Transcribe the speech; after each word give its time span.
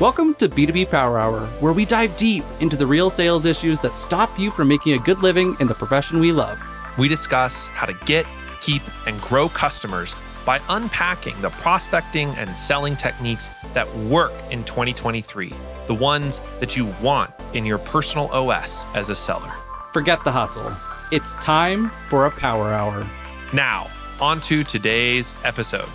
Welcome 0.00 0.36
to 0.36 0.48
B2B 0.48 0.92
Power 0.92 1.18
Hour, 1.18 1.46
where 1.58 1.72
we 1.72 1.84
dive 1.84 2.16
deep 2.16 2.44
into 2.60 2.76
the 2.76 2.86
real 2.86 3.10
sales 3.10 3.46
issues 3.46 3.80
that 3.80 3.96
stop 3.96 4.38
you 4.38 4.48
from 4.52 4.68
making 4.68 4.92
a 4.92 4.98
good 4.98 5.18
living 5.24 5.56
in 5.58 5.66
the 5.66 5.74
profession 5.74 6.20
we 6.20 6.30
love. 6.30 6.56
We 6.96 7.08
discuss 7.08 7.66
how 7.66 7.84
to 7.86 7.94
get, 8.06 8.24
keep, 8.60 8.82
and 9.08 9.20
grow 9.20 9.48
customers 9.48 10.14
by 10.46 10.60
unpacking 10.68 11.34
the 11.40 11.50
prospecting 11.50 12.28
and 12.36 12.56
selling 12.56 12.94
techniques 12.94 13.50
that 13.74 13.92
work 13.96 14.32
in 14.52 14.62
2023, 14.62 15.52
the 15.88 15.94
ones 15.94 16.40
that 16.60 16.76
you 16.76 16.86
want 17.02 17.32
in 17.52 17.66
your 17.66 17.78
personal 17.78 18.28
OS 18.28 18.84
as 18.94 19.10
a 19.10 19.16
seller. 19.16 19.52
Forget 19.92 20.22
the 20.22 20.30
hustle. 20.30 20.72
It's 21.10 21.34
time 21.36 21.90
for 22.08 22.26
a 22.26 22.30
Power 22.30 22.72
Hour. 22.72 23.04
Now, 23.52 23.90
on 24.20 24.40
to 24.42 24.62
today's 24.62 25.34
episode. 25.42 25.88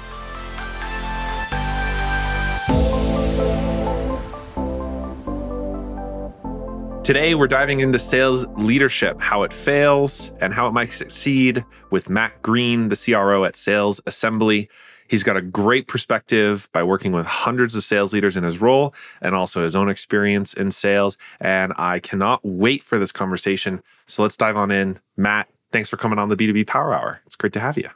Today, 7.04 7.36
we're 7.36 7.48
diving 7.48 7.82
into 7.82 8.00
sales 8.00 8.46
leadership, 8.56 9.20
how 9.20 9.43
it 9.43 9.52
fails, 9.52 10.32
and 10.39 10.54
how 10.54 10.68
it 10.68 10.71
might 10.71 10.93
succeed 10.93 11.66
with 11.92 12.10
Matt 12.10 12.42
Green, 12.42 12.88
the 12.88 12.96
CRO 12.96 13.43
at 13.43 13.57
Sales 13.57 14.00
Assembly. 14.06 14.70
He's 15.10 15.21
got 15.21 15.36
a 15.36 15.42
great 15.42 15.89
perspective 15.89 16.70
by 16.71 16.82
working 16.82 17.12
with 17.12 17.26
hundreds 17.26 17.76
of 17.76 17.84
sales 17.84 18.14
leaders 18.14 18.38
in 18.38 18.46
his 18.46 18.62
role 18.62 18.96
and 19.21 19.36
also 19.36 19.64
his 19.64 19.76
own 19.76 19.89
experience 19.89 20.54
in 20.54 20.71
sales. 20.71 21.18
And 21.42 21.74
I 21.76 22.00
cannot 22.00 22.39
wait 22.42 22.84
for 22.84 22.98
this 22.98 23.12
conversation. 23.12 23.84
So 24.07 24.24
let's 24.24 24.38
dive 24.38 24.56
on 24.56 24.71
in. 24.71 24.98
Matt, 25.18 25.50
thanks 25.74 25.90
for 25.90 25.98
coming 25.98 26.20
on 26.20 26.29
the 26.29 26.38
B2B 26.38 26.68
Power 26.68 26.93
Hour. 26.93 27.20
It's 27.26 27.36
great 27.36 27.51
to 27.51 27.60
have 27.60 27.78
you. 27.78 27.90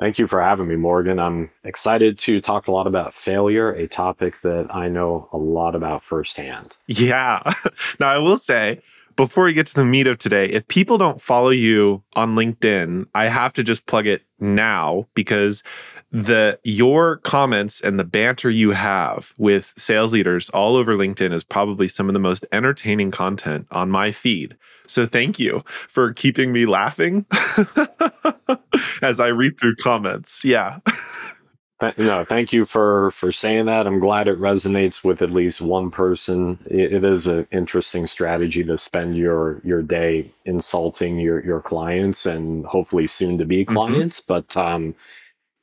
Thank 0.00 0.18
you 0.18 0.26
for 0.26 0.42
having 0.42 0.66
me, 0.66 0.76
Morgan. 0.76 1.20
I'm 1.20 1.50
excited 1.62 2.18
to 2.20 2.40
talk 2.40 2.66
a 2.66 2.72
lot 2.72 2.86
about 2.86 3.14
failure, 3.14 3.70
a 3.70 3.86
topic 3.86 4.34
that 4.42 4.66
I 4.74 4.88
know 4.88 5.28
a 5.32 5.36
lot 5.36 5.76
about 5.76 6.02
firsthand. 6.02 6.76
Yeah. 6.88 7.40
now, 8.00 8.08
I 8.08 8.18
will 8.18 8.36
say, 8.36 8.82
before 9.16 9.44
we 9.44 9.52
get 9.52 9.66
to 9.68 9.74
the 9.74 9.84
meat 9.84 10.06
of 10.06 10.18
today, 10.18 10.46
if 10.46 10.66
people 10.68 10.98
don't 10.98 11.20
follow 11.20 11.50
you 11.50 12.02
on 12.14 12.34
LinkedIn, 12.34 13.06
I 13.14 13.28
have 13.28 13.52
to 13.54 13.62
just 13.62 13.86
plug 13.86 14.06
it 14.06 14.22
now 14.40 15.06
because 15.14 15.62
the 16.12 16.58
your 16.62 17.16
comments 17.18 17.80
and 17.80 17.98
the 17.98 18.04
banter 18.04 18.50
you 18.50 18.72
have 18.72 19.32
with 19.38 19.72
sales 19.78 20.12
leaders 20.12 20.50
all 20.50 20.76
over 20.76 20.94
LinkedIn 20.94 21.32
is 21.32 21.42
probably 21.42 21.88
some 21.88 22.08
of 22.08 22.12
the 22.12 22.20
most 22.20 22.44
entertaining 22.52 23.10
content 23.10 23.66
on 23.70 23.90
my 23.90 24.12
feed. 24.12 24.54
So 24.86 25.06
thank 25.06 25.38
you 25.38 25.64
for 25.66 26.12
keeping 26.12 26.52
me 26.52 26.66
laughing 26.66 27.24
as 29.02 29.20
I 29.20 29.28
read 29.28 29.58
through 29.58 29.76
comments. 29.76 30.44
Yeah. 30.44 30.80
no, 31.96 32.24
thank 32.26 32.52
you 32.52 32.66
for 32.66 33.10
for 33.12 33.32
saying 33.32 33.64
that. 33.66 33.86
I'm 33.86 33.98
glad 33.98 34.28
it 34.28 34.38
resonates 34.38 35.02
with 35.02 35.22
at 35.22 35.30
least 35.30 35.62
one 35.62 35.90
person. 35.90 36.58
it, 36.66 36.92
it 36.92 37.04
is 37.04 37.26
an 37.26 37.46
interesting 37.50 38.06
strategy 38.06 38.62
to 38.64 38.76
spend 38.76 39.16
your 39.16 39.62
your 39.64 39.82
day 39.82 40.30
insulting 40.44 41.18
your 41.18 41.42
your 41.42 41.62
clients 41.62 42.26
and 42.26 42.66
hopefully 42.66 43.06
soon 43.06 43.38
to 43.38 43.46
be 43.46 43.64
mm-hmm. 43.64 43.74
clients, 43.74 44.20
mm-hmm. 44.20 44.34
but 44.34 44.56
um 44.56 44.94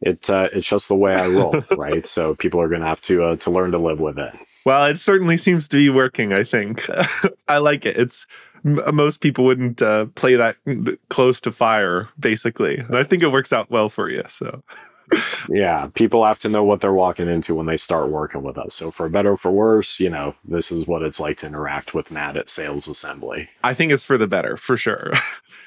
it 0.01 0.29
uh, 0.29 0.49
it's 0.53 0.67
just 0.67 0.87
the 0.87 0.95
way 0.95 1.13
I 1.13 1.27
roll, 1.27 1.63
right? 1.77 2.05
So 2.05 2.35
people 2.35 2.61
are 2.61 2.69
going 2.69 2.81
to 2.81 2.87
have 2.87 3.01
to 3.03 3.23
uh, 3.23 3.35
to 3.37 3.51
learn 3.51 3.71
to 3.71 3.77
live 3.77 3.99
with 3.99 4.17
it. 4.17 4.33
Well, 4.65 4.85
it 4.85 4.97
certainly 4.97 5.37
seems 5.37 5.67
to 5.69 5.77
be 5.77 5.89
working. 5.89 6.33
I 6.33 6.43
think 6.43 6.87
I 7.47 7.57
like 7.57 7.85
it. 7.85 7.97
It's 7.97 8.25
most 8.63 9.21
people 9.21 9.45
wouldn't 9.45 9.81
uh, 9.81 10.07
play 10.15 10.35
that 10.35 10.57
close 11.09 11.39
to 11.41 11.51
fire, 11.51 12.09
basically, 12.19 12.77
and 12.77 12.97
I 12.97 13.03
think 13.03 13.23
it 13.23 13.31
works 13.31 13.53
out 13.53 13.69
well 13.69 13.89
for 13.89 14.09
you. 14.09 14.23
So. 14.29 14.63
yeah, 15.49 15.87
people 15.95 16.23
have 16.23 16.37
to 16.37 16.49
know 16.49 16.63
what 16.63 16.81
they're 16.81 16.93
walking 16.93 17.27
into 17.27 17.55
when 17.55 17.65
they 17.65 17.77
start 17.77 18.11
working 18.11 18.43
with 18.43 18.59
us. 18.59 18.75
So, 18.75 18.91
for 18.91 19.09
better 19.09 19.31
or 19.31 19.37
for 19.37 19.51
worse, 19.51 19.99
you 19.99 20.09
know, 20.09 20.35
this 20.45 20.71
is 20.71 20.87
what 20.87 21.01
it's 21.01 21.19
like 21.19 21.37
to 21.37 21.47
interact 21.47 21.95
with 21.95 22.11
Matt 22.11 22.37
at 22.37 22.47
Sales 22.47 22.87
Assembly. 22.87 23.49
I 23.63 23.73
think 23.73 23.91
it's 23.91 24.03
for 24.03 24.19
the 24.19 24.27
better, 24.27 24.55
for 24.55 24.77
sure. 24.77 25.13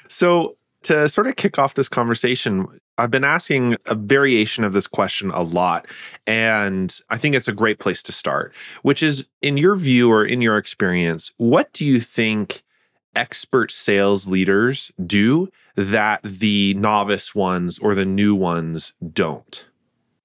so, 0.07 0.55
to 0.83 1.09
sort 1.09 1.27
of 1.27 1.35
kick 1.35 1.57
off 1.59 1.73
this 1.73 1.89
conversation, 1.89 2.67
I've 2.97 3.11
been 3.11 3.23
asking 3.23 3.77
a 3.85 3.95
variation 3.95 4.63
of 4.63 4.73
this 4.73 4.87
question 4.87 5.31
a 5.31 5.41
lot. 5.41 5.87
And 6.27 6.95
I 7.09 7.17
think 7.17 7.35
it's 7.35 7.47
a 7.47 7.53
great 7.53 7.79
place 7.79 8.03
to 8.03 8.11
start, 8.11 8.53
which 8.81 9.01
is 9.01 9.27
in 9.41 9.57
your 9.57 9.75
view 9.75 10.11
or 10.11 10.23
in 10.23 10.41
your 10.41 10.57
experience, 10.57 11.31
what 11.37 11.73
do 11.73 11.85
you 11.85 11.99
think 11.99 12.63
expert 13.15 13.71
sales 13.71 14.27
leaders 14.27 14.91
do 15.05 15.49
that 15.75 16.21
the 16.23 16.73
novice 16.75 17.33
ones 17.33 17.79
or 17.79 17.95
the 17.95 18.05
new 18.05 18.35
ones 18.35 18.93
don't? 19.11 19.67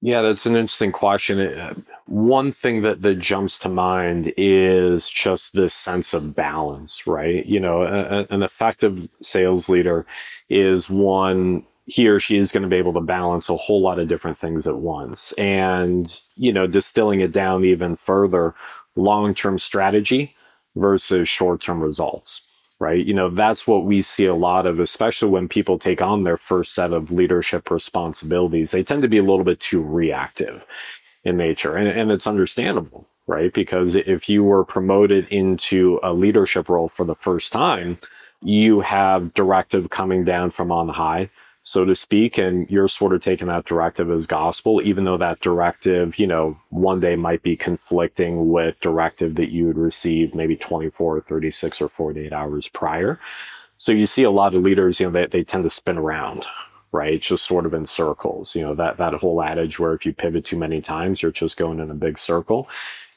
Yeah, 0.01 0.23
that's 0.23 0.47
an 0.47 0.57
interesting 0.57 0.93
question. 0.93 1.41
Uh, 1.41 1.75
One 2.09 2.53
thing 2.53 2.83
that, 2.83 3.03
that 3.03 3.19
jumps 3.19 3.59
to 3.61 3.69
mind 3.69 4.33
is 4.37 5.11
just 5.11 5.53
this 5.53 5.75
sense 5.75 6.15
of 6.15 6.35
balance, 6.35 7.07
right? 7.07 7.45
You 7.45 7.61
know, 7.61 7.83
a, 7.83 8.27
an 8.31 8.43
effective 8.43 9.09
sales 9.21 9.69
leader 9.69 10.07
is 10.49 10.89
one 10.89 11.65
he 11.85 12.07
or 12.07 12.21
she 12.21 12.37
is 12.37 12.53
going 12.53 12.63
to 12.63 12.69
be 12.69 12.77
able 12.77 12.93
to 12.93 13.01
balance 13.01 13.49
a 13.49 13.57
whole 13.57 13.81
lot 13.81 13.99
of 13.99 14.09
different 14.09 14.37
things 14.37 14.69
at 14.69 14.77
once. 14.77 15.33
And, 15.33 16.21
you 16.37 16.53
know, 16.53 16.67
distilling 16.67 17.21
it 17.21 17.33
down 17.33 17.65
even 17.65 17.97
further, 17.97 18.55
long 18.95 19.35
term 19.35 19.59
strategy 19.59 20.35
versus 20.77 21.29
short 21.29 21.61
term 21.61 21.83
results 21.83 22.43
right? 22.81 23.05
You 23.05 23.15
know, 23.15 23.29
that's 23.29 23.67
what 23.67 23.85
we 23.85 24.03
see 24.03 24.27
a 24.27 24.35
lot 24.35 24.65
of, 24.67 24.79
especially 24.79 25.31
when 25.31 25.49
people 25.49 25.79
take 25.79 26.01
on 26.01 26.23
their 26.23 26.37
first 26.37 26.75
set 26.75 26.93
of 26.93 27.11
leadership 27.11 27.71
responsibilities. 27.71 28.71
They 28.71 28.85
tend 28.85 29.03
to 29.03 29.09
be 29.09 29.19
a 29.19 29.23
little 29.23 29.45
bit 29.45 29.59
too 29.61 29.83
reactive 29.83 30.65
in 31.29 31.37
nature, 31.37 31.77
and, 31.77 31.89
and 31.89 32.11
it's 32.11 32.27
understandable, 32.27 33.07
right? 33.27 33.53
Because 33.53 33.95
if 33.95 34.29
you 34.29 34.43
were 34.43 34.65
promoted 34.65 35.29
into 35.29 36.01
a 36.03 36.13
leadership 36.13 36.69
role 36.69 36.89
for 36.89 37.05
the 37.05 37.15
first 37.15 37.53
time, 37.53 37.99
you 38.43 38.81
have 38.81 39.35
directive 39.35 39.91
coming 39.91 40.25
down 40.25 40.51
from 40.51 40.73
on 40.73 40.89
high 40.89 41.31
so 41.69 41.85
to 41.85 41.95
speak, 41.95 42.39
and 42.39 42.67
you're 42.71 42.89
sort 42.89 43.13
of 43.13 43.21
taking 43.21 43.49
that 43.49 43.67
directive 43.67 44.11
as 44.11 44.27
gospel, 44.27 44.81
even 44.81 45.05
though 45.05 45.19
that 45.19 45.41
directive, 45.41 46.19
you 46.19 46.27
know, 46.27 46.59
one 46.71 46.99
day 46.99 47.15
might 47.15 47.43
be 47.43 47.57
conflicting 47.57 48.49
with 48.49 48.81
directive 48.81 49.35
that 49.35 49.51
you 49.51 49.67
had 49.67 49.77
received 49.77 50.35
maybe 50.35 50.57
24 50.57 51.19
or 51.19 51.21
36 51.21 51.83
or 51.83 51.89
48 51.89 52.33
hours 52.33 52.71
prior. 52.71 53.21
So 53.77 53.93
you 53.93 54.07
see 54.07 54.23
a 54.23 54.31
lot 54.31 54.55
of 54.55 54.63
leaders, 54.63 54.99
you 54.99 55.07
know, 55.07 55.13
they, 55.13 55.27
they 55.27 55.45
tend 55.45 55.63
to 55.65 55.69
spin 55.69 55.99
around, 55.99 56.47
right? 56.93 57.21
Just 57.21 57.45
sort 57.45 57.67
of 57.67 57.75
in 57.75 57.87
circles, 57.87 58.55
you 58.55 58.63
know, 58.63 58.75
that, 58.75 58.97
that 58.97 59.15
whole 59.15 59.43
adage 59.43 59.79
where 59.79 59.93
if 59.93 60.07
you 60.07 60.13
pivot 60.13 60.45
too 60.45 60.59
many 60.59 60.81
times, 60.81 61.23
you're 61.23 61.33
just 61.33 61.57
going 61.57 61.81
in 61.81 61.91
a 61.91 61.95
big 61.95 62.19
circle. 62.19 62.69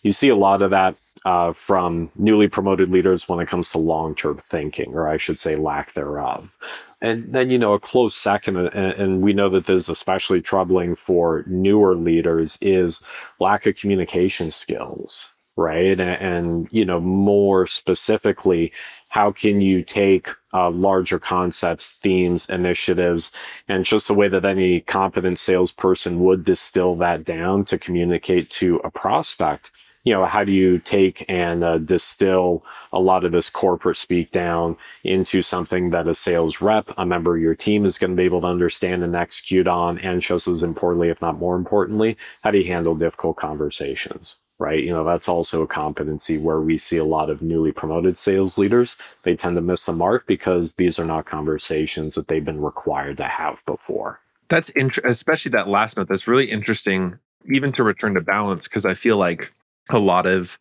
You 0.03 0.11
see 0.11 0.29
a 0.29 0.35
lot 0.35 0.61
of 0.61 0.71
that 0.71 0.95
uh, 1.25 1.53
from 1.53 2.09
newly 2.15 2.47
promoted 2.47 2.89
leaders 2.89 3.29
when 3.29 3.39
it 3.39 3.47
comes 3.47 3.71
to 3.71 3.77
long 3.77 4.15
term 4.15 4.37
thinking, 4.37 4.93
or 4.93 5.07
I 5.07 5.17
should 5.17 5.37
say, 5.37 5.55
lack 5.55 5.93
thereof. 5.93 6.57
And 7.01 7.33
then, 7.33 7.49
you 7.49 7.57
know, 7.57 7.73
a 7.73 7.79
close 7.79 8.15
second, 8.15 8.57
and, 8.57 8.67
and, 8.75 9.21
we 9.21 9.33
know 9.33 9.49
that 9.49 9.65
this 9.65 9.83
is 9.83 9.89
especially 9.89 10.41
troubling 10.41 10.95
for 10.95 11.43
newer 11.47 11.95
leaders, 11.95 12.57
is 12.61 13.01
lack 13.39 13.65
of 13.65 13.75
communication 13.75 14.51
skills, 14.51 15.33
right? 15.55 15.99
And, 15.99 16.01
and 16.01 16.67
you 16.71 16.85
know, 16.85 16.99
more 16.99 17.67
specifically, 17.67 18.71
how 19.09 19.31
can 19.31 19.61
you 19.61 19.83
take 19.83 20.29
uh, 20.53 20.69
larger 20.69 21.19
concepts, 21.19 21.93
themes, 21.93 22.49
initiatives, 22.49 23.31
and 23.67 23.85
just 23.85 24.07
the 24.07 24.13
way 24.13 24.27
that 24.27 24.45
any 24.45 24.81
competent 24.81 25.39
salesperson 25.39 26.19
would 26.19 26.43
distill 26.43 26.95
that 26.95 27.23
down 27.23 27.65
to 27.65 27.77
communicate 27.77 28.49
to 28.49 28.77
a 28.83 28.91
prospect? 28.91 29.71
you 30.03 30.13
know, 30.13 30.25
how 30.25 30.43
do 30.43 30.51
you 30.51 30.79
take 30.79 31.25
and 31.29 31.63
uh, 31.63 31.77
distill 31.77 32.63
a 32.91 32.99
lot 32.99 33.23
of 33.23 33.31
this 33.31 33.49
corporate 33.49 33.97
speak 33.97 34.31
down 34.31 34.75
into 35.03 35.41
something 35.41 35.91
that 35.91 36.07
a 36.07 36.15
sales 36.15 36.59
rep, 36.59 36.89
a 36.97 37.05
member 37.05 37.35
of 37.35 37.41
your 37.41 37.55
team 37.55 37.85
is 37.85 37.99
going 37.99 38.11
to 38.11 38.17
be 38.17 38.23
able 38.23 38.41
to 38.41 38.47
understand 38.47 39.03
and 39.03 39.15
execute 39.15 39.67
on, 39.67 39.99
and 39.99 40.21
just 40.21 40.47
as 40.47 40.63
importantly, 40.63 41.09
if 41.09 41.21
not 41.21 41.37
more 41.37 41.55
importantly, 41.55 42.17
how 42.41 42.51
do 42.51 42.57
you 42.57 42.65
handle 42.65 42.95
difficult 42.95 43.37
conversations? 43.37 44.37
Right. 44.61 44.83
You 44.83 44.91
know, 44.91 45.03
that's 45.03 45.27
also 45.27 45.63
a 45.63 45.67
competency 45.67 46.37
where 46.37 46.61
we 46.61 46.77
see 46.77 46.97
a 46.97 47.03
lot 47.03 47.31
of 47.31 47.41
newly 47.41 47.71
promoted 47.71 48.15
sales 48.15 48.59
leaders. 48.59 48.95
They 49.23 49.35
tend 49.35 49.55
to 49.55 49.61
miss 49.61 49.85
the 49.85 49.91
mark 49.91 50.27
because 50.27 50.73
these 50.73 50.99
are 50.99 51.03
not 51.03 51.25
conversations 51.25 52.13
that 52.13 52.27
they've 52.27 52.45
been 52.45 52.61
required 52.61 53.17
to 53.17 53.23
have 53.23 53.65
before. 53.65 54.19
That's 54.49 54.69
interesting, 54.75 55.11
especially 55.11 55.49
that 55.53 55.67
last 55.67 55.97
note. 55.97 56.09
That's 56.09 56.27
really 56.27 56.51
interesting, 56.51 57.17
even 57.51 57.71
to 57.71 57.83
return 57.83 58.13
to 58.13 58.21
balance, 58.21 58.67
because 58.67 58.85
I 58.85 58.93
feel 58.93 59.17
like 59.17 59.51
a 59.89 59.97
lot 59.97 60.27
of 60.27 60.59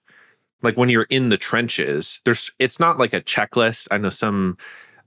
like 0.63 0.79
when 0.79 0.89
you're 0.89 1.07
in 1.11 1.29
the 1.29 1.37
trenches, 1.37 2.21
there's 2.25 2.51
it's 2.59 2.81
not 2.81 2.99
like 2.99 3.13
a 3.13 3.21
checklist. 3.21 3.87
I 3.91 3.99
know 3.99 4.09
some 4.09 4.57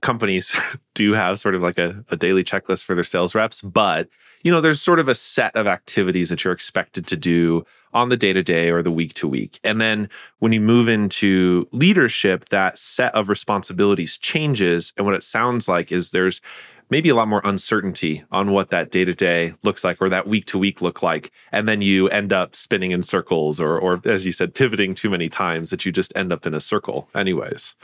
companies 0.02 0.54
do 0.94 1.14
have 1.14 1.40
sort 1.40 1.56
of 1.56 1.62
like 1.62 1.78
a, 1.78 2.04
a 2.10 2.16
daily 2.16 2.44
checklist 2.44 2.84
for 2.84 2.94
their 2.94 3.02
sales 3.02 3.34
reps, 3.34 3.60
but 3.60 4.08
you 4.44 4.50
know, 4.50 4.60
there's 4.60 4.80
sort 4.80 5.00
of 5.00 5.08
a 5.08 5.14
set 5.14 5.56
of 5.56 5.66
activities 5.66 6.28
that 6.28 6.44
you're 6.44 6.52
expected 6.52 7.06
to 7.06 7.16
do 7.16 7.64
on 7.94 8.10
the 8.10 8.16
day 8.16 8.32
to 8.32 8.42
day 8.42 8.70
or 8.70 8.82
the 8.82 8.90
week 8.90 9.14
to 9.14 9.26
week. 9.26 9.58
And 9.64 9.80
then 9.80 10.08
when 10.38 10.52
you 10.52 10.60
move 10.60 10.86
into 10.86 11.66
leadership, 11.72 12.50
that 12.50 12.78
set 12.78 13.14
of 13.14 13.30
responsibilities 13.30 14.18
changes. 14.18 14.92
And 14.96 15.06
what 15.06 15.14
it 15.14 15.24
sounds 15.24 15.66
like 15.66 15.90
is 15.90 16.10
there's 16.10 16.42
maybe 16.90 17.08
a 17.08 17.14
lot 17.14 17.26
more 17.26 17.40
uncertainty 17.42 18.22
on 18.30 18.52
what 18.52 18.68
that 18.68 18.90
day 18.90 19.06
to 19.06 19.14
day 19.14 19.54
looks 19.62 19.82
like 19.82 19.96
or 20.02 20.10
that 20.10 20.28
week 20.28 20.44
to 20.46 20.58
week 20.58 20.82
look 20.82 21.02
like. 21.02 21.32
And 21.50 21.66
then 21.66 21.80
you 21.80 22.08
end 22.10 22.30
up 22.30 22.54
spinning 22.54 22.90
in 22.90 23.02
circles 23.02 23.58
or, 23.58 23.78
or 23.78 24.02
as 24.04 24.26
you 24.26 24.32
said, 24.32 24.54
pivoting 24.54 24.94
too 24.94 25.08
many 25.08 25.30
times 25.30 25.70
that 25.70 25.86
you 25.86 25.92
just 25.92 26.12
end 26.14 26.34
up 26.34 26.46
in 26.46 26.52
a 26.52 26.60
circle, 26.60 27.08
anyways. 27.14 27.76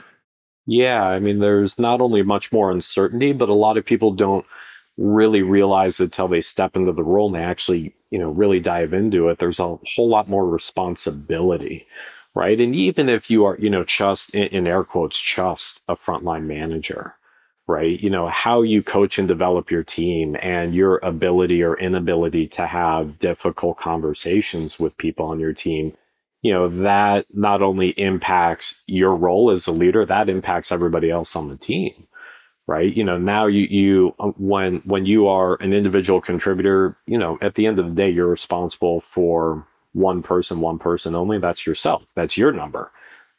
Yeah. 0.67 1.03
I 1.05 1.17
mean, 1.17 1.39
there's 1.39 1.79
not 1.79 2.01
only 2.01 2.21
much 2.21 2.51
more 2.51 2.69
uncertainty, 2.69 3.33
but 3.33 3.49
a 3.49 3.53
lot 3.53 3.77
of 3.77 3.85
people 3.85 4.11
don't 4.11 4.45
really 4.97 5.41
realize 5.41 5.99
until 5.99 6.27
they 6.27 6.41
step 6.41 6.75
into 6.75 6.91
the 6.91 7.03
role 7.03 7.27
and 7.27 7.35
they 7.35 7.43
actually, 7.43 7.95
you 8.09 8.19
know, 8.19 8.29
really 8.29 8.59
dive 8.59 8.93
into 8.93 9.29
it. 9.29 9.39
There's 9.39 9.59
a 9.59 9.77
whole 9.95 10.09
lot 10.09 10.29
more 10.29 10.47
responsibility 10.47 11.87
right? 12.33 12.59
And 12.59 12.75
even 12.75 13.09
if 13.09 13.29
you 13.29 13.45
are, 13.45 13.57
you 13.57 13.69
know, 13.69 13.83
just 13.83 14.33
in, 14.35 14.47
in, 14.47 14.67
air 14.67 14.83
quotes, 14.83 15.19
just 15.19 15.81
a 15.87 15.95
frontline 15.95 16.45
manager, 16.45 17.15
right? 17.67 17.99
You 17.99 18.09
know, 18.09 18.27
how 18.29 18.61
you 18.61 18.81
coach 18.83 19.19
and 19.19 19.27
develop 19.27 19.69
your 19.69 19.83
team 19.83 20.35
and 20.41 20.73
your 20.73 20.99
ability 21.03 21.61
or 21.63 21.77
inability 21.77 22.47
to 22.49 22.67
have 22.67 23.19
difficult 23.19 23.77
conversations 23.77 24.79
with 24.79 24.97
people 24.97 25.25
on 25.25 25.39
your 25.39 25.53
team, 25.53 25.93
you 26.41 26.53
know, 26.53 26.69
that 26.69 27.25
not 27.33 27.61
only 27.61 27.89
impacts 27.91 28.83
your 28.87 29.15
role 29.15 29.51
as 29.51 29.67
a 29.67 29.71
leader, 29.71 30.05
that 30.05 30.29
impacts 30.29 30.71
everybody 30.71 31.11
else 31.11 31.35
on 31.35 31.49
the 31.49 31.57
team. 31.57 32.07
Right. 32.67 32.95
You 32.95 33.03
know, 33.03 33.17
now 33.17 33.47
you, 33.47 33.67
you, 33.69 34.15
uh, 34.19 34.27
when, 34.37 34.77
when 34.85 35.05
you 35.05 35.27
are 35.27 35.55
an 35.61 35.73
individual 35.73 36.21
contributor, 36.21 36.95
you 37.05 37.17
know, 37.17 37.37
at 37.41 37.55
the 37.55 37.65
end 37.65 37.79
of 37.79 37.85
the 37.85 37.91
day, 37.91 38.09
you're 38.09 38.27
responsible 38.27 39.01
for 39.01 39.65
one 39.93 40.21
person, 40.23 40.61
one 40.61 40.79
person 40.79 41.15
only. 41.15 41.37
That's 41.37 41.65
yourself. 41.67 42.03
That's 42.15 42.37
your 42.37 42.51
number 42.51 42.91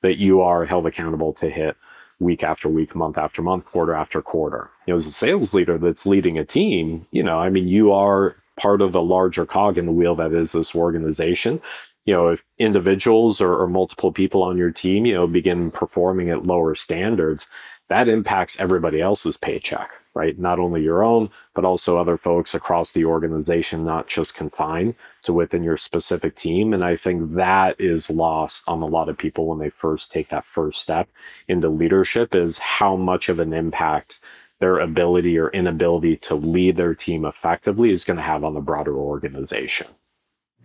that 0.02 0.18
you 0.18 0.42
are 0.42 0.66
held 0.66 0.86
accountable 0.86 1.32
to 1.34 1.48
hit 1.48 1.76
week 2.18 2.42
after 2.42 2.68
week, 2.68 2.94
month 2.94 3.16
after 3.18 3.42
month, 3.42 3.64
quarter 3.66 3.94
after 3.94 4.20
quarter. 4.20 4.70
You 4.86 4.92
know, 4.92 4.96
as 4.96 5.06
a 5.06 5.10
sales 5.10 5.54
leader 5.54 5.78
that's 5.78 6.06
leading 6.06 6.38
a 6.38 6.44
team, 6.44 7.06
you 7.10 7.22
know, 7.22 7.38
I 7.38 7.48
mean, 7.48 7.68
you 7.68 7.92
are 7.92 8.36
part 8.58 8.82
of 8.82 8.92
the 8.92 9.02
larger 9.02 9.46
cog 9.46 9.78
in 9.78 9.86
the 9.86 9.92
wheel 9.92 10.14
that 10.16 10.32
is 10.32 10.52
this 10.52 10.74
organization. 10.74 11.60
You 12.04 12.14
know, 12.14 12.28
if 12.28 12.42
individuals 12.58 13.40
or, 13.40 13.56
or 13.56 13.68
multiple 13.68 14.12
people 14.12 14.42
on 14.42 14.56
your 14.56 14.72
team, 14.72 15.06
you 15.06 15.14
know, 15.14 15.26
begin 15.26 15.70
performing 15.70 16.30
at 16.30 16.44
lower 16.44 16.74
standards, 16.74 17.48
that 17.92 18.08
impacts 18.08 18.58
everybody 18.58 19.00
else's 19.00 19.36
paycheck 19.36 19.92
right? 20.14 20.38
Not 20.38 20.58
only 20.58 20.82
your 20.82 21.02
own, 21.02 21.30
but 21.54 21.64
also 21.64 21.98
other 21.98 22.16
folks 22.16 22.54
across 22.54 22.92
the 22.92 23.04
organization, 23.04 23.84
not 23.84 24.08
just 24.08 24.34
confined 24.34 24.94
to 25.22 25.32
within 25.32 25.62
your 25.62 25.76
specific 25.76 26.36
team. 26.36 26.74
And 26.74 26.84
I 26.84 26.96
think 26.96 27.34
that 27.34 27.80
is 27.80 28.10
lost 28.10 28.68
on 28.68 28.82
a 28.82 28.86
lot 28.86 29.08
of 29.08 29.16
people 29.16 29.46
when 29.46 29.58
they 29.58 29.70
first 29.70 30.12
take 30.12 30.28
that 30.28 30.44
first 30.44 30.80
step 30.80 31.08
into 31.48 31.68
leadership 31.68 32.34
is 32.34 32.58
how 32.58 32.96
much 32.96 33.28
of 33.28 33.40
an 33.40 33.52
impact 33.52 34.20
their 34.60 34.78
ability 34.78 35.38
or 35.38 35.48
inability 35.50 36.16
to 36.16 36.34
lead 36.34 36.76
their 36.76 36.94
team 36.94 37.24
effectively 37.24 37.90
is 37.90 38.04
going 38.04 38.18
to 38.18 38.22
have 38.22 38.44
on 38.44 38.54
the 38.54 38.60
broader 38.60 38.96
organization. 38.96 39.88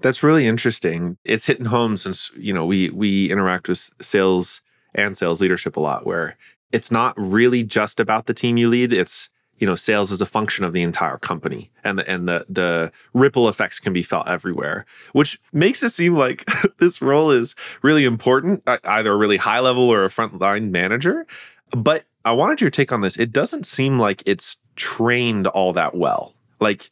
That's 0.02 0.22
really 0.22 0.46
interesting. 0.46 1.18
It's 1.24 1.46
hitting 1.46 1.66
home 1.66 1.98
since, 1.98 2.30
you 2.38 2.54
know, 2.54 2.66
we 2.66 2.92
we 2.92 3.32
interact 3.32 3.68
with 3.68 3.90
sales 4.00 4.62
and 4.94 5.18
sales 5.18 5.42
leadership 5.42 5.78
a 5.78 5.80
lot 5.80 6.06
where 6.06 6.38
it's 6.72 6.92
not 6.92 7.14
really 7.18 7.64
just 7.64 8.00
about 8.00 8.26
the 8.26 8.34
team 8.34 8.58
you 8.58 8.70
lead. 8.70 8.94
It's 8.94 9.30
you 9.60 9.66
know 9.66 9.76
sales 9.76 10.12
is 10.12 10.22
a 10.22 10.26
function 10.26 10.64
of 10.64 10.74
the 10.74 10.82
entire 10.82 11.18
company 11.18 11.72
and 11.84 12.00
the 12.00 12.10
and 12.10 12.28
the 12.28 12.46
the 12.50 12.92
ripple 13.14 13.50
effects 13.50 13.80
can 13.80 13.94
be 13.94 14.04
felt 14.04 14.28
everywhere 14.28 14.86
which 15.14 15.40
makes 15.52 15.82
it 15.82 15.90
seem 15.90 16.16
like 16.16 16.48
this 16.78 17.02
role 17.02 17.32
is 17.32 17.56
really 17.82 18.06
important 18.06 18.62
either 18.84 19.12
a 19.12 19.18
really 19.18 19.38
high 19.38 19.60
level 19.60 19.90
or 19.90 20.06
a 20.06 20.10
frontline 20.10 20.70
manager. 20.70 21.26
But 21.72 22.06
i 22.26 22.32
wanted 22.32 22.62
your 22.62 22.70
take 22.70 22.92
on 22.92 23.02
this. 23.02 23.18
It 23.18 23.32
doesn't 23.32 23.66
seem 23.66 24.00
like 24.00 24.22
it's 24.26 24.58
trained 24.76 25.48
all 25.48 25.74
that 25.74 25.96
well. 25.96 26.34
Like 26.60 26.92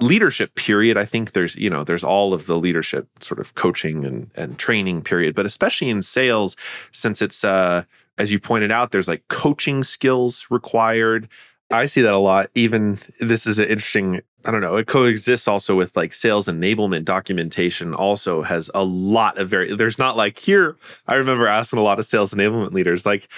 leadership 0.00 0.56
period 0.56 0.96
i 0.96 1.04
think 1.04 1.32
there's 1.32 1.54
you 1.54 1.70
know 1.70 1.84
there's 1.84 2.02
all 2.02 2.34
of 2.34 2.46
the 2.46 2.56
leadership 2.56 3.06
sort 3.20 3.38
of 3.38 3.54
coaching 3.54 4.04
and 4.04 4.28
and 4.34 4.58
training 4.58 5.00
period 5.00 5.36
but 5.36 5.46
especially 5.46 5.88
in 5.88 6.02
sales 6.02 6.56
since 6.90 7.22
it's 7.22 7.44
uh 7.44 7.84
as 8.18 8.32
you 8.32 8.38
pointed 8.38 8.70
out 8.70 8.90
there's 8.90 9.08
like 9.08 9.26
coaching 9.28 9.82
skills 9.82 10.46
required 10.50 11.28
I 11.70 11.86
see 11.86 12.02
that 12.02 12.14
a 12.14 12.18
lot. 12.18 12.50
Even 12.54 12.98
this 13.20 13.46
is 13.46 13.58
an 13.58 13.68
interesting, 13.68 14.20
I 14.44 14.50
don't 14.50 14.60
know, 14.60 14.76
it 14.76 14.86
coexists 14.86 15.48
also 15.48 15.74
with 15.74 15.96
like 15.96 16.12
sales 16.12 16.46
enablement 16.46 17.04
documentation, 17.04 17.94
also 17.94 18.42
has 18.42 18.70
a 18.74 18.84
lot 18.84 19.38
of 19.38 19.48
very, 19.48 19.74
there's 19.74 19.98
not 19.98 20.16
like 20.16 20.38
here, 20.38 20.76
I 21.06 21.14
remember 21.14 21.46
asking 21.46 21.78
a 21.78 21.82
lot 21.82 21.98
of 21.98 22.06
sales 22.06 22.32
enablement 22.32 22.72
leaders, 22.72 23.06
like, 23.06 23.28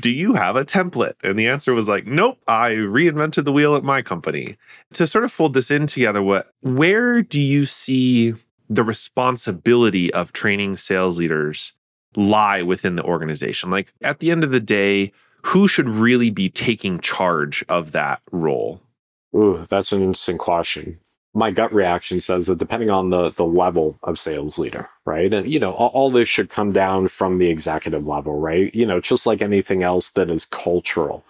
do 0.00 0.10
you 0.10 0.34
have 0.34 0.54
a 0.54 0.64
template? 0.64 1.14
And 1.24 1.36
the 1.36 1.48
answer 1.48 1.74
was 1.74 1.88
like, 1.88 2.06
nope, 2.06 2.38
I 2.46 2.70
reinvented 2.70 3.44
the 3.44 3.52
wheel 3.52 3.74
at 3.74 3.82
my 3.82 4.00
company. 4.00 4.56
To 4.92 5.08
sort 5.08 5.24
of 5.24 5.32
fold 5.32 5.54
this 5.54 5.72
in 5.72 5.88
together, 5.88 6.22
what 6.22 6.52
where 6.60 7.20
do 7.20 7.40
you 7.40 7.64
see 7.64 8.34
the 8.70 8.84
responsibility 8.84 10.12
of 10.12 10.32
training 10.32 10.76
sales 10.76 11.18
leaders 11.18 11.72
lie 12.16 12.62
within 12.62 12.96
the 12.96 13.04
organization? 13.04 13.70
Like 13.70 13.92
at 14.02 14.20
the 14.20 14.30
end 14.30 14.44
of 14.44 14.50
the 14.50 14.60
day, 14.60 15.12
who 15.42 15.68
should 15.68 15.88
really 15.88 16.30
be 16.30 16.48
taking 16.48 16.98
charge 17.00 17.64
of 17.68 17.92
that 17.92 18.20
role? 18.32 18.80
Ooh, 19.34 19.64
that's 19.68 19.92
an 19.92 20.02
interesting 20.02 20.38
question. 20.38 20.98
My 21.34 21.50
gut 21.50 21.72
reaction 21.72 22.20
says 22.20 22.46
that 22.46 22.58
depending 22.58 22.90
on 22.90 23.10
the 23.10 23.30
the 23.30 23.44
level 23.44 23.98
of 24.02 24.18
sales 24.18 24.58
leader, 24.58 24.88
right? 25.04 25.32
And 25.32 25.50
you 25.50 25.60
know, 25.60 25.72
all, 25.72 25.88
all 25.88 26.10
this 26.10 26.28
should 26.28 26.50
come 26.50 26.72
down 26.72 27.08
from 27.08 27.38
the 27.38 27.48
executive 27.48 28.06
level, 28.06 28.40
right? 28.40 28.74
You 28.74 28.86
know, 28.86 29.00
just 29.00 29.26
like 29.26 29.42
anything 29.42 29.82
else 29.82 30.10
that 30.12 30.30
is 30.30 30.46
cultural 30.46 31.24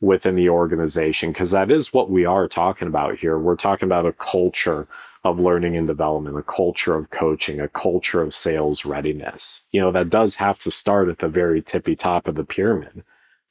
within 0.00 0.34
the 0.34 0.48
organization, 0.48 1.30
because 1.30 1.50
that 1.52 1.70
is 1.70 1.92
what 1.92 2.10
we 2.10 2.24
are 2.24 2.48
talking 2.48 2.88
about 2.88 3.16
here. 3.16 3.38
We're 3.38 3.56
talking 3.56 3.86
about 3.86 4.06
a 4.06 4.12
culture 4.12 4.88
of 5.24 5.40
learning 5.40 5.76
and 5.76 5.86
development, 5.86 6.38
a 6.38 6.42
culture 6.42 6.94
of 6.94 7.10
coaching, 7.10 7.58
a 7.60 7.68
culture 7.68 8.22
of 8.22 8.34
sales 8.34 8.84
readiness. 8.84 9.64
You 9.72 9.80
know, 9.80 9.90
that 9.92 10.10
does 10.10 10.34
have 10.36 10.58
to 10.60 10.70
start 10.70 11.08
at 11.08 11.18
the 11.18 11.28
very 11.28 11.62
tippy 11.62 11.96
top 11.96 12.28
of 12.28 12.34
the 12.34 12.44
pyramid 12.44 13.04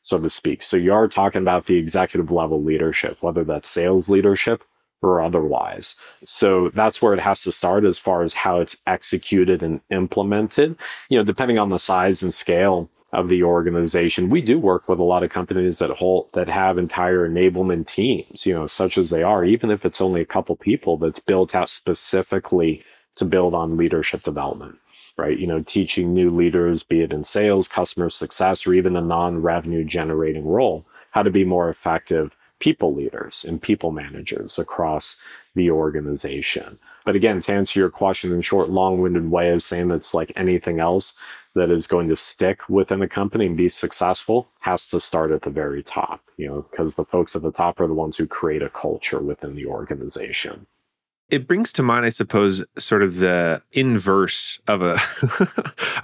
so 0.04 0.20
to 0.20 0.30
speak. 0.30 0.62
So 0.62 0.78
you 0.78 0.94
are 0.94 1.08
talking 1.08 1.42
about 1.42 1.66
the 1.66 1.78
executive 1.78 2.30
level 2.30 2.62
leadership, 2.62 3.18
whether 3.22 3.44
that's 3.44 3.70
sales 3.70 4.10
leadership 4.10 4.64
or 5.02 5.22
otherwise. 5.22 5.96
So 6.26 6.70
that's 6.70 7.02
where 7.02 7.14
it 7.14 7.22
has 7.22 7.42
to 7.44 7.52
start 7.52 7.86
as 7.86 8.00
far 8.00 8.22
as 8.22 8.34
how 8.34 8.60
it's 8.60 8.78
executed 8.86 9.64
and 9.64 9.82
implemented. 9.90 10.76
You 11.10 11.18
know, 11.18 11.24
depending 11.24 11.58
on 11.58 11.70
the 11.70 11.80
size 11.80 12.22
and 12.22 12.34
scale 12.34 12.90
of 13.14 13.30
the 13.30 13.44
organization, 13.44 14.30
we 14.30 14.42
do 14.42 14.60
work 14.60 14.90
with 14.90 15.00
a 15.00 15.04
lot 15.04 15.24
of 15.24 15.30
companies 15.30 15.80
that 15.80 15.92
hold 15.92 16.30
that 16.34 16.50
have 16.50 16.78
entire 16.78 17.30
enablement 17.30 17.88
teams, 17.88 18.46
you 18.46 18.54
know, 18.54 18.68
such 18.68 18.98
as 18.98 19.10
they 19.10 19.24
are, 19.24 19.46
even 19.46 19.72
if 19.72 19.86
it's 19.86 20.02
only 20.02 20.20
a 20.20 20.26
couple 20.26 20.56
people 20.56 20.98
that's 20.98 21.20
built 21.20 21.56
out 21.56 21.70
specifically 21.70 22.84
to 23.16 23.24
build 23.24 23.54
on 23.54 23.78
leadership 23.78 24.24
development 24.24 24.78
right? 25.16 25.38
You 25.38 25.46
know, 25.46 25.62
teaching 25.62 26.12
new 26.12 26.32
leaders, 26.32 26.84
be 26.84 27.02
it 27.02 27.14
in 27.14 27.24
sales, 27.24 27.68
customer 27.68 28.10
success, 28.10 28.66
or 28.66 28.74
even 28.74 28.96
a 28.96 29.02
non 29.02 29.44
revenue 29.44 29.84
generating 29.84 30.44
role, 30.46 30.88
how 31.12 31.22
to 31.22 31.30
be 31.30 31.44
more 31.46 31.70
effective 31.70 32.36
people 32.60 32.94
leaders 32.96 33.44
and 33.44 33.62
people 33.62 33.92
managers 33.92 34.58
across 34.58 35.22
the 35.54 35.70
organization. 35.70 36.80
But 37.06 37.16
again, 37.16 37.42
to 37.42 37.54
answer 37.54 37.80
your 37.80 37.90
question 37.90 38.32
in 38.32 38.42
short, 38.42 38.70
long 38.70 39.02
winded 39.02 39.30
way 39.30 39.50
of 39.50 39.62
saying 39.62 39.90
that's 39.90 40.14
like 40.14 40.32
anything 40.36 40.80
else 40.80 41.14
that 41.56 41.70
is 41.70 41.88
going 41.88 42.08
to 42.10 42.16
stick 42.16 42.68
within 42.68 43.00
the 43.00 43.08
company 43.08 43.46
and 43.46 43.56
be 43.56 43.70
successful 43.70 44.48
has 44.62 44.90
to 44.90 45.00
start 45.00 45.32
at 45.32 45.44
the 45.44 45.50
very 45.50 45.84
top, 45.84 46.22
you 46.38 46.48
know, 46.48 46.66
because 46.72 46.96
the 46.96 47.04
folks 47.04 47.36
at 47.36 47.44
the 47.44 47.52
top 47.52 47.80
are 47.80 47.88
the 47.88 47.94
ones 47.94 48.18
who 48.18 48.26
create 48.26 48.64
a 48.64 48.70
culture 48.70 49.20
within 49.20 49.56
the 49.56 49.66
organization 49.66 50.66
it 51.30 51.48
brings 51.48 51.74
to 51.74 51.82
mind, 51.82 52.06
I 52.06 52.10
suppose, 52.10 52.64
sort 52.78 53.02
of 53.02 53.18
the 53.18 53.62
inverse 53.72 54.60
of 54.68 54.84
a 54.84 55.00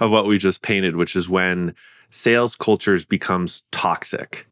of 0.00 0.10
what 0.10 0.26
we 0.26 0.38
just 0.38 0.60
painted, 0.60 0.96
which 0.96 1.14
is 1.14 1.28
when 1.28 1.74
sales 2.10 2.56
cultures 2.56 3.04
becomes 3.04 3.62
toxic. 3.70 4.48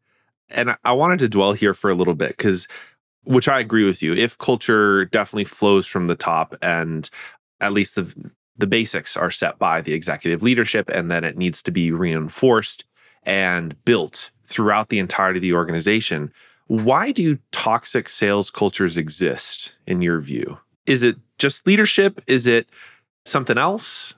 And 0.49 0.75
I 0.85 0.93
wanted 0.93 1.19
to 1.19 1.27
dwell 1.29 1.51
here 1.51 1.73
for 1.73 1.89
a 1.89 1.95
little 1.95 2.15
bit 2.15 2.29
because 2.29 2.67
which 3.23 3.49
I 3.49 3.59
agree 3.59 3.83
with 3.83 4.01
you. 4.01 4.13
If 4.13 4.37
culture 4.37 5.05
definitely 5.05 5.43
flows 5.43 5.85
from 5.85 6.07
the 6.07 6.15
top 6.15 6.55
and 6.61 7.09
at 7.59 7.73
least 7.73 7.95
the 7.95 8.31
the 8.59 8.67
basics 8.67 9.15
are 9.15 9.31
set 9.31 9.57
by 9.57 9.81
the 9.81 9.93
executive 9.93 10.43
leadership 10.43 10.89
and 10.89 11.09
then 11.09 11.23
it 11.23 11.37
needs 11.37 11.63
to 11.63 11.71
be 11.71 11.91
reinforced 11.91 12.83
and 13.23 13.83
built 13.85 14.31
throughout 14.43 14.89
the 14.89 14.99
entirety 14.99 15.37
of 15.37 15.41
the 15.41 15.53
organization. 15.53 16.31
Why 16.67 17.11
do 17.11 17.39
toxic 17.51 18.09
sales 18.09 18.51
cultures 18.51 18.97
exist 18.97 19.73
in 19.87 20.01
your 20.01 20.19
view? 20.19 20.59
Is 20.85 21.03
it 21.03 21.17
just 21.37 21.65
leadership? 21.65 22.21
Is 22.27 22.47
it 22.47 22.67
something 23.25 23.57
else? 23.57 24.13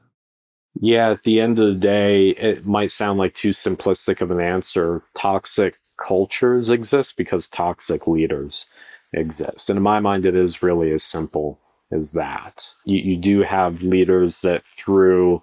Yeah, 0.79 1.11
at 1.11 1.23
the 1.23 1.39
end 1.39 1.59
of 1.59 1.67
the 1.67 1.79
day, 1.79 2.29
it 2.29 2.65
might 2.65 2.91
sound 2.91 3.19
like 3.19 3.33
too 3.33 3.49
simplistic 3.49 4.21
of 4.21 4.31
an 4.31 4.39
answer. 4.39 5.03
Toxic 5.15 5.77
cultures 5.97 6.69
exist 6.69 7.17
because 7.17 7.47
toxic 7.47 8.07
leaders 8.07 8.65
exist. 9.13 9.69
And 9.69 9.77
in 9.77 9.83
my 9.83 9.99
mind, 9.99 10.25
it 10.25 10.35
is 10.35 10.63
really 10.63 10.91
as 10.91 11.03
simple 11.03 11.59
as 11.91 12.11
that. 12.13 12.67
You, 12.85 12.99
you 12.99 13.17
do 13.17 13.41
have 13.41 13.83
leaders 13.83 14.41
that, 14.41 14.65
through 14.65 15.41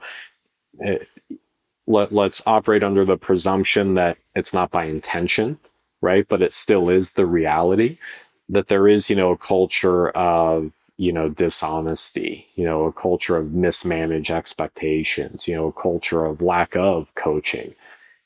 it, 0.79 1.09
let, 1.87 2.13
let's 2.13 2.43
operate 2.47 2.83
under 2.83 3.05
the 3.05 3.17
presumption 3.17 3.95
that 3.95 4.19
it's 4.35 4.53
not 4.53 4.71
by 4.71 4.85
intention 4.85 5.59
right? 6.01 6.27
But 6.29 6.43
it 6.43 6.53
still 6.53 6.89
is 6.89 7.15
the 7.15 7.27
reality 7.27 7.99
that 8.49 8.69
there 8.69 8.89
is, 8.89 9.11
you 9.11 9.17
know, 9.17 9.33
a 9.33 9.37
culture 9.37 10.09
of, 10.11 10.73
you 10.97 11.13
know, 11.13 11.29
dishonesty, 11.29 12.47
you 12.55 12.65
know, 12.65 12.85
a 12.85 12.93
culture 12.93 13.37
of 13.37 13.53
mismanaged 13.53 14.31
expectations, 14.31 15.47
you 15.47 15.55
know, 15.55 15.67
a 15.67 15.73
culture 15.73 16.25
of 16.25 16.41
lack 16.41 16.75
of 16.75 17.15
coaching 17.15 17.75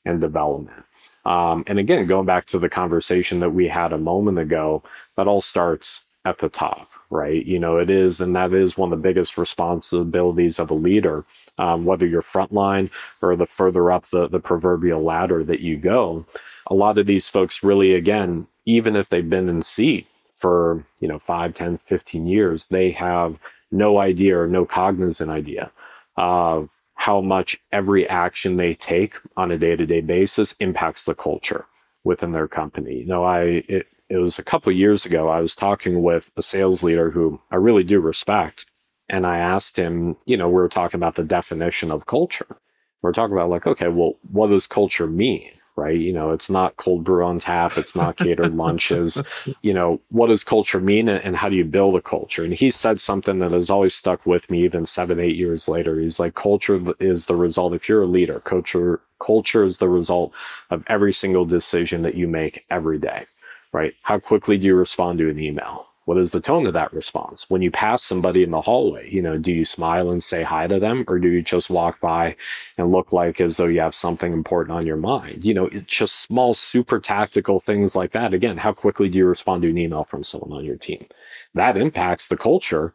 and 0.05 0.21
development. 0.21 0.85
Um, 1.25 1.65
and 1.67 1.79
again, 1.79 2.07
going 2.07 2.27
back 2.27 2.47
to 2.47 2.59
the 2.59 2.69
conversation 2.69 3.41
that 3.41 3.51
we 3.51 3.69
had 3.69 3.93
a 3.93 3.99
moment 3.99 4.39
ago, 4.39 4.83
that 5.17 5.27
all 5.27 5.41
starts 5.41 6.05
at 6.25 6.39
the 6.39 6.49
top, 6.49 6.89
right? 7.13 7.45
You 7.45 7.59
know, 7.59 7.77
it 7.77 7.91
is, 7.91 8.21
and 8.21 8.35
that 8.35 8.55
is 8.55 8.79
one 8.79 8.91
of 8.91 8.99
the 8.99 9.09
biggest 9.09 9.37
responsibilities 9.37 10.59
of 10.59 10.71
a 10.71 10.75
leader, 10.75 11.25
um, 11.59 11.85
whether 11.85 12.07
you're 12.07 12.23
frontline 12.23 12.91
or 13.21 13.37
the 13.37 13.47
further 13.47 13.93
up 13.93 14.07
the, 14.07 14.29
the 14.29 14.41
proverbial 14.41 15.03
ladder 15.03 15.45
that 15.45 15.61
you 15.61 15.77
go. 15.77 16.25
A 16.69 16.75
lot 16.75 16.99
of 16.99 17.07
these 17.07 17.29
folks 17.29 17.63
really, 17.63 17.95
again, 17.95 18.47
even 18.65 18.97
if 18.97 19.11
they've 19.11 19.29
been 19.29 19.51
in 19.51 19.61
seat 19.61 20.07
for, 20.33 20.85
you 21.01 21.09
know, 21.09 21.19
5, 21.19 21.53
10, 21.53 21.77
15 21.77 22.27
years, 22.27 22.67
they 22.67 22.91
have 22.93 23.39
no 23.71 23.99
idea 23.99 24.39
or 24.39 24.47
no 24.47 24.65
cognizant 24.65 25.31
idea 25.31 25.71
of 26.17 26.71
how 26.95 27.21
much 27.21 27.61
every 27.73 28.09
action 28.09 28.57
they 28.57 28.75
take 28.75 29.15
on 29.37 29.51
a 29.51 29.59
day-to-day 29.59 30.01
basis 30.01 30.55
impacts 30.61 31.05
the 31.05 31.15
culture 31.15 31.67
within 32.05 32.33
their 32.33 32.49
company. 32.49 32.99
You 32.99 33.07
know, 33.07 33.25
I 33.25 33.65
it, 33.69 33.87
it 34.13 34.19
was 34.19 34.39
a 34.39 34.45
couple 34.45 34.71
years 34.73 35.07
ago. 35.07 35.29
I 35.29 35.41
was 35.41 35.57
talking 35.57 36.03
with 36.03 36.31
a 36.37 36.43
sales 36.43 36.83
leader 36.83 37.11
who 37.11 37.41
I 37.51 37.57
really 37.57 37.85
do 37.85 38.01
respect, 38.01 38.67
and 39.09 39.27
I 39.27 39.39
asked 39.39 39.77
him. 39.77 40.17
You 40.27 40.37
know, 40.37 40.49
we 40.49 40.55
were 40.55 40.69
talking 40.69 40.99
about 40.99 41.17
the 41.17 41.25
definition 41.25 41.91
of 41.91 42.07
culture. 42.07 42.47
We 42.49 42.57
we're 43.03 43.13
talking 43.13 43.35
about 43.35 43.51
like, 43.51 43.67
okay, 43.67 43.89
well, 43.89 44.19
what 44.31 44.49
does 44.49 44.67
culture 44.67 45.07
mean? 45.07 45.51
right? 45.77 45.99
You 45.99 46.13
know, 46.13 46.31
it's 46.33 46.51
not 46.51 46.77
cold 46.77 47.05
brew 47.05 47.25
on 47.25 47.39
tap, 47.39 47.79
it's 47.79 47.97
not 47.97 48.17
catered 48.17 48.55
lunches. 48.55 49.23
You 49.63 49.73
know, 49.73 50.01
what 50.09 50.29
does 50.29 50.45
culture 50.45 50.81
mean 50.81 51.09
and 51.09 51.37
how 51.37 51.49
do 51.49 51.57
you 51.57 51.65
build 51.65 51.97
a 51.97 52.03
culture? 52.03 52.45
And 52.45 52.53
he 52.53 52.71
said 52.71 53.01
something 53.01 53.39
that 53.39 53.53
has 53.53 53.71
always 53.71 53.95
stuck 53.95 54.25
with 54.27 54.51
me 54.51 54.65
even 54.65 54.87
seven, 54.87 55.21
eight 55.21 55.37
years 55.37 55.69
later. 55.69 55.99
He's 56.01 56.19
like, 56.19 56.35
culture 56.35 56.81
is 57.01 57.27
the 57.27 57.37
result. 57.37 57.75
If 57.75 57.89
you're 57.89 58.03
a 58.03 58.07
leader, 58.07 58.41
culture, 58.41 59.01
culture 59.21 59.65
is 59.65 59.79
the 59.79 59.89
result 59.89 60.33
of 60.71 60.85
every 60.89 61.13
single 61.13 61.45
decision 61.45 62.03
that 62.03 62.15
you 62.15 62.27
make 62.27 62.65
every 62.71 62.99
day, 62.99 63.27
right? 63.73 63.95
How 64.03 64.19
quickly 64.19 64.59
do 64.59 64.67
you 64.67 64.77
respond 64.77 65.19
to 65.19 65.31
an 65.31 65.39
email? 65.39 65.87
what 66.05 66.19
is 66.19 66.33
the 66.33 66.41
tone 66.41 66.67
of 66.67 66.73
that 66.73 66.93
response 66.93 67.49
when 67.49 67.63
you 67.63 67.71
pass 67.71 68.03
somebody 68.03 68.43
in 68.43 68.51
the 68.51 68.61
hallway 68.61 69.09
you 69.11 69.23
know 69.23 69.39
do 69.39 69.53
you 69.53 69.65
smile 69.65 70.11
and 70.11 70.23
say 70.23 70.43
hi 70.43 70.67
to 70.67 70.79
them 70.79 71.05
or 71.07 71.19
do 71.19 71.29
you 71.29 71.43
just 71.43 71.71
walk 71.71 72.01
by 72.01 72.35
and 72.77 72.91
look 72.91 73.13
like 73.13 73.41
as 73.41 73.57
though 73.57 73.67
you 73.67 73.81
have 73.81 73.95
something 73.95 74.33
important 74.33 74.77
on 74.77 74.87
your 74.87 74.97
mind 74.97 75.45
you 75.45 75.55
know 75.55 75.67
it's 75.67 75.85
just 75.85 76.21
small 76.23 76.55
super 76.55 76.99
tactical 76.99 77.61
things 77.61 77.95
like 77.95 78.13
that 78.13 78.35
again 78.35 78.57
how 78.57 78.73
quickly 78.73 79.09
do 79.09 79.19
you 79.19 79.27
respond 79.27 79.63
to 79.63 79.71
an 79.71 79.79
email 79.79 80.05
from 80.05 80.25
someone 80.25 80.53
on 80.53 80.65
your 80.65 80.77
team 80.77 81.07
that 81.55 81.77
impacts 81.77 82.29
the 82.29 82.37
culture 82.37 82.95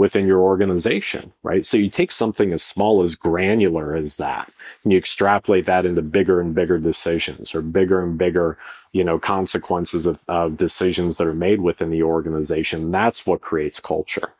within 0.00 0.26
your 0.26 0.40
organization, 0.40 1.30
right? 1.42 1.66
So 1.66 1.76
you 1.76 1.90
take 1.90 2.10
something 2.10 2.54
as 2.54 2.62
small 2.62 3.02
as 3.02 3.14
granular 3.14 3.94
as 3.94 4.16
that 4.16 4.50
and 4.82 4.92
you 4.92 4.98
extrapolate 4.98 5.66
that 5.66 5.84
into 5.84 6.00
bigger 6.00 6.40
and 6.40 6.54
bigger 6.54 6.78
decisions 6.78 7.54
or 7.54 7.60
bigger 7.60 8.02
and 8.02 8.16
bigger, 8.16 8.56
you 8.92 9.04
know, 9.04 9.18
consequences 9.18 10.06
of, 10.06 10.24
of 10.28 10.56
decisions 10.56 11.16
that 11.18 11.26
are 11.26 11.34
made 11.34 11.60
within 11.60 11.90
the 11.90 12.02
organization. 12.02 12.90
That's 12.90 13.26
what 13.26 13.40
creates 13.40 13.80
culture, 13.80 14.32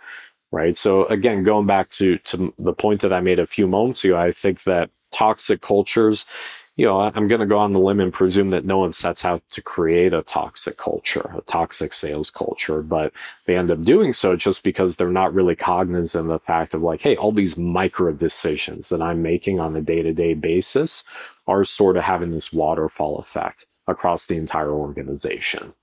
right? 0.51 0.77
So 0.77 1.07
again, 1.07 1.43
going 1.43 1.67
back 1.67 1.91
to, 1.91 2.19
to 2.19 2.53
the 2.59 2.73
point 2.73 3.01
that 3.03 3.13
I 3.13 3.21
made 3.21 3.39
a 3.39 3.47
few 3.47 3.67
moments 3.67 4.05
ago, 4.05 4.19
I 4.19 4.33
think 4.33 4.65
that 4.65 4.91
toxic 5.13 5.61
cultures 5.61 6.27
you 6.81 6.87
know, 6.87 7.01
I'm 7.01 7.29
going 7.29 7.43
to 7.43 7.47
go 7.47 7.59
on 7.59 7.75
the 7.75 7.79
limb 7.79 8.01
and 8.01 8.11
presume 8.11 8.49
that 8.51 8.65
no 8.65 8.79
one 8.79 8.95
sets 8.95 9.23
out 9.23 9.43
to 9.51 9.61
create 9.61 10.15
a 10.15 10.23
toxic 10.23 10.79
culture, 10.79 11.31
a 11.37 11.43
toxic 11.43 11.93
sales 11.93 12.31
culture, 12.31 12.81
but 12.81 13.13
they 13.45 13.55
end 13.55 13.71
up 13.71 13.85
doing 13.85 14.15
so 14.15 14.35
just 14.35 14.63
because 14.63 14.97
they're 14.97 15.11
not 15.11 15.35
really 15.35 15.55
cognizant 15.55 16.25
of 16.25 16.31
the 16.31 16.39
fact 16.39 16.73
of 16.73 16.81
like, 16.81 17.03
hey, 17.03 17.17
all 17.17 17.33
these 17.33 17.59
micro 17.59 18.13
decisions 18.13 18.89
that 18.89 19.03
I'm 19.03 19.21
making 19.21 19.61
on 19.61 19.77
a 19.77 19.83
day 19.83 20.01
to 20.01 20.15
day 20.15 20.33
basis 20.33 21.05
are 21.47 21.65
sort 21.65 21.99
of 21.99 22.05
having 22.05 22.31
this 22.31 22.51
waterfall 22.51 23.19
effect 23.19 23.67
across 23.91 24.27
the 24.27 24.37
entire 24.37 24.73
organization. 24.73 25.75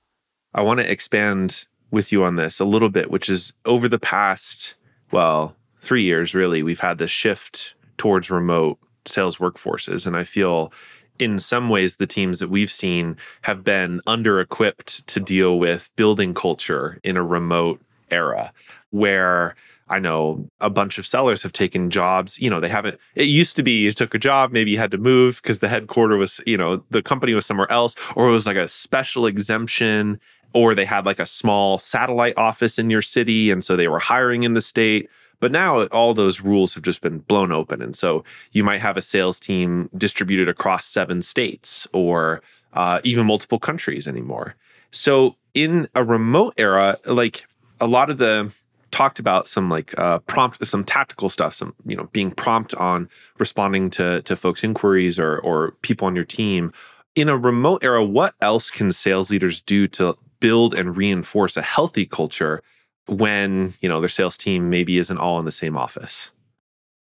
I 0.54 0.62
want 0.62 0.80
to 0.80 0.92
expand 0.92 1.68
with 1.92 2.12
you 2.12 2.24
on 2.24 2.36
this 2.36 2.60
a 2.60 2.66
little 2.66 2.90
bit, 2.90 3.12
which 3.12 3.30
is 3.30 3.54
over 3.66 3.88
the 3.88 4.00
past, 4.00 4.76
well, 5.12 5.56
three 5.82 6.04
years, 6.04 6.34
really, 6.34 6.64
we've 6.64 6.80
had 6.80 6.98
this 6.98 7.12
shift 7.12 7.76
towards 7.98 8.30
remote 8.30 8.78
sales 9.06 9.38
workforces. 9.38 10.06
And 10.06 10.16
I 10.16 10.24
feel 10.24 10.72
in 11.20 11.40
some 11.40 11.70
ways 11.70 11.96
the 11.96 12.08
teams 12.08 12.40
that 12.40 12.50
we've 12.50 12.72
seen 12.72 13.18
have 13.44 13.64
been 13.64 14.02
under 14.06 14.40
equipped 14.40 15.08
to 15.08 15.20
deal 15.20 15.58
with 15.58 15.90
building 15.96 16.34
culture 16.34 17.00
in 17.04 17.18
a 17.18 17.24
remote 17.24 17.82
era 18.12 18.52
where 18.92 19.56
I 19.90 20.00
know 20.00 20.50
a 20.60 20.70
bunch 20.70 20.98
of 20.98 21.08
sellers 21.08 21.44
have 21.44 21.54
taken 21.54 21.90
jobs. 21.90 22.40
You 22.40 22.50
know, 22.50 22.60
they 22.60 22.70
haven't, 22.70 23.00
it 23.16 23.28
used 23.28 23.56
to 23.56 23.64
be 23.64 23.72
you 23.72 23.94
took 23.94 24.14
a 24.14 24.20
job, 24.20 24.52
maybe 24.52 24.72
you 24.72 24.78
had 24.78 24.92
to 24.92 24.98
move 24.98 25.42
because 25.42 25.60
the 25.60 25.70
headquarter 25.70 26.18
was, 26.18 26.42
you 26.46 26.58
know, 26.58 26.84
the 26.90 27.02
company 27.02 27.34
was 27.34 27.46
somewhere 27.46 27.72
else, 27.72 27.96
or 28.16 28.28
it 28.28 28.32
was 28.32 28.46
like 28.46 28.58
a 28.58 28.68
special 28.68 29.26
exemption, 29.26 30.20
or 30.54 30.76
they 30.76 30.86
had 30.86 31.06
like 31.06 31.20
a 31.20 31.26
small 31.26 31.78
satellite 31.78 32.38
office 32.38 32.78
in 32.78 32.90
your 32.90 33.02
city. 33.02 33.52
And 33.52 33.64
so 33.64 33.76
they 33.76 33.88
were 33.88 34.00
hiring 34.00 34.44
in 34.44 34.54
the 34.54 34.62
state. 34.62 35.10
But 35.40 35.52
now 35.52 35.86
all 35.88 36.14
those 36.14 36.42
rules 36.42 36.74
have 36.74 36.84
just 36.84 37.02
been 37.02 37.20
blown 37.20 37.52
open. 37.52 37.82
And 37.82 37.96
so 37.96 38.24
you 38.52 38.64
might 38.64 38.82
have 38.82 38.98
a 38.98 39.02
sales 39.02 39.40
team 39.40 39.90
distributed 39.96 40.50
across 40.50 40.86
seven 40.86 41.22
states 41.22 41.88
or 41.94 42.42
uh, 42.74 43.02
even 43.04 43.28
multiple 43.28 43.60
countries 43.60 44.08
anymore. 44.08 44.56
So 44.92 45.36
in 45.54 45.88
a 45.94 46.04
remote 46.04 46.56
era, 46.58 46.98
like 47.06 47.46
a 47.80 47.88
lot 47.88 48.10
of 48.10 48.18
the 48.18 48.52
talked 48.92 49.20
about 49.20 49.48
some 49.48 49.70
like 49.70 49.98
uh, 50.00 50.20
prompt, 50.20 50.66
some 50.66 50.84
tactical 50.84 51.30
stuff, 51.30 51.54
some 51.54 51.74
you 51.86 51.96
know 51.96 52.10
being 52.14 52.32
prompt 52.32 52.74
on 52.76 53.10
responding 53.40 53.90
to 53.92 54.22
to 54.24 54.36
folks' 54.36 54.64
inquiries 54.64 55.20
or 55.20 55.40
or 55.40 55.72
people 55.82 56.08
on 56.08 56.16
your 56.16 56.26
team. 56.26 56.72
In 57.16 57.30
a 57.30 57.38
remote 57.38 57.84
era, 57.84 58.04
what 58.06 58.36
else 58.42 58.70
can 58.70 58.92
sales 58.92 59.32
leaders 59.32 59.62
do 59.62 59.88
to 59.90 60.16
build 60.40 60.76
and 60.76 60.96
reinforce 60.96 61.58
a 61.58 61.62
healthy 61.62 62.06
culture 62.06 62.62
when 63.08 63.74
you 63.82 63.90
know 63.90 64.00
their 64.00 64.10
sales 64.10 64.38
team 64.38 64.70
maybe 64.70 64.98
isn't 64.98 65.18
all 65.18 65.40
in 65.40 65.46
the 65.46 65.52
same 65.52 65.78
office? 65.78 66.32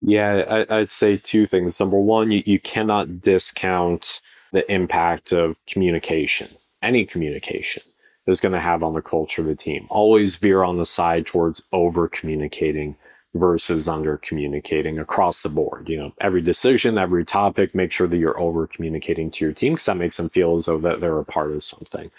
Yeah 0.00 0.64
I, 0.68 0.78
would 0.78 0.90
say 0.90 1.16
two 1.16 1.46
things. 1.46 1.80
Number 1.80 1.98
one 1.98 2.30
you, 2.30 2.42
you 2.44 2.60
cannot 2.60 3.20
discount 3.22 4.20
the 4.52 4.70
impact 4.70 5.32
of 5.32 5.56
communication 5.66 6.48
any 6.82 7.04
communication 7.04 7.82
is 8.26 8.40
going 8.40 8.52
to 8.52 8.60
have 8.60 8.82
on 8.82 8.94
the 8.94 9.02
culture 9.02 9.42
of 9.42 9.48
the 9.48 9.54
team. 9.54 9.86
Always 9.90 10.36
veer 10.36 10.62
on 10.62 10.78
the 10.78 10.86
side 10.86 11.26
towards 11.26 11.62
over 11.72 12.08
communicating 12.08 12.96
versus 13.34 13.88
under 13.88 14.16
communicating 14.18 14.98
across 14.98 15.42
the 15.42 15.48
board. 15.48 15.88
You 15.88 15.98
know 15.98 16.12
every 16.20 16.40
decision 16.40 16.98
every 16.98 17.24
topic 17.24 17.74
make 17.74 17.90
sure 17.90 18.06
that 18.06 18.16
you're 18.16 18.38
over 18.38 18.66
communicating 18.66 19.30
to 19.32 19.44
your 19.44 19.52
team 19.52 19.74
because 19.74 19.86
that 19.86 19.96
makes 19.96 20.16
them 20.16 20.28
feel 20.28 20.56
as 20.56 20.66
though 20.66 20.78
that 20.78 21.00
they're 21.00 21.18
a 21.18 21.24
part 21.24 21.52
of 21.52 21.64
something. 21.64 22.10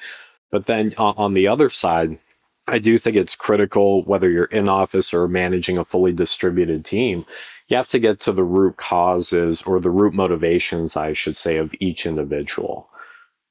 But 0.52 0.66
then 0.66 0.94
on 0.98 1.34
the 1.34 1.48
other 1.48 1.70
side 1.70 2.20
I 2.68 2.80
do 2.80 2.98
think 2.98 3.16
it's 3.16 3.36
critical 3.36 4.04
whether 4.04 4.30
you're 4.30 4.46
in 4.46 4.68
office 4.68 5.14
or 5.14 5.28
managing 5.28 5.78
a 5.78 5.86
fully 5.86 6.12
distributed 6.12 6.84
team. 6.84 7.26
You 7.68 7.78
have 7.78 7.88
to 7.90 8.00
get 8.00 8.20
to 8.22 8.32
the 8.32 8.44
root 8.44 8.78
causes 8.78 9.62
or 9.62 9.80
the 9.80 9.90
root 9.90 10.14
motivations, 10.14 10.98
I 10.98 11.14
should 11.14 11.38
say, 11.38 11.58
of 11.58 11.74
each 11.80 12.06
individual 12.06 12.90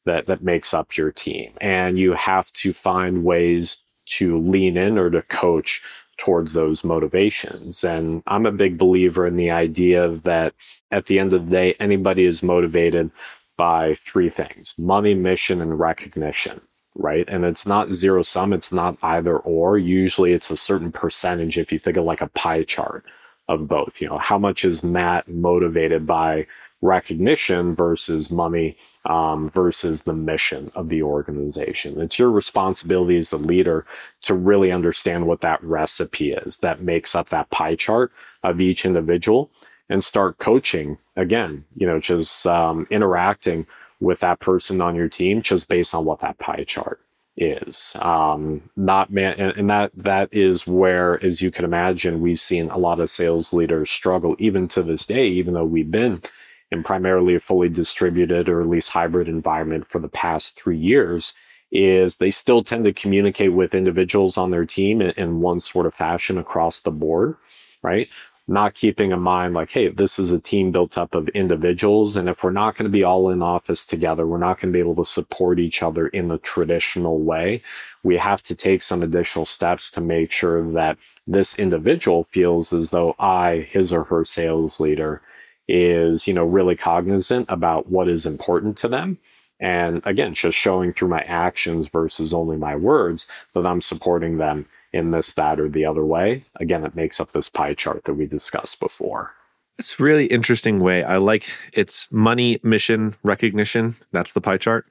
that, 0.04 0.26
that 0.26 0.42
makes 0.42 0.75
up 0.75 0.96
your 0.96 1.11
team. 1.11 1.52
And 1.61 1.99
you 1.99 2.12
have 2.12 2.52
to 2.54 2.73
find 2.73 3.25
ways 3.25 3.78
to 4.06 4.38
lean 4.38 4.76
in 4.76 4.99
or 4.99 5.11
to 5.11 5.23
coach 5.23 5.82
towards 6.18 6.52
those 6.52 6.84
motivations. 6.84 7.82
And 7.82 8.23
I'm 8.26 8.46
a 8.46 8.52
big 8.52 8.78
believer 8.78 9.26
in 9.26 9.37
the 9.37 9.50
idea 9.50 10.08
that 10.08 10.54
at 10.90 11.06
the 11.06 11.18
end 11.18 11.32
of 11.32 11.46
the 11.46 11.50
day, 11.50 11.75
anybody 11.80 12.25
is 12.25 12.42
motivated 12.42 13.11
by 13.56 13.94
three 13.96 14.28
things 14.28 14.75
money, 14.78 15.14
mission, 15.14 15.61
and 15.61 15.78
recognition 15.78 16.61
right? 16.94 17.28
And 17.28 17.44
it's 17.44 17.66
not 17.66 17.92
zero 17.92 18.23
sum, 18.23 18.52
it's 18.52 18.73
not 18.73 18.96
either 19.02 19.38
or. 19.38 19.78
Usually 19.78 20.32
it's 20.32 20.50
a 20.50 20.56
certain 20.56 20.92
percentage 20.92 21.58
if 21.58 21.73
you 21.73 21.78
think 21.78 21.96
of 21.96 22.04
like 22.04 22.20
a 22.20 22.28
pie 22.28 22.62
chart 22.62 23.04
of 23.49 23.68
both. 23.68 24.00
You 24.00 24.08
know, 24.08 24.18
how 24.18 24.38
much 24.38 24.64
is 24.64 24.82
Matt 24.82 25.28
motivated 25.28 26.06
by 26.06 26.46
recognition 26.82 27.75
versus 27.75 28.30
money 28.30 28.76
um, 29.04 29.49
versus 29.50 30.02
the 30.02 30.14
mission 30.14 30.70
of 30.75 30.88
the 30.88 31.02
organization? 31.02 32.00
It's 32.00 32.18
your 32.18 32.30
responsibility 32.30 33.18
as 33.18 33.32
a 33.32 33.38
leader 33.38 33.87
to 34.23 34.34
really 34.34 34.73
understand 34.73 35.26
what 35.26 35.40
that 35.40 35.62
recipe 35.62 36.32
is 36.32 36.58
that 36.58 36.82
makes 36.82 37.14
up 37.14 37.28
that 37.30 37.50
pie 37.50 37.76
chart 37.76 38.12
of 38.42 38.61
each 38.61 38.84
individual 38.84 39.50
and 39.88 40.02
start 40.02 40.38
coaching 40.38 40.99
again, 41.16 41.64
you 41.76 41.87
know, 41.87 42.00
just 42.00 42.46
um, 42.46 42.87
interacting 42.90 43.66
with 44.00 44.20
that 44.20 44.40
person 44.40 44.80
on 44.80 44.94
your 44.94 45.08
team 45.08 45.42
just 45.42 45.68
based 45.68 45.94
on 45.94 46.04
what 46.04 46.20
that 46.20 46.38
pie 46.38 46.64
chart 46.64 47.00
is 47.37 47.96
um 48.00 48.62
not 48.76 49.11
man 49.11 49.34
and, 49.38 49.56
and, 49.56 49.68
that 49.68 49.90
that 49.96 50.28
is 50.32 50.68
where 50.68 51.23
as 51.25 51.42
you 51.42 51.50
can 51.50 51.64
imagine 51.64 52.20
we've 52.20 52.38
seen 52.38 52.70
a 52.70 52.78
lot 52.78 53.00
of 53.00 53.11
sales 53.11 53.52
leaders 53.52 53.90
struggle 53.90 54.37
even 54.38 54.68
to 54.68 54.82
this 54.82 55.04
day 55.04 55.26
even 55.26 55.54
though 55.54 55.64
we've 55.64 55.90
been 55.90 56.23
in 56.71 56.83
primarily 56.83 57.35
a 57.35 57.40
fully 57.40 57.68
distributed 57.68 58.49
or 58.49 58.61
at 58.61 58.68
least 58.68 58.90
hybrid 58.90 59.28
environment 59.28 59.87
for 59.87 59.99
the 59.99 60.09
past 60.09 60.59
three 60.59 60.78
years 60.78 61.35
is 61.75 62.16
they 62.16 62.30
still 62.30 62.62
tend 62.62 62.85
to 62.85 62.92
communicate 62.92 63.52
with 63.52 63.75
individuals 63.75 64.38
on 64.38 64.50
their 64.50 64.64
team 64.64 65.02
in, 65.02 65.11
in 65.12 65.40
one 65.40 65.61
sort 65.61 65.87
of 65.87 65.94
fashion 65.94 66.38
across 66.38 66.80
the 66.80 66.90
board, 66.90 67.37
right? 67.83 68.09
Not 68.47 68.75
keeping 68.75 69.11
in 69.11 69.21
mind, 69.21 69.54
like, 69.54 69.71
hey, 69.71 69.88
this 69.88 70.18
is 70.18 70.30
a 70.30 70.40
team 70.40 70.71
built 70.71 70.99
up 70.99 71.14
of 71.14 71.28
individuals. 71.28 72.16
And 72.16 72.28
if 72.28 72.44
we're 72.44 72.52
not 72.52 72.76
going 72.76 72.85
to 72.85 72.92
be 72.92 73.02
all 73.02 73.30
in 73.30 73.42
office 73.42 73.87
together, 73.87 74.26
we're 74.26 74.38
not 74.38 74.61
going 74.61 74.73
to 74.73 74.76
be 74.76 74.80
able 74.80 74.97
to 74.97 75.04
support 75.04 75.59
each 75.59 75.83
other 75.83 76.09
in 76.09 76.28
the 76.28 76.38
traditional 76.38 77.21
way. 77.21 77.62
We 78.02 78.18
have 78.18 78.42
to 78.44 78.54
take 78.54 78.83
some 78.83 79.02
additional 79.02 79.47
steps 79.47 79.90
to 79.92 80.00
make 80.00 80.30
sure 80.30 80.62
that 80.73 80.99
this 81.26 81.54
individual 81.59 82.25
feels 82.25 82.73
as 82.73 82.90
though 82.90 83.16
I, 83.18 83.66
his 83.71 83.92
or 83.92 84.04
her 84.04 84.25
sales 84.25 84.78
leader, 84.78 85.23
is, 85.68 86.26
you 86.26 86.35
know, 86.35 86.44
really 86.44 86.76
cognizant 86.76 87.47
about 87.49 87.90
what 87.90 88.09
is 88.09 88.26
important 88.26 88.76
to 88.78 88.88
them. 88.88 89.18
And 89.61 90.02
again, 90.04 90.35
just 90.35 90.59
showing 90.59 90.92
through 90.92 91.09
my 91.09 91.23
actions 91.23 91.88
versus 91.88 92.35
only 92.35 92.56
my 92.56 92.76
words 92.76 93.26
that 93.54 93.64
I'm 93.66 93.80
supporting 93.80 94.37
them 94.37 94.66
in 94.92 95.11
this, 95.11 95.33
that, 95.35 95.59
or 95.59 95.68
the 95.68 95.85
other 95.85 96.04
way. 96.04 96.44
Again, 96.56 96.85
it 96.85 96.94
makes 96.94 97.21
up 97.21 97.33
this 97.33 97.49
pie 97.49 97.75
chart 97.75 98.04
that 98.04 98.14
we 98.14 98.26
discussed 98.26 98.80
before. 98.80 99.33
It's 99.78 99.99
really 99.99 100.26
interesting 100.26 100.80
way. 100.80 101.02
I 101.02 101.16
like 101.16 101.47
it's 101.73 102.11
money, 102.12 102.61
mission, 102.62 103.16
recognition. 103.23 103.97
That's 104.12 104.33
the 104.33 104.40
pie 104.40 104.59
chart. 104.59 104.87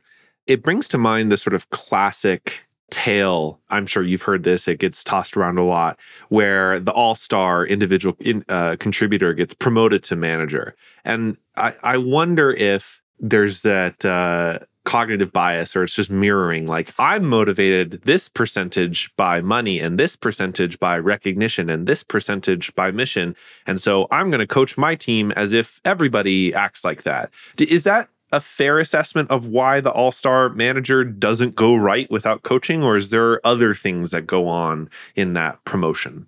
It 0.45 0.61
brings 0.61 0.89
to 0.89 0.97
mind 0.97 1.31
the 1.31 1.37
sort 1.37 1.53
of 1.53 1.69
classic 1.69 2.65
tale. 2.93 3.59
I'm 3.69 3.87
sure 3.87 4.03
you've 4.03 4.21
heard 4.21 4.43
this. 4.43 4.67
It 4.67 4.79
gets 4.79 5.03
tossed 5.03 5.35
around 5.35 5.57
a 5.57 5.63
lot, 5.63 5.99
where 6.29 6.79
the 6.79 6.91
all-star 6.91 7.65
individual 7.65 8.15
in, 8.19 8.45
uh, 8.47 8.75
contributor 8.79 9.33
gets 9.33 9.55
promoted 9.55 10.03
to 10.05 10.15
manager, 10.15 10.75
and 11.03 11.37
I, 11.57 11.73
I 11.83 11.97
wonder 11.97 12.51
if 12.51 13.01
there's 13.19 13.61
that 13.61 14.05
uh, 14.05 14.59
cognitive 14.83 15.31
bias 15.31 15.75
or 15.75 15.83
it's 15.83 15.95
just 15.95 16.11
mirroring 16.11 16.67
like 16.67 16.93
i'm 16.99 17.25
motivated 17.25 18.01
this 18.03 18.27
percentage 18.27 19.15
by 19.15 19.39
money 19.39 19.79
and 19.79 19.97
this 19.97 20.15
percentage 20.17 20.77
by 20.79 20.97
recognition 20.97 21.69
and 21.69 21.87
this 21.87 22.03
percentage 22.03 22.75
by 22.75 22.91
mission 22.91 23.33
and 23.65 23.79
so 23.79 24.07
i'm 24.11 24.29
going 24.29 24.41
to 24.41 24.47
coach 24.47 24.77
my 24.77 24.93
team 24.93 25.31
as 25.31 25.53
if 25.53 25.79
everybody 25.85 26.53
acts 26.53 26.83
like 26.83 27.03
that 27.03 27.31
is 27.57 27.85
that 27.85 28.09
a 28.33 28.39
fair 28.39 28.79
assessment 28.79 29.29
of 29.31 29.47
why 29.47 29.79
the 29.79 29.91
all-star 29.91 30.49
manager 30.49 31.03
doesn't 31.03 31.55
go 31.55 31.75
right 31.75 32.09
without 32.11 32.43
coaching 32.43 32.83
or 32.83 32.97
is 32.97 33.09
there 33.09 33.45
other 33.45 33.73
things 33.73 34.11
that 34.11 34.27
go 34.27 34.47
on 34.47 34.89
in 35.15 35.33
that 35.33 35.63
promotion 35.63 36.27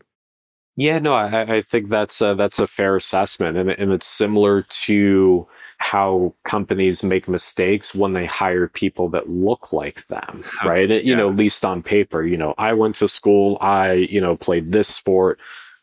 yeah 0.75 0.99
no 0.99 1.13
i, 1.13 1.57
I 1.57 1.61
think 1.61 1.89
that's 1.89 2.21
a, 2.21 2.35
that's 2.35 2.59
a 2.59 2.67
fair 2.67 2.95
assessment 2.95 3.57
and, 3.57 3.71
and 3.71 3.91
it's 3.91 4.07
similar 4.07 4.61
to 4.61 5.47
how 5.77 6.33
companies 6.45 7.03
make 7.03 7.27
mistakes 7.27 7.93
when 7.93 8.13
they 8.13 8.25
hire 8.25 8.67
people 8.67 9.09
that 9.09 9.29
look 9.29 9.73
like 9.73 10.07
them, 10.07 10.43
oh, 10.63 10.67
right? 10.67 10.89
Yeah. 10.89 10.97
You 10.97 11.15
know, 11.15 11.29
at 11.29 11.35
least 11.35 11.65
on 11.65 11.83
paper, 11.83 12.23
you 12.23 12.37
know, 12.37 12.53
I 12.57 12.73
went 12.73 12.95
to 12.95 13.07
school, 13.07 13.57
I, 13.61 13.91
you 13.93 14.21
know, 14.21 14.35
played 14.35 14.71
this 14.71 14.87
sport, 14.87 15.39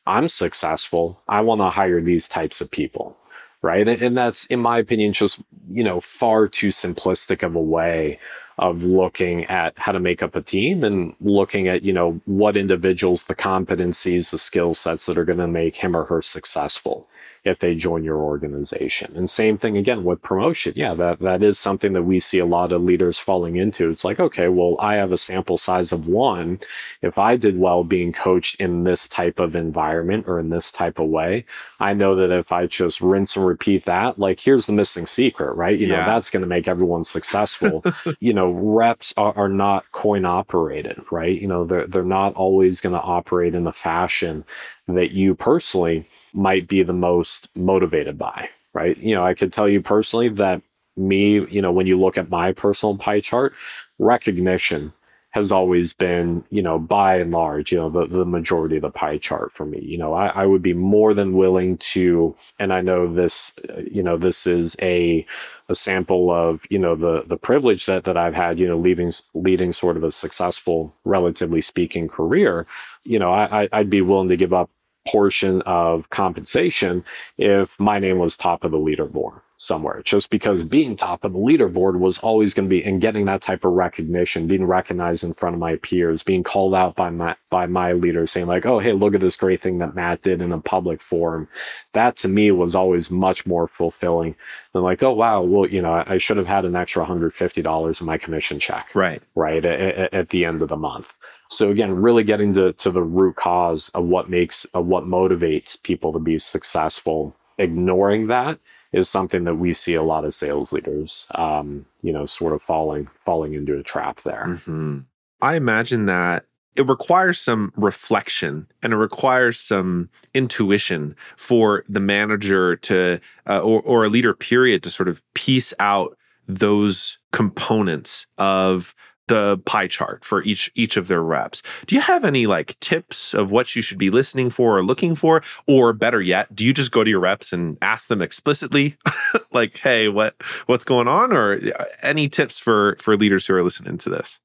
I'm 0.07 0.29
successful. 0.29 1.23
I 1.29 1.41
want 1.43 1.61
to 1.61 1.71
hire 1.71 2.01
these 2.01 2.29
types 2.29 2.61
of 2.61 2.71
people, 2.71 3.17
right? 3.63 3.89
And 3.89 4.17
that's, 4.17 4.47
in 4.47 4.61
my 4.61 4.79
opinion, 4.79 5.13
just, 5.13 5.41
you 5.71 5.85
know, 5.85 6.01
far 6.01 6.49
too 6.49 6.69
simplistic 6.69 7.43
of 7.43 7.55
a 7.55 7.61
way 7.61 8.19
of 8.59 8.85
looking 8.85 9.45
at 9.47 9.77
how 9.79 9.93
to 9.93 10.01
make 10.01 10.23
up 10.23 10.35
a 10.35 10.43
team 10.43 10.85
and 10.85 11.15
looking 11.21 11.69
at, 11.69 11.83
you 11.83 11.93
know, 11.93 12.21
what 12.27 12.57
individuals, 12.57 13.25
the 13.25 13.35
competencies, 13.35 14.31
the 14.31 14.39
skill 14.39 14.75
sets 14.75 15.07
that 15.07 15.17
are 15.17 15.25
going 15.25 15.39
to 15.39 15.49
make 15.49 15.77
him 15.77 15.97
or 15.97 16.05
her 16.05 16.21
successful 16.21 17.09
if 17.45 17.59
they 17.59 17.75
join 17.75 18.05
your 18.05 18.19
organization. 18.19 19.13
And 19.17 19.29
same 19.29 19.59
thing 19.59 19.77
again 19.77 20.05
with 20.05 20.23
promotion. 20.23 20.75
Yeah, 20.77 20.95
that, 20.95 21.19
that 21.21 21.43
is 21.43 21.59
something 21.59 21.93
that 21.93 22.05
we 22.05 22.21
see 22.21 22.39
a 22.39 22.47
lot 22.47 22.71
of 22.71 22.83
leaders 22.83 23.19
falling 23.19 23.57
into. 23.57 23.91
It's 23.91 24.05
like, 24.05 24.21
okay, 24.21 24.49
well, 24.49 24.77
I 24.79 24.95
have 24.95 25.11
a 25.11 25.19
sample 25.19 25.59
size 25.59 25.91
of 25.91 26.07
one. 26.07 26.61
If 27.03 27.19
I 27.19 27.37
did 27.37 27.59
well 27.59 27.83
being 27.83 28.13
coached 28.13 28.61
in 28.61 28.85
this 28.85 29.09
type 29.09 29.41
of 29.41 29.57
environment 29.57 30.29
or 30.29 30.39
in 30.39 30.51
this 30.51 30.71
type 30.71 31.01
of 31.01 31.09
way, 31.09 31.45
I 31.81 31.95
know 31.95 32.15
that 32.15 32.31
if 32.31 32.53
I 32.53 32.67
just 32.67 33.01
rinse 33.01 33.35
and 33.35 33.45
repeat 33.45 33.87
that, 33.87 34.21
like 34.21 34.39
here's 34.39 34.67
the 34.67 34.73
missing 34.73 35.07
secret, 35.07 35.55
right? 35.55 35.77
You 35.77 35.89
yeah. 35.89 35.97
know, 35.97 36.05
that's 36.05 36.31
going 36.31 36.43
to 36.43 36.49
make 36.49 36.69
everyone 36.69 37.03
successful. 37.03 37.85
you 38.21 38.33
know, 38.33 38.53
reps 38.53 39.13
are, 39.17 39.37
are 39.37 39.49
not 39.49 39.91
coin 39.91 40.25
operated, 40.25 41.03
right? 41.11 41.41
You 41.41 41.49
know, 41.49 41.65
they're, 41.65 41.89
they're 41.89 42.05
not 42.05 42.35
always 42.35 42.81
going 42.81 42.95
to 42.95 43.03
operate 43.03 43.57
in 43.57 43.65
the 43.65 43.73
fashion 43.73 44.45
that 44.87 45.11
you 45.11 45.35
personally 45.35 46.09
might 46.33 46.69
be 46.69 46.83
the 46.83 46.93
most 46.93 47.49
motivated 47.57 48.19
by, 48.19 48.49
right? 48.73 48.97
You 48.99 49.15
know, 49.15 49.25
I 49.25 49.35
could 49.35 49.53
tell 49.53 49.69
you 49.69 49.81
personally 49.81 50.29
that 50.31 50.63
me, 50.97 51.47
you 51.47 51.63
know, 51.63 51.73
when 51.73 51.87
you 51.87 51.99
look 51.99 52.19
at 52.19 52.31
my 52.31 52.53
personal 52.53 52.97
pie 52.97 53.21
chart, 53.21 53.55
recognition 53.99 54.93
has 55.31 55.51
always 55.51 55.95
been, 55.95 56.45
you 56.51 56.61
know, 56.61 56.79
by 56.79 57.17
and 57.17 57.31
large, 57.31 57.73
you 57.73 57.79
know, 57.79 57.89
the, 57.89 58.07
the 58.07 58.25
majority 58.25 58.77
of 58.77 58.83
the 58.83 58.91
pie 58.91 59.17
chart 59.17 59.51
for 59.51 59.65
me. 59.65 59.81
You 59.81 59.97
know, 59.97 60.13
I, 60.13 60.27
I 60.27 60.45
would 60.45 60.61
be 60.61 60.75
more 60.75 61.15
than 61.15 61.33
willing 61.33 61.79
to, 61.79 62.37
and 62.59 62.71
I 62.71 62.83
know 62.83 63.11
this, 63.11 63.55
uh, 63.71 63.81
you 63.91 64.03
know, 64.03 64.19
this 64.19 64.47
is 64.47 64.77
a 64.83 65.27
a 65.71 65.75
sample 65.75 66.31
of, 66.31 66.67
you 66.69 66.79
know, 66.79 66.95
the 66.95 67.23
the 67.27 67.39
privilege 67.39 67.87
that 67.87 68.05
that 68.05 68.19
I've 68.19 68.35
had, 68.35 68.59
you 68.59 68.69
know, 68.69 68.77
leaving 68.77 69.11
leading 69.33 69.73
sort 69.73 69.97
of 69.97 70.05
a 70.05 70.11
successful, 70.13 70.95
relatively 71.07 71.63
speaking, 71.63 72.09
career. 72.09 72.67
You 73.05 73.19
know, 73.19 73.33
I 73.33 73.71
I'd 73.73 73.89
be 73.89 74.03
willing 74.03 74.29
to 74.29 74.37
give 74.37 74.53
up 74.53 74.69
portion 75.07 75.63
of 75.63 76.11
compensation 76.11 77.05
if 77.39 77.79
my 77.81 77.99
name 77.99 78.19
was 78.19 78.37
top 78.37 78.65
of 78.65 78.71
the 78.71 78.79
leaderboard 78.79 79.41
somewhere. 79.63 80.03
Just 80.05 80.31
because 80.31 80.65
being 80.65 80.97
top 80.97 81.25
of 81.25 81.33
the 81.33 81.39
leaderboard 81.39 81.99
was 81.99 82.19
always 82.19 82.53
going 82.53 82.69
to 82.69 82.71
be 82.71 82.83
and 82.85 83.01
getting 83.01 83.27
that 83.27 83.43
type 83.43 83.65
of 83.65 83.73
recognition 83.73 84.49
being 84.49 84.65
recognized 84.65 85.23
in 85.23 85.33
front 85.33 85.55
of 85.55 85.61
my 85.61 85.77
peers 85.77 86.23
being 86.23 86.43
called 86.43 86.75
out 86.75 86.97
by 86.97 87.11
my 87.11 87.35
by 87.49 87.67
my 87.67 87.93
leader 87.93 88.27
saying 88.27 88.47
like 88.47 88.67
oh 88.67 88.81
hey 88.81 88.93
look 88.93 89.15
at 89.15 89.21
this 89.21 89.37
great 89.37 89.61
thing 89.63 89.79
that 89.79 89.95
matt 89.95 90.21
did 90.23 90.43
in 90.43 90.53
a 90.53 90.61
public 90.61 91.01
forum. 91.01 91.49
That 91.93 92.17
to 92.17 92.29
me 92.29 92.51
was 92.51 92.75
always 92.75 93.11
much 93.11 93.47
more 93.47 93.69
fulfilling 93.69 94.35
than 94.73 94.83
like 94.83 95.03
oh 95.03 95.13
wow 95.13 95.43
well 95.43 95.69
you 95.69 95.81
know 95.81 96.05
i, 96.07 96.19
should 96.19 96.37
have 96.37 96.47
had 96.47 96.65
an 96.65 96.77
extra 96.77 97.05
$150 97.05 98.01
in 98.01 98.07
my 98.07 98.19
commission 98.19 98.59
check. 98.59 98.89
Right. 98.95 99.23
Right 99.35 99.65
at, 99.65 100.13
at 100.13 100.29
the 100.31 100.45
end 100.45 100.63
of 100.63 100.69
the 100.69 100.77
month 100.77 101.17
so 101.53 101.71
again, 101.71 101.93
really 101.95 102.25
getting 102.25 102.53
to, 102.55 102.73
to 102.73 102.91
the 102.91 103.03
root 103.03 103.37
cause 103.37 103.91
of 103.91 104.05
what 104.05 104.31
makes 104.31 104.65
of 104.67 104.87
what 104.87 105.05
motivates 105.05 105.81
people 105.81 106.13
to 106.13 106.19
be 106.19 106.39
successful. 106.39 107.37
Ignoring 107.59 108.29
that 108.29 108.59
is 108.93 109.09
something 109.09 109.45
that 109.45 109.57
we 109.57 109.75
see 109.75 109.95
a 109.95 110.03
lot 110.03 110.25
of 110.25 110.35
sales 110.35 110.73
leaders, 110.73 111.27
um, 111.35 111.85
you 112.03 112.13
know, 112.13 112.25
sort 112.27 112.55
of 112.55 112.63
falling 112.63 113.09
falling 113.19 113.53
into 113.53 113.79
a 113.79 113.83
trap 113.83 114.23
there. 114.23 114.47
Mm-hmm. 114.49 115.01
I 115.43 115.57
imagine 115.57 116.07
that 116.07 116.47
it 116.75 116.89
requires 116.89 117.39
some 117.39 117.73
reflection 117.77 118.67
and 118.83 118.95
it 118.95 118.97
requires 118.97 119.61
some 119.61 120.09
intuition 120.33 121.15
for 121.37 121.85
the 121.87 122.01
manager 122.01 122.77
to 122.77 123.21
uh, 123.47 123.61
or, 123.61 123.83
or 123.83 124.05
a 124.05 124.09
leader 124.09 124.33
period 124.33 124.83
to 124.85 124.91
sort 124.91 125.09
of 125.09 125.23
piece 125.35 125.75
out 125.79 126.17
those 126.49 127.19
components 127.31 128.27
of 128.39 128.95
the 129.29 129.59
pie 129.65 129.87
chart 129.87 130.25
for 130.25 130.43
each 130.43 130.71
each 130.75 130.97
of 130.97 131.09
their 131.09 131.23
reps. 131.23 131.63
Do 131.87 131.95
you 131.95 132.01
have 132.01 132.25
any 132.25 132.47
like 132.47 132.79
tips 132.81 133.35
of 133.35 133.51
what 133.51 133.75
you 133.75 133.83
should 133.83 133.99
be 133.99 134.11
listening 134.11 134.51
for 134.51 134.79
or 134.79 134.85
looking 134.85 135.15
for 135.15 135.43
or 135.67 135.93
better 135.93 136.21
yet, 136.21 136.55
do 136.55 136.65
you 136.65 136.75
just 136.75 136.93
go 136.93 137.05
to 137.05 137.11
your 137.11 137.21
reps 137.21 137.53
and 137.53 137.79
ask 137.83 138.09
them 138.09 138.23
explicitly 138.23 138.97
like 139.53 139.79
hey, 139.79 140.09
what 140.09 140.35
what's 140.67 140.85
going 140.85 141.09
on 141.09 141.33
or 141.33 141.61
uh, 141.79 141.85
any 142.03 142.29
tips 142.29 142.59
for 142.59 142.97
for 142.99 143.17
leaders 143.17 143.47
who 143.47 143.55
are 143.55 143.63
listening 143.63 143.99
to 143.99 144.11
this? 144.11 144.41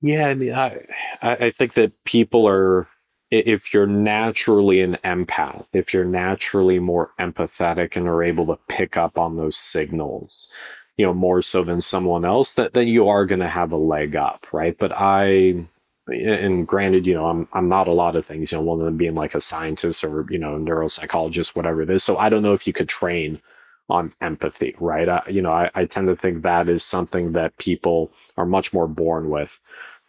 Yeah, 0.00 0.28
I 0.28 0.34
mean 0.34 0.54
I 0.54 0.84
I 1.22 1.50
think 1.50 1.74
that 1.74 1.92
people 2.04 2.46
are 2.48 2.88
if 3.30 3.74
you're 3.74 3.86
naturally 3.86 4.80
an 4.80 4.98
empath, 5.04 5.66
if 5.72 5.92
you're 5.92 6.04
naturally 6.04 6.78
more 6.78 7.10
empathetic 7.18 7.96
and 7.96 8.06
are 8.06 8.22
able 8.22 8.46
to 8.46 8.58
pick 8.68 8.96
up 8.96 9.18
on 9.18 9.36
those 9.36 9.56
signals, 9.56 10.52
you 10.96 11.06
know, 11.06 11.14
more 11.14 11.42
so 11.42 11.62
than 11.64 11.80
someone 11.80 12.24
else, 12.24 12.54
that 12.54 12.74
then 12.74 12.88
you 12.88 13.08
are 13.08 13.26
going 13.26 13.40
to 13.40 13.48
have 13.48 13.72
a 13.72 13.76
leg 13.76 14.16
up, 14.16 14.46
right? 14.52 14.76
But 14.78 14.92
I, 14.94 15.66
and 16.08 16.66
granted, 16.66 17.06
you 17.06 17.14
know, 17.14 17.26
I'm 17.26 17.48
I'm 17.52 17.68
not 17.68 17.88
a 17.88 17.92
lot 17.92 18.16
of 18.16 18.24
things. 18.26 18.52
You 18.52 18.58
know, 18.58 18.64
one 18.64 18.80
of 18.80 18.86
them 18.86 18.96
being 18.96 19.14
like 19.14 19.34
a 19.34 19.40
scientist 19.40 20.04
or 20.04 20.26
you 20.30 20.38
know, 20.38 20.56
neuropsychologist, 20.58 21.56
whatever 21.56 21.82
it 21.82 21.90
is. 21.90 22.04
So 22.04 22.16
I 22.18 22.28
don't 22.28 22.42
know 22.42 22.54
if 22.54 22.66
you 22.66 22.72
could 22.72 22.88
train 22.88 23.40
on 23.88 24.12
empathy, 24.20 24.74
right? 24.80 25.08
I, 25.08 25.22
you 25.28 25.42
know, 25.42 25.52
I, 25.52 25.70
I 25.74 25.84
tend 25.84 26.08
to 26.08 26.16
think 26.16 26.42
that 26.42 26.68
is 26.68 26.84
something 26.84 27.32
that 27.32 27.56
people 27.58 28.12
are 28.36 28.46
much 28.46 28.72
more 28.72 28.88
born 28.88 29.30
with 29.30 29.60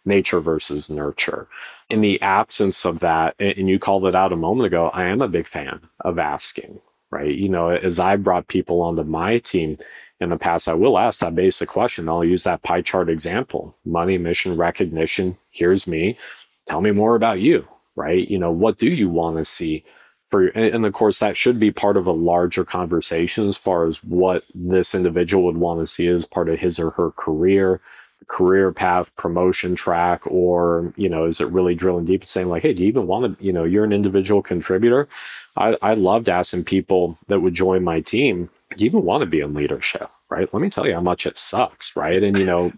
nature 0.04 0.40
versus 0.40 0.90
nurture. 0.90 1.48
In 1.90 2.00
the 2.00 2.20
absence 2.22 2.84
of 2.84 3.00
that, 3.00 3.34
and 3.38 3.68
you 3.68 3.78
called 3.78 4.06
it 4.06 4.14
out 4.14 4.32
a 4.32 4.36
moment 4.36 4.66
ago, 4.66 4.88
I 4.90 5.04
am 5.04 5.20
a 5.22 5.28
big 5.28 5.46
fan 5.46 5.80
of 6.00 6.18
asking, 6.18 6.80
right? 7.10 7.34
You 7.34 7.48
know, 7.48 7.70
as 7.70 8.00
I 8.00 8.16
brought 8.16 8.48
people 8.48 8.82
onto 8.82 9.04
my 9.04 9.38
team, 9.38 9.78
in 10.20 10.30
the 10.30 10.36
past, 10.36 10.68
I 10.68 10.74
will 10.74 10.98
ask 10.98 11.20
that 11.20 11.34
basic 11.34 11.68
question. 11.68 12.08
I'll 12.08 12.24
use 12.24 12.44
that 12.44 12.62
pie 12.62 12.82
chart 12.82 13.08
example 13.08 13.76
money, 13.84 14.18
mission, 14.18 14.56
recognition. 14.56 15.38
Here's 15.50 15.86
me. 15.86 16.18
Tell 16.66 16.80
me 16.80 16.90
more 16.90 17.14
about 17.14 17.40
you, 17.40 17.66
right? 17.96 18.28
You 18.28 18.38
know, 18.38 18.50
what 18.50 18.78
do 18.78 18.88
you 18.88 19.08
want 19.08 19.36
to 19.36 19.44
see 19.44 19.84
for 20.28 20.48
and 20.48 20.84
of 20.84 20.92
course 20.92 21.18
that 21.18 21.36
should 21.36 21.58
be 21.58 21.70
part 21.70 21.96
of 21.96 22.06
a 22.06 22.12
larger 22.12 22.64
conversation 22.64 23.48
as 23.48 23.56
far 23.56 23.86
as 23.86 24.04
what 24.04 24.44
this 24.54 24.94
individual 24.94 25.44
would 25.44 25.56
want 25.56 25.80
to 25.80 25.86
see 25.86 26.06
as 26.06 26.26
part 26.26 26.50
of 26.50 26.58
his 26.58 26.78
or 26.78 26.90
her 26.90 27.10
career 27.12 27.80
career 28.26 28.70
path 28.70 29.14
promotion 29.16 29.74
track 29.74 30.20
or 30.26 30.92
you 30.96 31.08
know 31.08 31.24
is 31.24 31.40
it 31.40 31.48
really 31.48 31.74
drilling 31.74 32.04
deep 32.04 32.20
and 32.20 32.28
saying 32.28 32.48
like 32.48 32.62
hey 32.62 32.74
do 32.74 32.82
you 32.82 32.88
even 32.88 33.06
want 33.06 33.38
to 33.38 33.44
you 33.44 33.52
know 33.52 33.64
you're 33.64 33.84
an 33.84 33.92
individual 33.92 34.42
contributor 34.42 35.08
i 35.56 35.74
i 35.80 35.94
loved 35.94 36.28
asking 36.28 36.62
people 36.62 37.16
that 37.28 37.40
would 37.40 37.54
join 37.54 37.82
my 37.82 38.00
team 38.00 38.50
do 38.78 38.84
you 38.84 38.90
even 38.90 39.04
want 39.04 39.22
to 39.22 39.26
be 39.26 39.40
in 39.40 39.54
leadership 39.54 40.10
right? 40.30 40.52
Let 40.52 40.60
me 40.60 40.68
tell 40.70 40.86
you 40.86 40.94
how 40.94 41.00
much 41.00 41.26
it 41.26 41.36
sucks 41.36 41.96
right? 41.96 42.22
And 42.22 42.38
you 42.38 42.46
know 42.46 42.72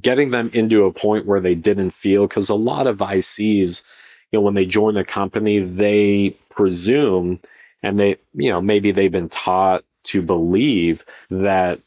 getting 0.00 0.30
them 0.30 0.50
into 0.52 0.84
a 0.84 0.92
point 0.92 1.26
where 1.26 1.40
they 1.40 1.54
didn't 1.54 1.90
feel 1.90 2.26
because 2.26 2.48
a 2.48 2.54
lot 2.54 2.86
of 2.86 2.98
ics 2.98 3.84
you 4.30 4.38
know 4.38 4.40
when 4.40 4.54
they 4.54 4.64
join 4.64 4.96
a 4.96 5.04
company 5.04 5.58
they 5.58 6.30
presume 6.50 7.40
and 7.82 7.98
they 7.98 8.16
you 8.34 8.50
know 8.50 8.60
maybe 8.60 8.92
they've 8.92 9.12
been 9.12 9.28
taught 9.28 9.84
to 10.04 10.22
believe 10.22 11.04
that 11.30 11.80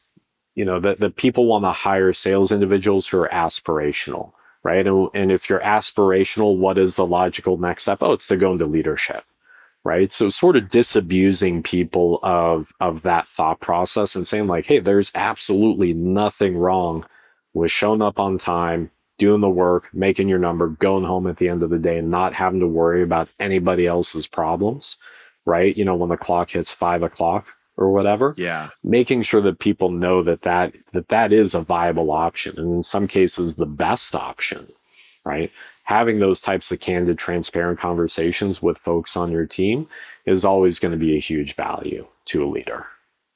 you 0.56 0.66
know 0.66 0.80
that 0.80 1.00
the 1.00 1.10
people 1.10 1.46
want 1.46 1.64
to 1.64 1.72
hire 1.72 2.14
sales 2.14 2.52
individuals 2.52 3.08
who 3.08 3.20
are 3.20 3.30
aspirational 3.30 4.32
right? 4.64 4.88
And, 4.88 5.10
and 5.14 5.32
if 5.32 5.48
you're 5.48 5.60
aspirational 5.60 6.58
what 6.58 6.78
is 6.78 6.96
the 6.96 7.06
logical 7.06 7.58
next 7.58 7.84
step? 7.84 8.00
Oh 8.02 8.14
it's 8.14 8.28
to 8.28 8.38
go 8.38 8.52
into 8.52 8.66
leadership 8.66 9.24
right? 9.86 10.12
So 10.12 10.28
sort 10.30 10.58
of 10.58 10.70
disabusing 10.70 11.64
people 11.64 12.20
of 12.24 12.74
of 12.82 13.04
that 13.04 13.28
thought 13.28 13.62
process 13.62 14.16
and 14.16 14.28
saying 14.28 14.48
like 14.48 14.66
hey 14.66 14.80
there's 14.80 15.12
absolutely 15.16 15.94
nothing 15.94 16.58
wrong 16.58 17.06
with 17.54 17.72
showing 17.72 18.02
up 18.02 18.20
on 18.20 18.38
time 18.38 18.92
doing 19.18 19.40
the 19.40 19.50
work 19.50 19.88
making 19.94 20.28
your 20.28 20.40
number 20.40 20.68
going 20.68 21.06
home 21.06 21.28
at 21.28 21.38
the 21.38 21.48
end 21.48 21.64
of 21.64 21.70
the 21.70 21.80
day 21.80 22.00
and 22.00 22.12
not 22.12 22.34
having 22.34 22.60
to 22.60 22.68
worry 22.68 23.02
about 23.04 23.30
anybody 23.40 23.88
else's 23.88 24.28
problems 24.28 24.98
right? 25.46 25.78
You 25.78 25.86
know 25.86 25.96
when 25.96 26.10
the 26.10 26.18
clock 26.18 26.50
hits 26.50 26.72
five 26.72 27.04
o'clock 27.04 27.46
or 27.78 27.92
whatever 27.92 28.34
Yeah. 28.38 28.70
making 28.84 29.22
sure 29.22 29.42
that 29.42 29.60
people 29.60 29.92
know 29.92 30.24
that 30.24 30.42
that 30.42 30.74
that 30.94 31.10
that 31.10 31.32
is 31.32 31.54
a 31.54 31.62
viable 31.62 32.12
option 32.12 32.58
and 32.60 32.74
in 32.74 32.84
some 32.84 33.06
cases 33.08 33.56
the 33.56 33.66
best 33.68 34.16
option 34.16 34.68
right 35.24 35.52
having 35.86 36.20
those 36.20 36.42
types 36.42 36.72
of 36.72 36.80
candid 36.80 37.18
transparent 37.18 37.80
conversations 37.80 38.62
with 38.62 38.78
folks 38.78 39.16
on 39.16 39.32
your 39.32 39.46
team 39.46 39.88
is 40.26 40.46
always 40.46 40.78
going 40.80 40.92
to 40.92 40.98
be 40.98 41.16
a 41.16 41.20
huge 41.20 41.56
value 41.56 42.06
to 42.26 42.44
a 42.44 42.50
leader 42.50 42.88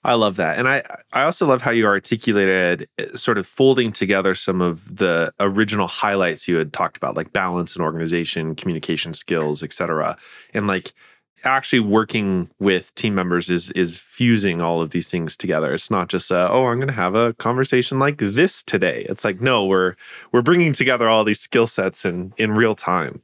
I 0.03 0.13
love 0.13 0.37
that. 0.37 0.57
And 0.57 0.67
I 0.67 0.83
I 1.11 1.23
also 1.23 1.45
love 1.45 1.61
how 1.61 1.71
you 1.71 1.85
articulated 1.85 2.87
uh, 2.97 3.17
sort 3.17 3.37
of 3.37 3.45
folding 3.45 3.91
together 3.91 4.33
some 4.33 4.61
of 4.61 4.97
the 4.97 5.33
original 5.39 5.87
highlights 5.87 6.47
you 6.47 6.55
had 6.55 6.71
talked 6.71 6.95
about 6.95 7.17
like 7.17 7.33
balance 7.33 7.75
and 7.75 7.83
organization, 7.83 8.55
communication 8.55 9.13
skills, 9.13 9.61
et 9.61 9.73
cetera. 9.73 10.17
And 10.53 10.67
like 10.67 10.93
actually 11.43 11.79
working 11.79 12.49
with 12.59 12.93
team 12.95 13.15
members 13.15 13.49
is 13.49 13.69
is 13.71 13.97
fusing 13.97 14.61
all 14.61 14.81
of 14.81 14.91
these 14.91 15.07
things 15.07 15.35
together. 15.35 15.73
It's 15.73 15.91
not 15.91 16.09
just 16.09 16.31
uh, 16.31 16.49
oh, 16.51 16.65
I'm 16.65 16.77
going 16.77 16.87
to 16.87 16.93
have 16.93 17.15
a 17.15 17.33
conversation 17.33 17.99
like 17.99 18.17
this 18.17 18.63
today. 18.63 19.05
It's 19.09 19.23
like 19.23 19.41
no, 19.41 19.65
we're 19.65 19.95
we're 20.31 20.41
bringing 20.41 20.73
together 20.73 21.07
all 21.07 21.23
these 21.23 21.39
skill 21.39 21.67
sets 21.67 22.05
in 22.05 22.33
in 22.37 22.51
real 22.51 22.75
time. 22.75 23.21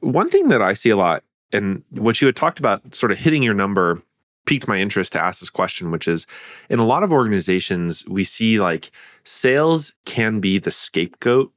One 0.00 0.30
thing 0.30 0.48
that 0.48 0.62
I 0.62 0.74
see 0.74 0.90
a 0.90 0.96
lot 0.96 1.24
and 1.52 1.82
what 1.90 2.20
you 2.20 2.26
had 2.26 2.36
talked 2.36 2.58
about 2.58 2.94
sort 2.94 3.12
of 3.12 3.18
hitting 3.18 3.42
your 3.42 3.54
number 3.54 4.02
piqued 4.46 4.66
my 4.66 4.78
interest 4.78 5.12
to 5.12 5.20
ask 5.20 5.40
this 5.40 5.50
question, 5.50 5.90
which 5.90 6.08
is 6.08 6.26
in 6.68 6.78
a 6.78 6.86
lot 6.86 7.02
of 7.02 7.12
organizations, 7.12 8.04
we 8.08 8.24
see 8.24 8.58
like 8.58 8.90
sales 9.24 9.94
can 10.04 10.40
be 10.40 10.58
the 10.58 10.70
scapegoat 10.70 11.52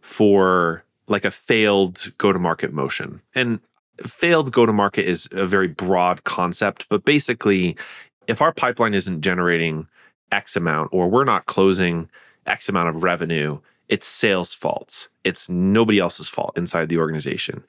for 0.00 0.84
like 1.08 1.24
a 1.24 1.30
failed 1.30 2.12
go 2.18 2.32
to 2.32 2.38
market 2.38 2.72
motion. 2.72 3.20
And 3.34 3.60
failed 4.02 4.52
go 4.52 4.66
to 4.66 4.72
market 4.72 5.08
is 5.08 5.28
a 5.32 5.46
very 5.46 5.68
broad 5.68 6.24
concept, 6.24 6.86
but 6.88 7.04
basically, 7.04 7.76
if 8.26 8.40
our 8.40 8.52
pipeline 8.52 8.94
isn't 8.94 9.22
generating 9.22 9.86
X 10.32 10.56
amount 10.56 10.90
or 10.92 11.08
we're 11.08 11.24
not 11.24 11.46
closing 11.46 12.08
X 12.46 12.68
amount 12.68 12.88
of 12.88 13.02
revenue, 13.02 13.58
it's 13.88 14.06
sales 14.06 14.54
fault. 14.54 15.08
It's 15.24 15.48
nobody 15.48 15.98
else's 15.98 16.28
fault 16.28 16.56
inside 16.56 16.88
the 16.88 16.98
organization. 16.98 17.64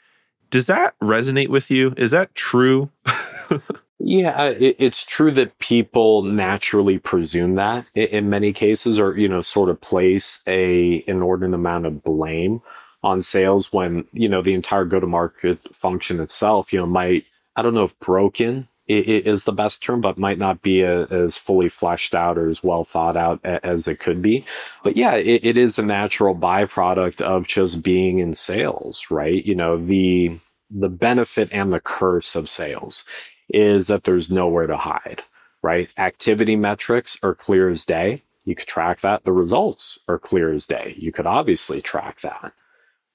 Does 0.49 0.67
that 0.67 0.93
resonate 0.99 1.47
with 1.47 1.71
you? 1.71 1.93
Is 1.97 2.11
that 2.11 2.35
true? 2.35 2.89
Yeah, 4.03 4.45
it, 4.45 4.75
it's 4.79 5.05
true 5.05 5.31
that 5.31 5.57
people 5.59 6.23
naturally 6.23 6.97
presume 6.97 7.55
that 7.55 7.85
in 7.93 8.29
many 8.29 8.51
cases, 8.51 8.99
or 8.99 9.17
you 9.17 9.27
know, 9.27 9.41
sort 9.41 9.69
of 9.69 9.79
place 9.79 10.41
a 10.47 11.03
inordinate 11.07 11.53
amount 11.53 11.85
of 11.85 12.03
blame 12.03 12.61
on 13.03 13.21
sales 13.21 13.73
when 13.73 14.05
you 14.13 14.29
know 14.29 14.41
the 14.41 14.53
entire 14.53 14.85
go-to-market 14.85 15.75
function 15.75 16.19
itself, 16.19 16.71
you 16.71 16.79
know, 16.79 16.85
might 16.85 17.25
I 17.55 17.61
don't 17.61 17.73
know 17.73 17.83
if 17.83 17.99
broken 17.99 18.67
is 18.87 19.45
the 19.45 19.53
best 19.53 19.81
term, 19.81 20.01
but 20.01 20.17
might 20.17 20.37
not 20.37 20.61
be 20.61 20.81
a, 20.81 21.05
as 21.05 21.37
fully 21.37 21.69
fleshed 21.69 22.13
out 22.13 22.37
or 22.37 22.49
as 22.49 22.63
well 22.63 22.83
thought 22.83 23.15
out 23.15 23.39
as 23.45 23.87
it 23.87 23.99
could 23.99 24.21
be. 24.21 24.45
But 24.83 24.97
yeah, 24.97 25.15
it, 25.15 25.45
it 25.45 25.57
is 25.57 25.79
a 25.79 25.85
natural 25.85 26.35
byproduct 26.35 27.21
of 27.21 27.47
just 27.47 27.83
being 27.83 28.19
in 28.19 28.33
sales, 28.33 29.05
right? 29.09 29.45
You 29.45 29.55
know, 29.55 29.77
the 29.77 30.39
the 30.69 30.89
benefit 30.89 31.49
and 31.51 31.71
the 31.71 31.79
curse 31.79 32.35
of 32.35 32.49
sales 32.49 33.05
is 33.49 33.87
that 33.87 34.05
there's 34.05 34.31
nowhere 34.31 34.67
to 34.67 34.77
hide, 34.77 35.21
right? 35.61 35.89
Activity 35.97 36.55
metrics 36.55 37.17
are 37.23 37.35
clear 37.35 37.69
as 37.69 37.85
day. 37.85 38.23
You 38.45 38.55
could 38.55 38.67
track 38.67 39.01
that. 39.01 39.23
The 39.23 39.33
results 39.33 39.99
are 40.07 40.17
clear 40.17 40.53
as 40.53 40.65
day. 40.65 40.95
You 40.97 41.11
could 41.11 41.27
obviously 41.27 41.81
track 41.81 42.21
that, 42.21 42.53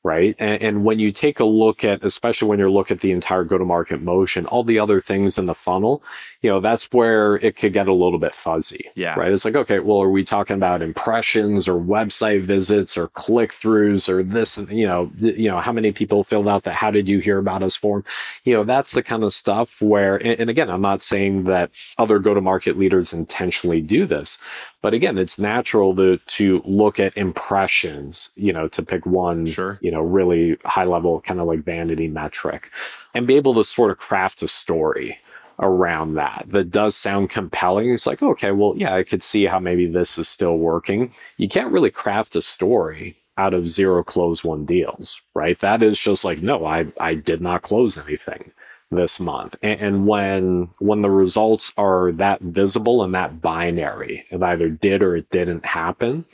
right? 0.07 0.37
And, 0.39 0.63
and 0.63 0.85
when 0.85 0.99
you 1.01 1.13
take 1.13 1.41
a 1.41 1.45
look 1.45 1.85
at, 1.85 2.05
especially 2.05 2.49
when 2.49 2.61
you 2.61 2.71
look 2.71 2.91
at 2.91 3.01
the 3.01 3.13
entire 3.13 3.45
go 3.45 3.59
to 3.59 3.65
market 3.65 4.01
motion, 4.03 4.47
all 4.47 4.65
the 4.65 4.79
other 4.79 5.01
things 5.01 5.39
in 5.39 5.47
the 5.47 5.55
funnel, 5.55 6.03
you 6.43 6.51
know, 6.51 6.61
that's 6.61 6.89
where 6.93 7.37
it 7.37 7.57
could 7.57 7.73
get 7.73 7.89
a 7.89 7.93
little 7.93 8.19
bit 8.21 8.35
fuzzy, 8.35 8.89
Yeah. 8.95 9.19
right? 9.19 9.33
It's 9.33 9.45
like, 9.45 9.57
okay, 9.57 9.81
well, 9.81 10.01
are 10.03 10.11
we 10.11 10.25
talking 10.25 10.57
about 10.57 10.81
impressions 10.83 11.69
or 11.69 11.75
website 11.81 12.43
visits 12.43 12.97
or 12.97 13.09
click 13.09 13.51
throughs 13.53 14.09
or 14.09 14.23
this, 14.23 14.57
and 14.57 14.69
you 14.71 14.87
know, 14.87 15.11
you 15.19 15.49
know, 15.51 15.61
how 15.61 15.73
many 15.73 15.93
people 15.93 16.25
filled 16.25 16.49
out 16.49 16.63
the 16.63 16.73
how 16.73 16.91
did 16.91 17.09
you 17.09 17.19
hear 17.19 17.39
about 17.39 17.63
us 17.63 17.77
form? 17.77 18.05
you 18.45 18.55
know 18.55 18.65
that's 18.65 18.93
the 18.93 19.03
kind 19.03 19.25
of 19.25 19.35
stuff 19.35 19.83
where 19.83 20.17
and, 20.17 20.41
and 20.41 20.51
again 20.51 20.71
i'm 20.71 20.81
not 20.81 21.03
saying 21.03 21.45
that 21.45 21.71
other 21.99 22.19
go 22.19 22.35
to 22.35 22.41
market 22.41 22.79
leaders 22.79 23.13
intentionally 23.13 23.81
do 23.81 24.07
this 24.07 24.39
but 24.87 24.95
again 24.95 25.19
it's 25.19 25.37
natural 25.37 25.97
to 25.97 26.17
to 26.27 26.63
look 26.65 27.01
at 27.01 27.17
impressions 27.17 28.31
you 28.37 28.53
know 28.53 28.69
to 28.69 28.85
pick 28.85 29.05
one 29.05 29.45
Sure. 29.45 29.81
you 29.83 29.91
know 29.91 30.01
really 30.01 30.57
high 30.65 30.85
level 30.85 31.21
kind 31.23 31.41
of 31.41 31.49
like 31.49 31.65
vanity 31.65 32.07
metric 32.07 32.71
and 33.13 33.27
be 33.27 33.35
able 33.35 33.53
to 33.55 33.65
sort 33.65 33.91
of 33.91 33.99
craft 33.99 34.43
a 34.43 34.47
story 34.47 35.19
around 35.59 36.15
that 36.15 36.45
that 36.47 36.71
does 36.71 36.95
sound 36.95 37.31
compelling 37.31 37.91
it's 37.91 38.07
like 38.07 38.23
okay 38.23 38.53
well 38.53 38.75
yeah 38.77 38.95
i 38.95 39.03
could 39.03 39.25
see 39.25 39.45
how 39.45 39.59
maybe 39.59 39.89
this 39.89 40.19
is 40.19 40.29
still 40.29 40.57
working 40.57 41.13
you 41.37 41.49
can't 41.49 41.73
really 41.73 41.91
craft 41.91 42.37
a 42.37 42.41
story 42.41 43.17
out 43.39 43.55
of 43.55 43.69
zero 43.69 44.03
closed 44.03 44.45
won 44.45 44.65
deals, 44.65 45.21
right? 45.35 45.59
That 45.59 45.83
is 45.83 46.01
just 46.01 46.25
like, 46.25 46.41
no, 46.41 46.65
I, 46.65 46.87
I 46.99 47.13
did 47.15 47.43
not 47.43 47.61
close 47.61 47.99
anything 47.99 48.51
this 48.91 49.19
month. 49.21 49.57
And, 49.63 49.81
and 49.81 50.07
when, 50.07 50.71
when 50.79 51.03
the 51.03 51.11
results 51.11 51.73
are 51.77 52.13
that 52.13 52.41
visible 52.41 53.03
and 53.03 53.15
that 53.15 53.41
binary, 53.43 54.25
it 54.31 54.43
either 54.43 54.69
did 54.69 55.03
or 55.03 55.17
it 55.17 55.29
didn't 55.31 55.65
happen, 55.67 56.25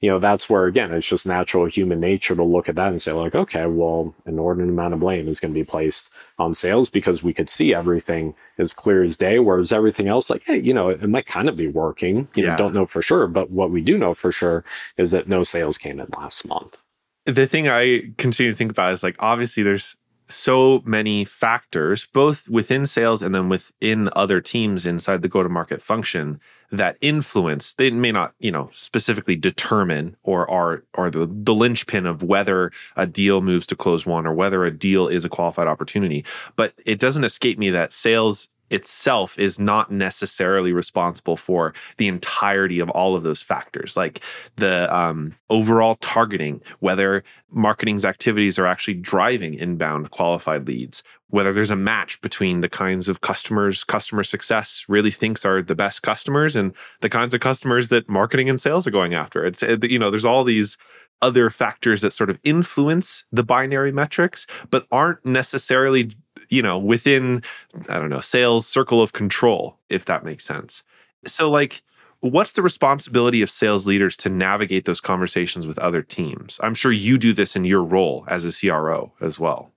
you 0.00 0.08
know, 0.10 0.18
that's 0.18 0.48
where 0.48 0.64
again, 0.64 0.92
it's 0.94 1.06
just 1.06 1.26
natural 1.26 1.66
human 1.66 2.00
nature 2.00 2.34
to 2.34 2.42
look 2.42 2.70
at 2.70 2.74
that 2.76 2.88
and 2.88 3.02
say 3.02 3.12
like, 3.12 3.34
okay, 3.34 3.66
well, 3.66 4.14
an 4.24 4.32
inordinate 4.32 4.70
amount 4.70 4.94
of 4.94 5.00
blame 5.00 5.28
is 5.28 5.38
going 5.38 5.52
to 5.52 5.60
be 5.60 5.64
placed 5.64 6.10
on 6.38 6.54
sales 6.54 6.88
because 6.88 7.22
we 7.22 7.34
could 7.34 7.50
see 7.50 7.74
everything 7.74 8.34
as 8.56 8.72
clear 8.72 9.02
as 9.04 9.18
day. 9.18 9.38
Whereas 9.38 9.72
everything 9.72 10.08
else, 10.08 10.30
like, 10.30 10.42
hey, 10.46 10.58
you 10.58 10.72
know, 10.72 10.88
it, 10.88 11.02
it 11.02 11.08
might 11.08 11.26
kind 11.26 11.50
of 11.50 11.56
be 11.56 11.68
working. 11.68 12.28
You 12.34 12.44
Yeah. 12.44 12.50
know, 12.52 12.56
don't 12.56 12.74
know 12.74 12.86
for 12.86 13.02
sure, 13.02 13.26
but 13.26 13.50
what 13.50 13.70
we 13.70 13.82
do 13.82 13.98
know 13.98 14.14
for 14.14 14.32
sure 14.32 14.64
is 14.96 15.10
that 15.10 15.28
no 15.28 15.42
sales 15.42 15.76
came 15.76 16.00
in 16.00 16.08
last 16.18 16.46
month. 16.48 16.82
the 17.26 17.46
thing 17.46 17.68
I 17.68 18.14
continue 18.16 18.52
to 18.52 18.56
think 18.56 18.70
about 18.72 18.94
is 18.94 19.02
like 19.02 19.16
obviously 19.18 19.62
there's 19.62 19.96
so 20.30 20.82
many 20.84 21.24
factors, 21.24 22.06
both 22.12 22.48
within 22.48 22.86
sales 22.86 23.22
and 23.22 23.34
then 23.34 23.48
within 23.48 24.08
other 24.14 24.40
teams 24.40 24.86
inside 24.86 25.22
the 25.22 25.28
go 25.28 25.42
to 25.42 25.48
market 25.48 25.82
function 25.82 26.40
that 26.70 26.96
influence. 27.00 27.72
They 27.72 27.90
may 27.90 28.12
not, 28.12 28.34
you 28.38 28.50
know, 28.50 28.70
specifically 28.72 29.36
determine 29.36 30.16
or 30.22 30.48
are 30.50 30.84
or 30.94 31.10
the, 31.10 31.28
the 31.30 31.54
linchpin 31.54 32.06
of 32.06 32.22
whether 32.22 32.70
a 32.96 33.06
deal 33.06 33.40
moves 33.40 33.66
to 33.68 33.76
closed 33.76 34.06
won 34.06 34.26
or 34.26 34.32
whether 34.34 34.64
a 34.64 34.70
deal 34.70 35.08
is 35.08 35.24
a 35.24 35.28
qualified 35.28 35.68
opportunity. 35.68 36.24
But 36.56 36.74
it 36.86 37.00
doesn't 37.00 37.24
escape 37.24 37.58
me 37.58 37.70
that 37.70 37.92
sales 37.92 38.48
itself 38.70 39.38
is 39.38 39.58
not 39.58 39.90
necessarily 39.90 40.72
responsible 40.72 41.36
for 41.36 41.74
the 41.96 42.08
entirety 42.08 42.80
of 42.80 42.88
all 42.90 43.14
of 43.14 43.22
those 43.22 43.42
factors. 43.42 43.96
Like 43.96 44.20
the 44.56 44.94
um, 44.94 45.34
overall 45.48 45.96
targeting 45.96 46.62
whether 46.78 47.24
marketing's 47.50 48.04
activities 48.04 48.58
are 48.58 48.66
actually 48.66 48.94
driving 48.94 49.54
inbound 49.54 50.10
qualified 50.10 50.66
leads 50.66 51.02
whether 51.30 51.52
there's 51.52 51.70
a 51.70 51.76
match 51.76 52.20
between 52.20 52.60
the 52.60 52.68
kinds 52.68 53.08
of 53.08 53.20
customers 53.20 53.84
customer 53.84 54.22
success 54.22 54.84
really 54.88 55.10
thinks 55.10 55.44
are 55.44 55.62
the 55.62 55.74
best 55.74 56.02
customers 56.02 56.54
and 56.56 56.74
the 57.00 57.08
kinds 57.08 57.32
of 57.32 57.40
customers 57.40 57.88
that 57.88 58.08
marketing 58.08 58.50
and 58.50 58.60
sales 58.60 58.86
are 58.86 58.90
going 58.90 59.14
after. 59.14 59.44
It's 59.44 59.62
you 59.62 59.98
know 59.98 60.10
there's 60.10 60.24
all 60.24 60.44
these 60.44 60.76
other 61.22 61.50
factors 61.50 62.00
that 62.00 62.12
sort 62.12 62.30
of 62.30 62.38
influence 62.44 63.24
the 63.30 63.44
binary 63.44 63.92
metrics 63.92 64.46
but 64.70 64.86
aren't 64.90 65.24
necessarily 65.24 66.10
you 66.50 66.62
know, 66.62 66.76
within, 66.76 67.42
I 67.88 67.98
don't 67.98 68.10
know, 68.10 68.20
sales 68.20 68.66
circle 68.66 69.02
of 69.02 69.12
control, 69.12 69.76
if 69.88 70.04
that 70.06 70.24
makes 70.24 70.44
sense. 70.44 70.82
So, 71.26 71.50
like, 71.50 71.82
what's 72.20 72.52
the 72.52 72.62
responsibility 72.62 73.42
of 73.42 73.50
sales 73.50 73.86
leaders 73.86 74.16
to 74.18 74.28
navigate 74.28 74.84
those 74.84 75.00
conversations 75.00 75.66
with 75.66 75.78
other 75.78 76.02
teams? 76.02 76.58
I'm 76.62 76.74
sure 76.74 76.92
you 76.92 77.18
do 77.18 77.32
this 77.32 77.56
in 77.56 77.64
your 77.64 77.82
role 77.82 78.24
as 78.28 78.44
a 78.44 78.52
CRO 78.52 79.12
as 79.20 79.38
well. 79.38 79.72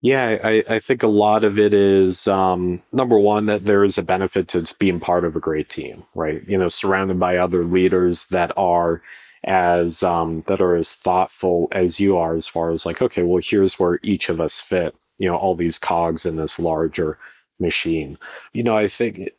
Yeah, 0.00 0.38
I, 0.44 0.64
I 0.70 0.78
think 0.78 1.02
a 1.02 1.08
lot 1.08 1.42
of 1.42 1.58
it 1.58 1.74
is 1.74 2.28
um, 2.28 2.82
number 2.92 3.18
one 3.18 3.46
that 3.46 3.64
there 3.64 3.82
is 3.82 3.98
a 3.98 4.02
benefit 4.02 4.46
to 4.48 4.64
being 4.78 5.00
part 5.00 5.24
of 5.24 5.34
a 5.34 5.40
great 5.40 5.68
team, 5.68 6.04
right? 6.14 6.46
You 6.46 6.56
know, 6.56 6.68
surrounded 6.68 7.18
by 7.18 7.36
other 7.36 7.64
leaders 7.64 8.26
that 8.26 8.52
are 8.56 9.02
as 9.44 10.02
um, 10.04 10.44
that 10.46 10.60
are 10.60 10.76
as 10.76 10.94
thoughtful 10.94 11.68
as 11.72 11.98
you 11.98 12.16
are, 12.16 12.36
as 12.36 12.46
far 12.46 12.70
as 12.70 12.86
like, 12.86 13.02
okay, 13.02 13.22
well, 13.22 13.42
here's 13.42 13.78
where 13.80 13.98
each 14.04 14.28
of 14.28 14.40
us 14.40 14.60
fit. 14.60 14.94
You 15.16 15.28
know, 15.28 15.36
all 15.36 15.56
these 15.56 15.80
cogs 15.80 16.24
in 16.24 16.36
this 16.36 16.60
larger 16.60 17.18
machine. 17.60 18.18
You 18.52 18.62
know, 18.62 18.76
I 18.76 18.88
think 18.88 19.18
it, 19.18 19.34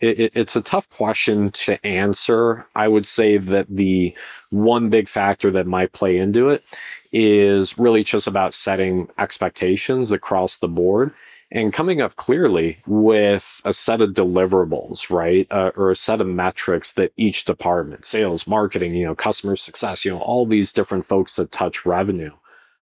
it, 0.00 0.32
it's 0.34 0.56
a 0.56 0.62
tough 0.62 0.88
question 0.90 1.50
to 1.52 1.84
answer. 1.86 2.66
I 2.74 2.88
would 2.88 3.06
say 3.06 3.38
that 3.38 3.66
the 3.68 4.14
one 4.50 4.90
big 4.90 5.08
factor 5.08 5.50
that 5.50 5.66
might 5.66 5.92
play 5.92 6.18
into 6.18 6.48
it 6.48 6.64
is 7.12 7.78
really 7.78 8.04
just 8.04 8.26
about 8.26 8.54
setting 8.54 9.08
expectations 9.18 10.12
across 10.12 10.58
the 10.58 10.68
board 10.68 11.12
and 11.50 11.74
coming 11.74 12.00
up 12.00 12.16
clearly 12.16 12.78
with 12.86 13.60
a 13.66 13.74
set 13.74 14.00
of 14.00 14.10
deliverables, 14.10 15.10
right? 15.10 15.46
Uh, 15.50 15.70
or 15.76 15.90
a 15.90 15.96
set 15.96 16.20
of 16.20 16.26
metrics 16.26 16.92
that 16.92 17.12
each 17.18 17.44
department, 17.44 18.06
sales, 18.06 18.46
marketing, 18.46 18.94
you 18.94 19.04
know, 19.04 19.14
customer 19.14 19.54
success, 19.54 20.04
you 20.04 20.10
know, 20.10 20.20
all 20.20 20.46
these 20.46 20.72
different 20.72 21.04
folks 21.04 21.36
that 21.36 21.52
touch 21.52 21.84
revenue. 21.84 22.32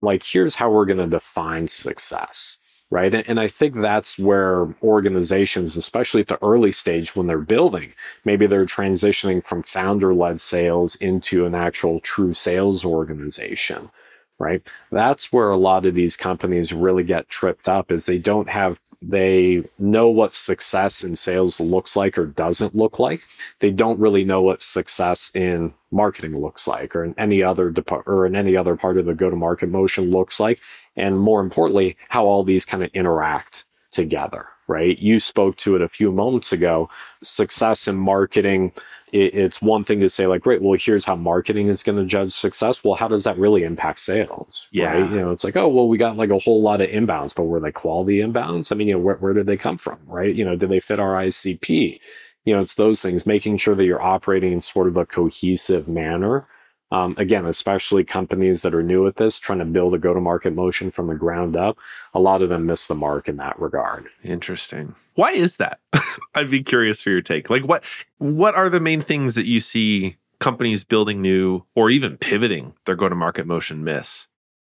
Like, 0.01 0.23
here's 0.23 0.55
how 0.55 0.71
we're 0.71 0.87
going 0.87 0.99
to 0.99 1.07
define 1.09 1.67
success 1.67 2.59
right? 2.93 3.27
And, 3.27 3.41
I 3.41 3.49
think 3.49 3.75
that's 3.77 4.19
where 4.19 4.69
organizations, 4.83 5.79
especially 5.79 6.21
at 6.21 6.27
the 6.27 6.39
early 6.45 6.73
stage 6.73 7.17
when 7.17 7.27
they're 7.27 7.39
building, 7.39 7.95
maybe 8.27 8.47
they're 8.47 8.67
transitioning 8.67 9.43
from 9.43 9.63
founder 9.63 10.13
led 10.13 10.43
sales 10.43 10.95
into 10.97 11.47
an 11.47 11.55
actual 11.55 12.01
true 12.01 12.35
sales 12.35 12.85
organization, 12.85 13.89
right? 14.39 14.61
That's 14.91 15.33
where 15.33 15.49
a 15.49 15.57
lot 15.57 15.87
of 15.87 15.95
these 15.95 16.19
companies 16.19 16.75
really 16.75 17.03
get 17.03 17.31
tripped 17.31 17.67
up 17.67 17.91
is 17.91 18.05
they 18.05 18.19
don't 18.19 18.51
have 18.51 18.79
they 19.05 19.65
know 19.81 20.09
what 20.09 20.33
success 20.33 21.03
in 21.03 21.17
sales 21.17 21.59
looks 21.59 21.97
like 21.97 22.17
or 22.17 22.27
doesn't 22.27 22.77
look 22.77 23.01
like. 23.01 23.23
They 23.59 23.71
don't 23.71 23.99
really 23.99 24.25
know 24.25 24.43
what 24.43 24.63
success 24.63 25.33
in 25.35 25.75
marketing 25.91 26.41
looks 26.41 26.69
like 26.69 26.95
or 26.95 27.05
in 27.05 27.15
any 27.19 27.43
other 27.43 27.71
depart 27.71 28.05
or 28.07 28.27
in 28.27 28.37
any 28.37 28.57
other 28.57 28.77
part 28.77 28.99
of 28.99 29.07
the 29.07 29.15
go 29.15 29.29
to 29.29 29.35
market 29.35 29.69
motion 29.69 30.13
looks 30.13 30.39
like 30.39 30.61
and 30.97 31.19
more 31.19 31.41
importantly, 31.41 31.97
how 32.09 32.25
all 32.27 32.45
these 32.45 32.65
kind 32.65 32.83
of 32.83 32.91
interact 32.95 33.65
together, 33.91 34.47
right? 34.69 34.99
You 34.99 35.19
spoke 35.19 35.57
to 35.59 35.77
it 35.77 35.83
a 35.83 35.89
few 35.89 36.13
moments 36.13 36.53
ago. 36.53 36.89
Success 37.23 37.87
in 37.87 37.97
marketing, 37.97 38.73
it's 39.13 39.61
one 39.61 39.85
thing 39.85 40.01
to 40.01 40.09
say, 40.09 40.27
like, 40.27 40.41
great, 40.41 40.63
well, 40.63 40.79
here's 40.81 41.05
how 41.05 41.17
marketing 41.17 41.69
is 41.69 41.83
going 41.83 41.99
to 41.99 42.05
judge 42.07 42.33
success. 42.33 42.83
Well, 42.83 42.95
how 42.95 43.09
does 43.09 43.25
that 43.25 43.39
really 43.39 43.63
impact 43.63 43.99
sales? 43.99 44.67
Yeah. 44.73 44.93
Right? 44.93 45.11
You 45.11 45.21
know, 45.21 45.31
it's 45.31 45.45
like, 45.45 45.57
oh, 45.57 45.69
well, 45.69 45.87
we 45.87 45.99
got 45.99 46.17
like 46.17 46.31
a 46.31 46.39
whole 46.39 46.63
lot 46.63 46.81
of 46.81 46.89
inbounds, 46.89 47.35
but 47.35 47.45
were 47.45 47.61
they 47.61 47.73
quality 47.73 48.19
inbounds? 48.19 48.73
I 48.73 48.75
mean, 48.75 48.89
you 48.89 48.95
know, 48.95 49.01
where, 49.01 49.17
where 49.17 49.35
did 49.35 49.47
they 49.47 49.59
come 49.59 49.77
from? 49.77 49.99
Right? 50.07 50.35
You 50.35 50.45
know, 50.45 50.57
did 50.57 50.71
they 50.71 50.81
fit 50.81 50.99
our 50.99 51.15
ICP? 51.15 52.01
You 52.45 52.57
know, 52.57 52.63
it's 52.63 52.75
those 52.75 53.03
things, 53.03 53.27
making 53.27 53.59
sure 53.59 53.75
that 53.75 53.85
you're 53.85 54.03
operating 54.03 54.53
in 54.53 54.63
sort 54.63 54.89
of 54.89 54.97
a 54.97 55.07
cohesive 55.07 55.89
manner 55.89 56.49
um, 56.93 57.15
again, 57.17 57.47
especially 57.47 58.05
companies 58.05 58.61
that 58.61 58.75
are 58.75 58.83
new 58.83 59.07
at 59.07 59.17
this, 59.17 59.39
trying 59.39 59.61
to 59.61 59.65
build 59.65 59.95
a 59.95 59.99
go 59.99 60.13
to 60.13 60.21
market 60.21 60.55
motion 60.55 60.91
from 60.91 61.07
the 61.07 61.15
ground 61.15 61.57
up, 61.57 61.79
a 62.13 62.21
lot 62.21 62.43
of 62.43 62.51
them 62.51 62.67
miss 62.67 62.87
the 62.87 62.95
mark 62.95 63.29
in 63.29 63.39
that 63.39 63.59
regard. 63.59 64.09
Interesting. 64.23 64.95
Why 65.15 65.33
is 65.33 65.57
that? 65.57 65.81
I'd 66.35 66.51
be 66.51 66.63
curious 66.63 67.01
for 67.01 67.09
your 67.09 67.23
take. 67.23 67.49
Like, 67.49 67.65
what 67.65 67.83
what 68.19 68.55
are 68.55 68.69
the 68.69 68.79
main 68.79 69.01
things 69.01 69.37
that 69.37 69.47
you 69.47 69.59
see 69.59 70.19
companies 70.39 70.85
building 70.85 71.23
new 71.23 71.65
or 71.75 71.89
even 71.89 72.19
pivoting 72.19 72.75
their 72.85 72.97
go 72.97 73.09
to 73.09 73.15
market 73.15 73.47
motion 73.47 73.85
miss? 73.85 74.27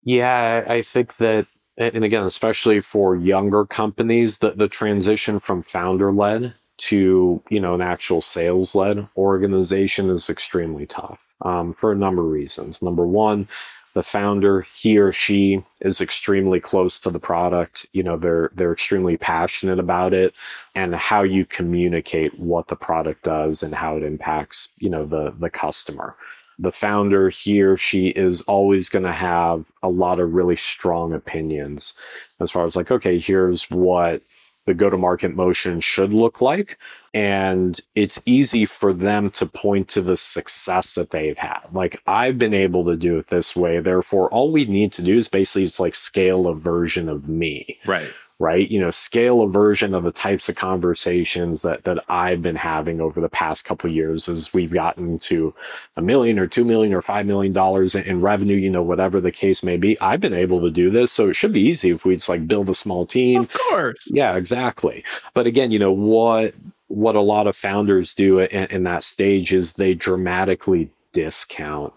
Yeah, 0.03 0.63
I 0.65 0.83
think 0.83 1.17
that 1.17 1.47
and 1.77 2.05
again, 2.05 2.23
especially 2.23 2.79
for 2.79 3.17
younger 3.17 3.65
companies, 3.65 4.37
the, 4.37 4.51
the 4.51 4.69
transition 4.69 5.37
from 5.39 5.61
founder 5.61 6.13
led 6.13 6.53
to 6.77 7.41
you 7.49 7.59
know 7.59 7.73
an 7.73 7.81
actual 7.81 8.21
sales 8.21 8.75
led 8.75 9.07
organization 9.17 10.09
is 10.09 10.29
extremely 10.29 10.85
tough 10.85 11.33
um, 11.41 11.73
for 11.73 11.91
a 11.91 11.95
number 11.95 12.21
of 12.21 12.29
reasons. 12.29 12.81
Number 12.81 13.05
one 13.07 13.47
the 13.95 14.03
founder 14.03 14.61
he 14.73 14.97
or 14.97 15.13
she 15.13 15.63
is 15.79 16.01
extremely 16.01 16.59
close 16.59 16.99
to 16.99 17.09
the 17.09 17.19
product. 17.19 17.87
You 17.93 18.03
know 18.03 18.17
they're 18.17 18.51
they're 18.53 18.73
extremely 18.73 19.15
passionate 19.15 19.79
about 19.79 20.13
it 20.13 20.33
and 20.75 20.93
how 20.93 21.23
you 21.23 21.45
communicate 21.45 22.37
what 22.37 22.67
the 22.67 22.75
product 22.75 23.23
does 23.23 23.63
and 23.63 23.73
how 23.73 23.95
it 23.95 24.03
impacts 24.03 24.69
you 24.77 24.89
know 24.89 25.05
the 25.05 25.33
the 25.39 25.49
customer. 25.49 26.15
The 26.59 26.73
founder 26.73 27.29
he 27.29 27.61
or 27.61 27.77
she 27.77 28.09
is 28.09 28.41
always 28.41 28.89
going 28.89 29.05
to 29.05 29.13
have 29.13 29.71
a 29.81 29.89
lot 29.89 30.19
of 30.19 30.33
really 30.33 30.57
strong 30.57 31.13
opinions 31.13 31.95
as 32.41 32.51
far 32.51 32.65
as 32.67 32.75
like 32.75 32.91
okay 32.91 33.17
here's 33.17 33.69
what 33.71 34.21
the 34.65 34.73
go 34.73 34.89
to 34.89 34.97
market 34.97 35.35
motion 35.35 35.79
should 35.79 36.13
look 36.13 36.41
like. 36.41 36.77
And 37.13 37.79
it's 37.95 38.21
easy 38.25 38.65
for 38.65 38.91
them 38.91 39.29
to 39.31 39.45
point 39.45 39.87
to 39.89 40.01
the 40.01 40.17
success 40.17 40.95
that 40.95 41.11
they've 41.11 41.37
had. 41.37 41.61
Like, 41.71 42.01
I've 42.07 42.37
been 42.37 42.53
able 42.53 42.83
to 42.85 42.97
do 42.97 43.17
it 43.17 43.27
this 43.27 43.55
way. 43.55 43.79
Therefore, 43.79 44.29
all 44.31 44.51
we 44.51 44.65
need 44.65 44.91
to 44.93 45.01
do 45.01 45.17
is 45.17 45.29
basically 45.29 45.63
it's 45.63 45.79
like 45.79 45.95
scale 45.95 46.47
a 46.47 46.55
version 46.55 47.07
of 47.07 47.29
me. 47.29 47.79
Right 47.85 48.11
right? 48.39 48.69
You 48.69 48.81
know, 48.81 48.89
scale 48.91 49.41
a 49.41 49.47
version 49.47 49.93
of 49.93 50.03
the 50.03 50.11
types 50.11 50.49
of 50.49 50.55
conversations 50.55 51.61
that 51.61 51.83
that 51.83 52.03
I've 52.09 52.41
been 52.41 52.55
having 52.55 52.99
over 52.99 53.21
the 53.21 53.29
past 53.29 53.65
couple 53.65 53.89
years 53.89 54.27
as 54.27 54.53
we've 54.53 54.73
gotten 54.73 55.17
to 55.19 55.53
a 55.95 56.01
million 56.01 56.37
or 56.37 56.47
two 56.47 56.65
million 56.65 56.93
or 56.93 57.01
five 57.01 57.25
million 57.25 57.53
dollars 57.53 57.95
in 57.95 58.21
revenue, 58.21 58.57
you 58.57 58.69
know, 58.69 58.83
whatever 58.83 59.21
the 59.21 59.31
case 59.31 59.63
may 59.63 59.77
be. 59.77 59.99
I've 60.01 60.21
been 60.21 60.33
able 60.33 60.61
to 60.61 60.71
do 60.71 60.89
this. 60.89 61.11
So 61.11 61.29
it 61.29 61.35
should 61.35 61.53
be 61.53 61.61
easy 61.61 61.91
if 61.91 62.05
we 62.05 62.15
just 62.15 62.29
like 62.29 62.47
build 62.47 62.69
a 62.69 62.75
small 62.75 63.05
team. 63.05 63.41
Of 63.41 63.53
course. 63.53 64.07
Yeah, 64.11 64.35
exactly. 64.35 65.03
But 65.33 65.47
again, 65.47 65.71
you 65.71 65.79
know, 65.79 65.93
what 65.93 66.53
what 66.87 67.15
a 67.15 67.21
lot 67.21 67.47
of 67.47 67.55
founders 67.55 68.13
do 68.13 68.39
in, 68.39 68.65
in 68.65 68.83
that 68.83 69.03
stage 69.03 69.53
is 69.53 69.73
they 69.73 69.93
dramatically 69.93 70.89
discount 71.13 71.93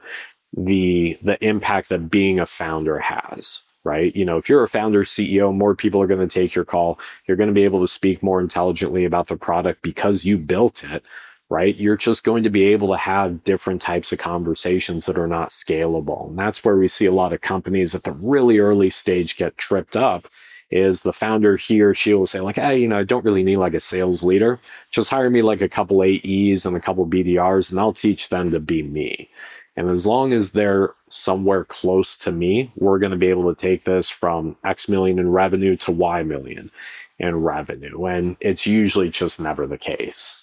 the 0.57 1.18
the 1.22 1.42
impact 1.44 1.88
that 1.88 2.11
being 2.11 2.38
a 2.38 2.46
founder 2.46 2.98
has 2.98 3.62
right? 3.88 4.14
You 4.14 4.27
know, 4.27 4.37
if 4.37 4.51
you're 4.51 4.62
a 4.62 4.68
founder, 4.68 5.03
CEO, 5.03 5.55
more 5.55 5.74
people 5.74 6.03
are 6.03 6.07
going 6.07 6.20
to 6.20 6.33
take 6.33 6.55
your 6.55 6.66
call. 6.66 6.98
You're 7.27 7.38
going 7.38 7.48
to 7.48 7.55
be 7.55 7.64
able 7.64 7.81
to 7.81 7.88
speak 7.88 8.22
more 8.22 8.38
intelligently 8.38 9.07
about 9.07 9.29
the 9.29 9.37
product 9.38 9.81
because 9.81 10.27
you 10.27 10.37
built 10.37 10.85
it, 10.85 11.03
right? 11.48 11.74
You're 11.74 11.96
just 11.96 12.22
going 12.22 12.42
to 12.42 12.51
be 12.51 12.64
able 12.64 12.88
to 12.88 12.98
have 12.98 13.44
different 13.44 13.81
types 13.81 14.12
of 14.12 14.18
conversations 14.18 15.07
that 15.07 15.16
are 15.16 15.27
not 15.27 15.48
scalable. 15.48 16.29
And 16.29 16.38
that's 16.38 16.62
where 16.62 16.77
we 16.77 16.87
see 16.87 17.07
a 17.07 17.12
lot 17.12 17.33
of 17.33 17.40
companies 17.40 17.94
at 17.94 18.03
the 18.03 18.12
really 18.12 18.59
early 18.59 18.90
stage 18.90 19.38
get 19.38 19.57
tripped 19.57 19.96
up 19.96 20.29
is 20.70 21.01
the 21.01 21.14
founder 21.14 21.57
he 21.57 21.81
or 21.81 21.94
she 21.94 22.12
will 22.12 22.27
say 22.27 22.40
like, 22.40 22.57
hey, 22.57 22.79
you 22.79 22.88
know, 22.88 22.98
I 22.98 23.05
don't 23.05 23.24
really 23.24 23.42
need 23.42 23.57
like 23.57 23.72
a 23.72 23.81
sales 23.81 24.22
leader. 24.22 24.61
Just 24.90 25.09
hire 25.09 25.31
me 25.31 25.40
like 25.40 25.62
a 25.62 25.68
couple 25.68 26.03
AEs 26.03 26.66
and 26.66 26.77
a 26.77 26.81
couple 26.81 27.07
BDRs 27.07 27.70
and 27.70 27.81
I'll 27.81 27.94
teach 27.94 28.29
them 28.29 28.51
to 28.51 28.61
be 28.61 28.83
me. 28.83 29.31
And 29.77 29.88
as 29.88 30.07
long 30.07 30.35
as 30.35 30.51
they're 30.51 30.92
somewhere 31.09 31.64
close 31.64 32.16
to 32.18 32.33
me, 32.33 32.73
we're 32.77 32.99
going 32.99 33.12
to 33.12 33.18
be 33.18 33.29
able 33.29 33.53
to 33.53 33.61
take 33.61 33.85
this 33.85 34.09
from 34.11 34.57
X 34.64 34.88
million 34.88 35.18
in 35.18 35.31
revenue 35.31 35.77
to 35.77 35.92
Y 35.92 36.23
million 36.23 36.71
in 37.18 37.37
revenue. 37.37 38.05
And 38.07 38.37
it's 38.40 38.66
usually 38.66 39.11
just 39.11 39.40
never 39.40 39.66
the 39.66 39.79
case. 39.79 40.42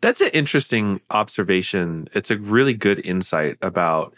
That's 0.00 0.20
an 0.20 0.30
interesting 0.32 1.00
observation. 1.10 2.08
It's 2.12 2.30
a 2.30 2.36
really 2.36 2.74
good 2.74 3.04
insight 3.04 3.56
about 3.62 4.14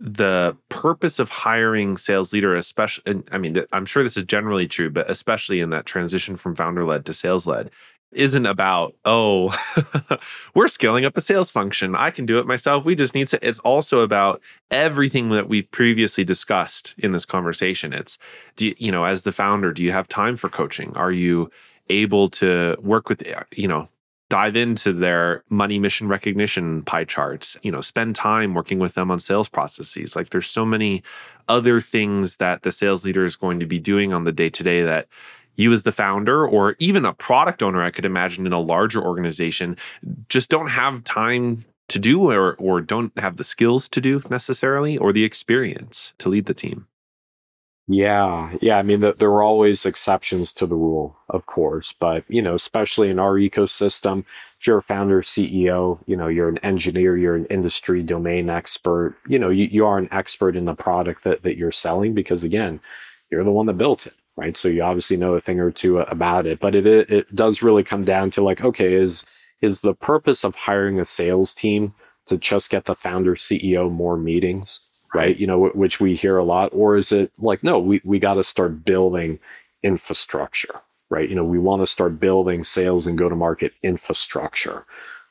the 0.00 0.56
purpose 0.68 1.18
of 1.18 1.30
hiring 1.30 1.96
sales 1.96 2.32
leader, 2.32 2.56
especially, 2.56 3.22
I 3.30 3.38
mean, 3.38 3.64
I'm 3.72 3.86
sure 3.86 4.02
this 4.02 4.16
is 4.16 4.24
generally 4.26 4.66
true, 4.66 4.90
but 4.90 5.08
especially 5.08 5.60
in 5.60 5.70
that 5.70 5.86
transition 5.86 6.36
from 6.36 6.54
founder 6.56 6.84
led 6.84 7.06
to 7.06 7.14
sales 7.14 7.46
led, 7.46 7.70
isn't 8.14 8.46
about, 8.46 8.94
oh, 9.04 9.56
we're 10.54 10.68
scaling 10.68 11.04
up 11.04 11.16
a 11.16 11.20
sales 11.20 11.50
function. 11.50 11.94
I 11.94 12.10
can 12.10 12.26
do 12.26 12.38
it 12.38 12.46
myself. 12.46 12.84
We 12.84 12.94
just 12.94 13.14
need 13.14 13.28
to. 13.28 13.46
It's 13.46 13.58
also 13.60 14.00
about 14.00 14.40
everything 14.70 15.30
that 15.30 15.48
we've 15.48 15.70
previously 15.70 16.24
discussed 16.24 16.94
in 16.98 17.12
this 17.12 17.24
conversation. 17.24 17.92
It's, 17.92 18.18
do 18.56 18.68
you, 18.68 18.74
you 18.78 18.92
know, 18.92 19.04
as 19.04 19.22
the 19.22 19.32
founder, 19.32 19.72
do 19.72 19.82
you 19.82 19.92
have 19.92 20.08
time 20.08 20.36
for 20.36 20.48
coaching? 20.48 20.92
Are 20.96 21.12
you 21.12 21.50
able 21.90 22.30
to 22.30 22.76
work 22.80 23.08
with, 23.08 23.22
you 23.54 23.68
know, 23.68 23.88
dive 24.30 24.56
into 24.56 24.92
their 24.92 25.44
money 25.48 25.78
mission 25.78 26.08
recognition 26.08 26.82
pie 26.82 27.04
charts, 27.04 27.56
you 27.62 27.70
know, 27.70 27.80
spend 27.80 28.16
time 28.16 28.54
working 28.54 28.78
with 28.78 28.94
them 28.94 29.10
on 29.10 29.20
sales 29.20 29.48
processes. 29.48 30.16
Like 30.16 30.30
there's 30.30 30.46
so 30.46 30.64
many 30.64 31.02
other 31.48 31.80
things 31.80 32.38
that 32.38 32.62
the 32.62 32.72
sales 32.72 33.04
leader 33.04 33.24
is 33.24 33.36
going 33.36 33.60
to 33.60 33.66
be 33.66 33.78
doing 33.78 34.12
on 34.12 34.24
the 34.24 34.32
day 34.32 34.48
to 34.50 34.62
day 34.62 34.82
that 34.82 35.08
you 35.56 35.72
as 35.72 35.82
the 35.82 35.92
founder 35.92 36.46
or 36.46 36.76
even 36.78 37.04
a 37.04 37.12
product 37.12 37.62
owner 37.62 37.82
i 37.82 37.90
could 37.90 38.04
imagine 38.04 38.46
in 38.46 38.52
a 38.52 38.60
larger 38.60 39.02
organization 39.02 39.76
just 40.28 40.48
don't 40.48 40.68
have 40.68 41.04
time 41.04 41.64
to 41.88 41.98
do 41.98 42.30
or 42.30 42.54
or 42.54 42.80
don't 42.80 43.16
have 43.18 43.36
the 43.36 43.44
skills 43.44 43.88
to 43.88 44.00
do 44.00 44.22
necessarily 44.30 44.96
or 44.98 45.12
the 45.12 45.24
experience 45.24 46.14
to 46.18 46.28
lead 46.28 46.46
the 46.46 46.54
team 46.54 46.86
Yeah, 47.86 48.54
yeah. 48.62 48.78
I 48.78 48.82
mean, 48.82 49.00
the, 49.00 49.12
there 49.12 49.28
are 49.28 49.42
always 49.42 49.84
exceptions 49.84 50.54
to 50.54 50.66
the 50.66 50.74
rule, 50.74 51.16
of 51.28 51.44
course, 51.44 51.92
but 51.92 52.24
you 52.28 52.40
know, 52.40 52.54
especially 52.54 53.10
in 53.10 53.18
our 53.18 53.34
ecosystem, 53.34 54.24
if 54.58 54.66
you're 54.66 54.78
a 54.78 54.82
founder, 54.82 55.20
CEO, 55.20 55.98
you 56.06 56.16
know, 56.16 56.28
you're 56.28 56.48
an 56.48 56.56
engineer, 56.58 57.18
you're 57.18 57.36
an 57.36 57.44
industry 57.46 58.02
domain 58.02 58.48
expert. 58.48 59.16
You 59.28 59.38
know, 59.38 59.50
you, 59.50 59.66
you 59.66 59.84
are 59.86 59.98
an 59.98 60.08
expert 60.12 60.56
in 60.56 60.64
the 60.64 60.74
product 60.74 61.24
that 61.24 61.42
that 61.42 61.58
you're 61.58 61.70
selling 61.70 62.14
because 62.14 62.42
again, 62.42 62.80
you're 63.30 63.44
the 63.44 63.52
one 63.52 63.66
that 63.66 63.74
built 63.74 64.06
it, 64.06 64.14
right? 64.36 64.56
So 64.56 64.68
you 64.68 64.82
obviously 64.82 65.16
know 65.16 65.34
a 65.34 65.40
thing 65.40 65.60
or 65.60 65.70
two 65.70 66.00
about 66.00 66.46
it. 66.46 66.60
But 66.60 66.74
it 66.74 66.86
it 66.86 67.34
does 67.34 67.62
really 67.62 67.84
come 67.84 68.04
down 68.04 68.30
to 68.32 68.42
like, 68.42 68.62
okay, 68.62 68.94
is 68.94 69.24
is 69.60 69.80
the 69.80 69.94
purpose 69.94 70.44
of 70.44 70.54
hiring 70.54 71.00
a 71.00 71.04
sales 71.04 71.54
team 71.54 71.94
to 72.26 72.38
just 72.38 72.70
get 72.70 72.86
the 72.86 72.94
founder 72.94 73.34
CEO 73.34 73.90
more 73.90 74.16
meetings? 74.16 74.80
right? 75.14 75.38
You 75.38 75.46
know, 75.46 75.68
which 75.68 76.00
we 76.00 76.16
hear 76.16 76.36
a 76.36 76.44
lot, 76.44 76.70
or 76.74 76.96
is 76.96 77.12
it 77.12 77.32
like, 77.38 77.62
no, 77.62 77.78
we, 77.78 78.00
we 78.04 78.18
got 78.18 78.34
to 78.34 78.44
start 78.44 78.84
building 78.84 79.38
infrastructure, 79.82 80.80
right? 81.08 81.28
You 81.28 81.36
know, 81.36 81.44
we 81.44 81.58
want 81.58 81.82
to 81.82 81.86
start 81.86 82.18
building 82.18 82.64
sales 82.64 83.06
and 83.06 83.16
go 83.16 83.28
to 83.28 83.36
market 83.36 83.72
infrastructure 83.82 84.84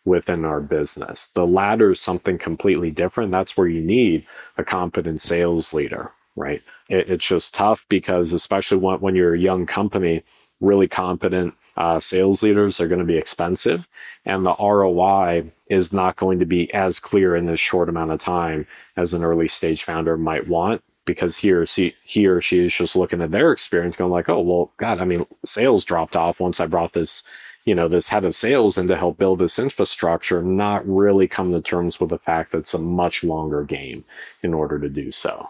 within 0.05 0.45
our 0.45 0.61
business. 0.61 1.27
The 1.27 1.45
latter 1.45 1.91
is 1.91 1.99
something 1.99 2.37
completely 2.37 2.91
different. 2.91 3.31
That's 3.31 3.57
where 3.57 3.67
you 3.67 3.81
need 3.81 4.25
a 4.57 4.63
competent 4.63 5.19
sales 5.21 5.73
leader, 5.73 6.11
right? 6.35 6.61
It, 6.89 7.09
it's 7.09 7.27
just 7.27 7.53
tough 7.53 7.85
because, 7.89 8.33
especially 8.33 8.77
when, 8.77 8.99
when 8.99 9.15
you're 9.15 9.35
a 9.35 9.39
young 9.39 9.65
company, 9.65 10.23
really 10.59 10.87
competent 10.87 11.53
uh, 11.75 11.99
sales 11.99 12.43
leaders 12.43 12.79
are 12.79 12.87
going 12.87 12.99
to 12.99 13.05
be 13.05 13.17
expensive 13.17 13.87
and 14.25 14.45
the 14.45 14.55
ROI 14.59 15.51
is 15.67 15.91
not 15.91 16.15
going 16.15 16.39
to 16.39 16.45
be 16.45 16.71
as 16.73 16.99
clear 16.99 17.35
in 17.35 17.45
this 17.45 17.59
short 17.59 17.89
amount 17.89 18.11
of 18.11 18.19
time 18.19 18.67
as 18.95 19.13
an 19.13 19.23
early 19.23 19.47
stage 19.47 19.83
founder 19.83 20.15
might 20.15 20.47
want 20.47 20.83
because 21.05 21.37
he 21.37 21.51
or 21.51 21.65
she, 21.65 21.95
he 22.03 22.27
or 22.27 22.41
she 22.41 22.59
is 22.59 22.73
just 22.73 22.95
looking 22.95 23.21
at 23.21 23.31
their 23.31 23.51
experience 23.51 23.95
going 23.95 24.11
like, 24.11 24.29
oh, 24.29 24.39
well, 24.39 24.71
God, 24.77 25.01
I 25.01 25.05
mean, 25.05 25.25
sales 25.43 25.83
dropped 25.83 26.15
off 26.15 26.39
once 26.39 26.59
I 26.59 26.67
brought 26.67 26.93
this, 26.93 27.23
you 27.65 27.75
know, 27.75 27.87
this 27.87 28.07
head 28.07 28.23
of 28.23 28.35
sales 28.35 28.77
in 28.77 28.87
to 28.87 28.95
help 28.95 29.17
build 29.17 29.39
this 29.39 29.59
infrastructure, 29.59 30.41
not 30.41 30.87
really 30.87 31.27
come 31.27 31.51
to 31.51 31.61
terms 31.61 31.99
with 31.99 32.09
the 32.09 32.17
fact 32.17 32.51
that 32.51 32.59
it's 32.59 32.73
a 32.73 32.79
much 32.79 33.23
longer 33.23 33.63
game 33.63 34.05
in 34.43 34.53
order 34.53 34.79
to 34.79 34.87
do 34.87 35.11
so. 35.11 35.49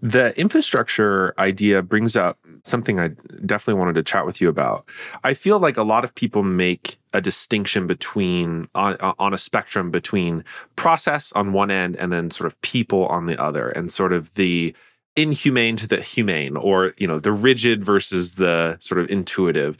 The 0.00 0.38
infrastructure 0.38 1.34
idea 1.38 1.82
brings 1.82 2.16
up 2.16 2.38
something 2.62 3.00
I 3.00 3.08
definitely 3.44 3.78
wanted 3.78 3.94
to 3.94 4.02
chat 4.02 4.26
with 4.26 4.40
you 4.40 4.48
about. 4.48 4.88
I 5.24 5.34
feel 5.34 5.58
like 5.58 5.76
a 5.76 5.82
lot 5.82 6.04
of 6.04 6.14
people 6.14 6.42
make 6.42 6.98
a 7.12 7.20
distinction 7.20 7.86
between 7.86 8.68
on, 8.74 8.96
uh, 9.00 9.14
on 9.18 9.34
a 9.34 9.38
spectrum 9.38 9.90
between 9.90 10.44
process 10.76 11.32
on 11.32 11.52
one 11.52 11.70
end 11.70 11.96
and 11.96 12.12
then 12.12 12.30
sort 12.30 12.46
of 12.46 12.60
people 12.60 13.06
on 13.06 13.26
the 13.26 13.40
other 13.40 13.70
and 13.70 13.92
sort 13.92 14.12
of 14.12 14.34
the 14.34 14.74
inhumane 15.16 15.76
to 15.76 15.86
the 15.86 16.00
humane 16.00 16.56
or 16.56 16.94
you 16.96 17.06
know 17.06 17.18
the 17.18 17.32
rigid 17.32 17.84
versus 17.84 18.36
the 18.36 18.76
sort 18.80 19.00
of 19.00 19.10
intuitive 19.10 19.76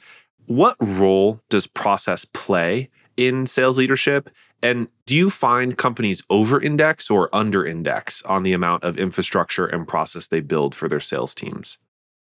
what 0.46 0.74
role 0.80 1.40
does 1.48 1.66
process 1.66 2.24
play 2.24 2.88
in 3.18 3.46
sales 3.46 3.76
leadership 3.76 4.30
and 4.62 4.88
do 5.06 5.16
you 5.16 5.30
find 5.30 5.78
companies 5.78 6.22
over 6.30 6.60
index 6.60 7.10
or 7.10 7.28
under 7.32 7.64
index 7.64 8.22
on 8.22 8.42
the 8.42 8.52
amount 8.52 8.82
of 8.82 8.98
infrastructure 8.98 9.66
and 9.66 9.86
process 9.86 10.26
they 10.26 10.40
build 10.40 10.74
for 10.74 10.88
their 10.88 11.00
sales 11.00 11.34
teams? 11.34 11.78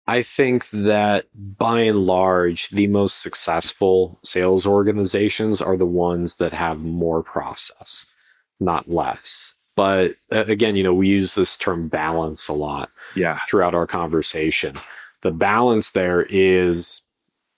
I 0.08 0.22
think 0.22 0.70
that 0.72 1.28
by 1.34 1.82
and 1.82 2.06
large, 2.06 2.70
the 2.70 2.88
most 2.88 3.22
successful 3.22 4.20
sales 4.24 4.66
organizations 4.66 5.62
are 5.62 5.78
the 5.78 5.86
ones 5.86 6.38
that 6.38 6.54
have 6.54 6.80
more 6.80 7.24
process, 7.24 8.12
not 8.60 8.90
less. 8.90 9.56
But 9.76 10.16
again, 10.30 10.76
you 10.76 10.84
know, 10.84 10.94
we 10.94 11.08
use 11.08 11.36
this 11.36 11.56
term 11.56 11.88
balance 11.88 12.48
a 12.48 12.54
lot 12.54 12.90
yeah. 13.16 13.40
throughout 13.48 13.76
our 13.76 13.88
conversation. 13.88 14.76
The 15.22 15.32
balance 15.32 15.92
there 15.92 16.24
is 16.24 17.02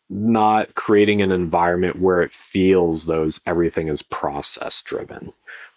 not 0.10 0.76
creating 0.76 1.22
an 1.22 1.32
environment 1.32 2.00
where 2.00 2.22
it 2.22 2.32
feels 2.32 3.06
those 3.06 3.42
everything 3.46 3.88
is 3.88 4.04
process 4.04 4.82
driven 4.84 5.34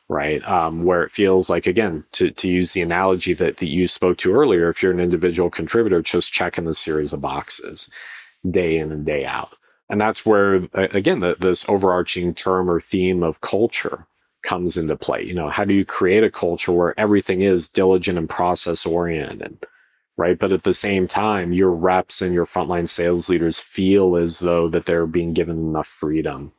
right? 0.09 0.47
Um, 0.49 0.85
where 0.85 1.03
it 1.03 1.13
feels 1.13 1.51
like 1.51 1.67
again 1.67 2.05
to, 2.13 2.31
to 2.31 2.49
use 2.49 2.73
the 2.73 2.83
analogy 2.83 3.35
that, 3.35 3.59
that 3.59 3.69
you 3.69 3.87
spoke 3.87 4.17
to 4.19 4.33
earlier 4.33 4.69
if 4.69 4.83
you're 4.83 4.93
an 4.93 5.01
individual 5.01 5.51
contributor 5.51 6.03
just 6.03 6.33
checking 6.33 6.65
the 6.65 6.75
series 6.75 7.13
of 7.13 7.21
boxes 7.21 7.91
day 8.51 8.79
in 8.79 8.91
and 8.91 9.05
day 9.05 9.25
out. 9.27 9.55
And 9.91 10.01
that's 10.01 10.25
where 10.25 10.67
again 10.75 11.21
the, 11.21 11.37
this 11.39 11.69
overarching 11.69 12.35
term 12.35 12.71
or 12.71 12.81
theme 12.81 13.23
of 13.23 13.41
culture 13.41 14.07
comes 14.43 14.77
into 14.77 14.97
play. 14.97 15.23
You 15.25 15.35
know 15.35 15.51
how 15.51 15.65
do 15.65 15.75
you 15.75 15.85
create 15.85 16.25
a 16.25 16.31
culture 16.31 16.73
where 16.73 16.99
everything 16.99 17.43
is 17.43 17.69
diligent 17.69 18.19
and 18.19 18.29
process 18.29 18.87
oriented 18.87 19.59
right? 20.19 20.39
But 20.39 20.53
at 20.53 20.65
the 20.65 20.75
same 20.75 21.07
time, 21.07 21.53
your 21.53 21.71
reps 21.71 22.21
and 22.21 22.35
your 22.35 22.45
frontline 22.45 22.89
sales 22.89 23.31
leaders 23.31 23.61
feel 23.61 24.17
as 24.17 24.41
though 24.41 24.69
that 24.69 24.85
they're 24.85 25.07
being 25.07 25.33
given 25.33 25.57
enough 25.57 25.87
freedom 25.87 26.53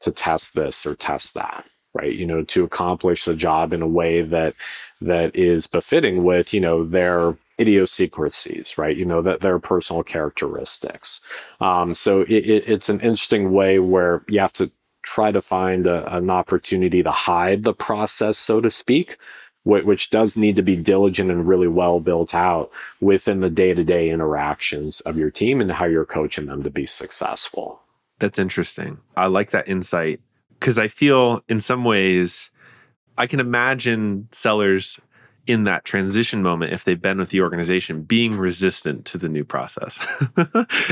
to 0.00 0.10
test 0.10 0.54
this 0.54 0.84
or 0.86 0.96
test 0.96 1.34
that, 1.34 1.66
right? 1.94 2.14
You 2.14 2.26
know, 2.26 2.42
to 2.42 2.64
accomplish 2.64 3.26
the 3.26 3.36
job 3.36 3.74
in 3.74 3.82
a 3.82 3.86
way 3.86 4.22
that 4.22 4.54
that 5.02 5.36
is 5.36 5.66
befitting 5.66 6.24
with, 6.24 6.54
you 6.54 6.60
know, 6.60 6.84
their 6.84 7.36
idiosyncrasies, 7.60 8.78
right? 8.78 8.96
You 8.96 9.04
know, 9.04 9.20
that 9.20 9.40
their 9.40 9.58
personal 9.58 10.02
characteristics. 10.02 11.20
Um, 11.60 11.92
so 11.92 12.22
it, 12.22 12.30
it, 12.30 12.64
it's 12.66 12.88
an 12.88 13.00
interesting 13.00 13.52
way 13.52 13.78
where 13.78 14.24
you 14.26 14.40
have 14.40 14.54
to 14.54 14.72
try 15.02 15.30
to 15.30 15.42
find 15.42 15.86
a, 15.86 16.16
an 16.16 16.30
opportunity 16.30 17.02
to 17.02 17.10
hide 17.10 17.64
the 17.64 17.74
process, 17.74 18.38
so 18.38 18.60
to 18.60 18.70
speak, 18.70 19.18
which 19.64 20.10
does 20.10 20.36
need 20.36 20.56
to 20.56 20.62
be 20.62 20.76
diligent 20.76 21.30
and 21.30 21.46
really 21.46 21.68
well 21.68 22.00
built 22.00 22.34
out 22.34 22.70
within 23.00 23.40
the 23.40 23.50
day 23.50 23.72
to 23.74 23.84
day 23.84 24.10
interactions 24.10 25.00
of 25.02 25.16
your 25.16 25.30
team 25.30 25.60
and 25.60 25.70
how 25.70 25.84
you're 25.84 26.04
coaching 26.04 26.46
them 26.46 26.62
to 26.62 26.70
be 26.70 26.86
successful. 26.86 27.80
That's 28.18 28.38
interesting. 28.38 28.98
I 29.16 29.26
like 29.26 29.50
that 29.50 29.68
insight 29.68 30.20
because 30.58 30.78
I 30.78 30.88
feel 30.88 31.42
in 31.48 31.60
some 31.60 31.84
ways 31.84 32.50
I 33.18 33.26
can 33.26 33.40
imagine 33.40 34.28
sellers 34.32 35.00
in 35.46 35.64
that 35.64 35.84
transition 35.84 36.42
moment 36.42 36.72
if 36.72 36.84
they've 36.84 37.02
been 37.02 37.18
with 37.18 37.30
the 37.30 37.40
organization 37.40 38.02
being 38.02 38.36
resistant 38.36 39.04
to 39.04 39.18
the 39.18 39.28
new 39.28 39.44
process 39.44 39.98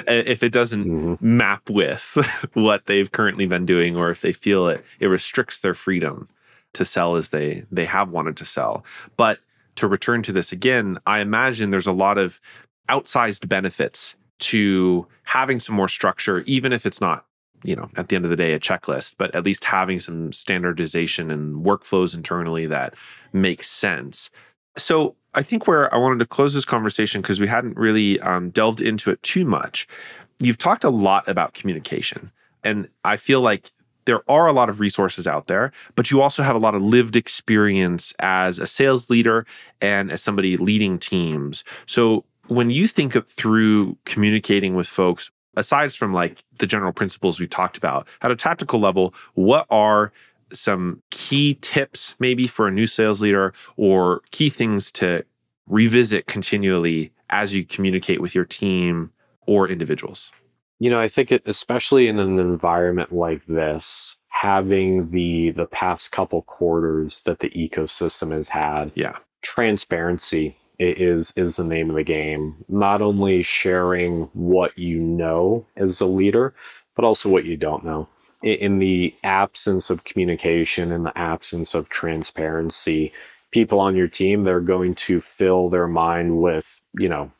if 0.08 0.42
it 0.42 0.52
doesn't 0.52 0.84
mm-hmm. 0.86 1.36
map 1.36 1.70
with 1.70 2.18
what 2.54 2.86
they've 2.86 3.12
currently 3.12 3.46
been 3.46 3.64
doing 3.64 3.96
or 3.96 4.10
if 4.10 4.22
they 4.22 4.32
feel 4.32 4.66
it 4.66 4.84
it 4.98 5.06
restricts 5.06 5.60
their 5.60 5.74
freedom 5.74 6.28
to 6.74 6.84
sell 6.84 7.16
as 7.16 7.30
they 7.30 7.64
they 7.70 7.84
have 7.84 8.10
wanted 8.10 8.36
to 8.38 8.44
sell. 8.44 8.84
But 9.16 9.40
to 9.76 9.88
return 9.88 10.22
to 10.22 10.32
this 10.32 10.52
again, 10.52 10.98
I 11.06 11.20
imagine 11.20 11.70
there's 11.70 11.86
a 11.86 11.92
lot 11.92 12.18
of 12.18 12.40
outsized 12.88 13.48
benefits 13.48 14.16
to 14.40 15.06
having 15.24 15.60
some 15.60 15.74
more 15.74 15.88
structure, 15.88 16.40
even 16.40 16.72
if 16.72 16.86
it's 16.86 17.00
not, 17.00 17.26
you 17.62 17.76
know, 17.76 17.88
at 17.96 18.08
the 18.08 18.16
end 18.16 18.24
of 18.24 18.30
the 18.30 18.36
day, 18.36 18.52
a 18.52 18.60
checklist, 18.60 19.14
but 19.18 19.34
at 19.34 19.44
least 19.44 19.64
having 19.64 20.00
some 20.00 20.32
standardization 20.32 21.30
and 21.30 21.64
workflows 21.64 22.14
internally 22.14 22.66
that 22.66 22.94
make 23.32 23.62
sense. 23.62 24.30
So 24.76 25.14
I 25.34 25.42
think 25.42 25.66
where 25.66 25.92
I 25.94 25.98
wanted 25.98 26.18
to 26.20 26.26
close 26.26 26.54
this 26.54 26.64
conversation 26.64 27.20
because 27.20 27.38
we 27.38 27.46
hadn't 27.46 27.76
really 27.76 28.18
um, 28.20 28.50
delved 28.50 28.80
into 28.80 29.10
it 29.10 29.22
too 29.22 29.44
much. 29.44 29.86
You've 30.38 30.58
talked 30.58 30.84
a 30.84 30.90
lot 30.90 31.28
about 31.28 31.54
communication, 31.54 32.32
and 32.64 32.88
I 33.04 33.16
feel 33.16 33.40
like 33.40 33.70
there 34.10 34.28
are 34.28 34.48
a 34.48 34.52
lot 34.52 34.68
of 34.68 34.80
resources 34.80 35.28
out 35.28 35.46
there, 35.46 35.70
but 35.94 36.10
you 36.10 36.20
also 36.20 36.42
have 36.42 36.56
a 36.56 36.58
lot 36.58 36.74
of 36.74 36.82
lived 36.82 37.14
experience 37.14 38.12
as 38.18 38.58
a 38.58 38.66
sales 38.66 39.08
leader 39.08 39.46
and 39.80 40.10
as 40.10 40.20
somebody 40.20 40.56
leading 40.56 40.98
teams. 40.98 41.62
So 41.86 42.24
when 42.48 42.70
you 42.70 42.88
think 42.88 43.14
of 43.14 43.28
through 43.28 43.96
communicating 44.06 44.74
with 44.74 44.88
folks, 44.88 45.30
aside 45.56 45.92
from 45.92 46.12
like 46.12 46.42
the 46.58 46.66
general 46.66 46.92
principles 46.92 47.38
we 47.38 47.46
talked 47.46 47.76
about, 47.76 48.08
at 48.20 48.32
a 48.32 48.36
tactical 48.36 48.80
level, 48.80 49.14
what 49.34 49.64
are 49.70 50.10
some 50.52 51.00
key 51.12 51.56
tips 51.60 52.16
maybe 52.18 52.48
for 52.48 52.66
a 52.66 52.72
new 52.72 52.88
sales 52.88 53.22
leader 53.22 53.54
or 53.76 54.22
key 54.32 54.50
things 54.50 54.90
to 54.90 55.24
revisit 55.68 56.26
continually 56.26 57.12
as 57.28 57.54
you 57.54 57.64
communicate 57.64 58.20
with 58.20 58.34
your 58.34 58.44
team 58.44 59.12
or 59.46 59.68
individuals? 59.68 60.32
You 60.80 60.90
know, 60.90 61.00
I 61.00 61.08
think 61.08 61.30
it, 61.30 61.42
especially 61.46 62.08
in 62.08 62.18
an 62.18 62.38
environment 62.38 63.12
like 63.12 63.44
this, 63.46 64.18
having 64.28 65.10
the 65.10 65.50
the 65.50 65.66
past 65.66 66.10
couple 66.10 66.42
quarters 66.42 67.20
that 67.22 67.40
the 67.40 67.50
ecosystem 67.50 68.32
has 68.32 68.48
had, 68.48 68.90
yeah, 68.94 69.16
transparency 69.42 70.56
is 70.78 71.32
is 71.36 71.56
the 71.56 71.64
name 71.64 71.90
of 71.90 71.96
the 71.96 72.02
game. 72.02 72.64
Not 72.68 73.02
only 73.02 73.42
sharing 73.42 74.30
what 74.32 74.76
you 74.78 74.98
know 74.98 75.66
as 75.76 76.00
a 76.00 76.06
leader, 76.06 76.54
but 76.96 77.04
also 77.04 77.28
what 77.28 77.44
you 77.44 77.58
don't 77.58 77.84
know. 77.84 78.08
In 78.42 78.78
the 78.78 79.14
absence 79.22 79.90
of 79.90 80.04
communication, 80.04 80.92
in 80.92 81.02
the 81.02 81.16
absence 81.16 81.74
of 81.74 81.90
transparency, 81.90 83.12
people 83.50 83.80
on 83.80 83.96
your 83.96 84.08
team 84.08 84.44
they're 84.44 84.60
going 84.60 84.94
to 84.94 85.20
fill 85.20 85.68
their 85.68 85.88
mind 85.88 86.40
with 86.40 86.80
you 86.94 87.08
know 87.08 87.30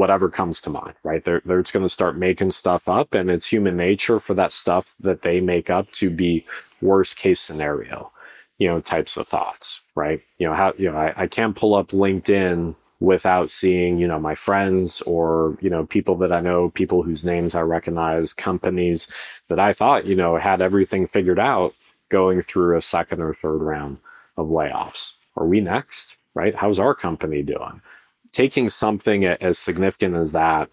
whatever 0.00 0.30
comes 0.30 0.62
to 0.62 0.70
mind, 0.70 0.94
right? 1.02 1.22
They're, 1.24 1.42
they're 1.44 1.60
just 1.60 1.74
going 1.74 1.84
to 1.84 1.90
start 1.90 2.16
making 2.16 2.52
stuff 2.52 2.88
up 2.88 3.12
and 3.12 3.30
it's 3.30 3.46
human 3.46 3.76
nature 3.76 4.18
for 4.18 4.32
that 4.32 4.50
stuff 4.50 4.94
that 5.00 5.20
they 5.20 5.42
make 5.42 5.68
up 5.68 5.92
to 5.92 6.08
be 6.08 6.46
worst 6.80 7.18
case 7.18 7.38
scenario, 7.38 8.10
you 8.56 8.66
know, 8.66 8.80
types 8.80 9.18
of 9.18 9.28
thoughts, 9.28 9.82
right? 9.94 10.22
You 10.38 10.46
know, 10.48 10.54
how, 10.54 10.72
you 10.78 10.90
know, 10.90 10.96
I, 10.96 11.12
I 11.24 11.26
can't 11.26 11.54
pull 11.54 11.74
up 11.74 11.88
LinkedIn 11.88 12.74
without 13.00 13.50
seeing, 13.50 13.98
you 13.98 14.08
know, 14.08 14.18
my 14.18 14.34
friends 14.34 15.02
or, 15.02 15.58
you 15.60 15.68
know, 15.68 15.84
people 15.84 16.16
that 16.16 16.32
I 16.32 16.40
know, 16.40 16.70
people 16.70 17.02
whose 17.02 17.22
names 17.22 17.54
I 17.54 17.60
recognize, 17.60 18.32
companies 18.32 19.12
that 19.48 19.58
I 19.58 19.74
thought, 19.74 20.06
you 20.06 20.14
know, 20.14 20.38
had 20.38 20.62
everything 20.62 21.08
figured 21.08 21.38
out 21.38 21.74
going 22.08 22.40
through 22.40 22.78
a 22.78 22.80
second 22.80 23.20
or 23.20 23.34
third 23.34 23.58
round 23.58 23.98
of 24.38 24.46
layoffs. 24.46 25.12
Are 25.36 25.46
we 25.46 25.60
next? 25.60 26.16
Right? 26.32 26.54
How's 26.54 26.78
our 26.78 26.94
company 26.94 27.42
doing? 27.42 27.82
Taking 28.32 28.68
something 28.68 29.24
as 29.24 29.58
significant 29.58 30.16
as 30.16 30.32
that 30.32 30.68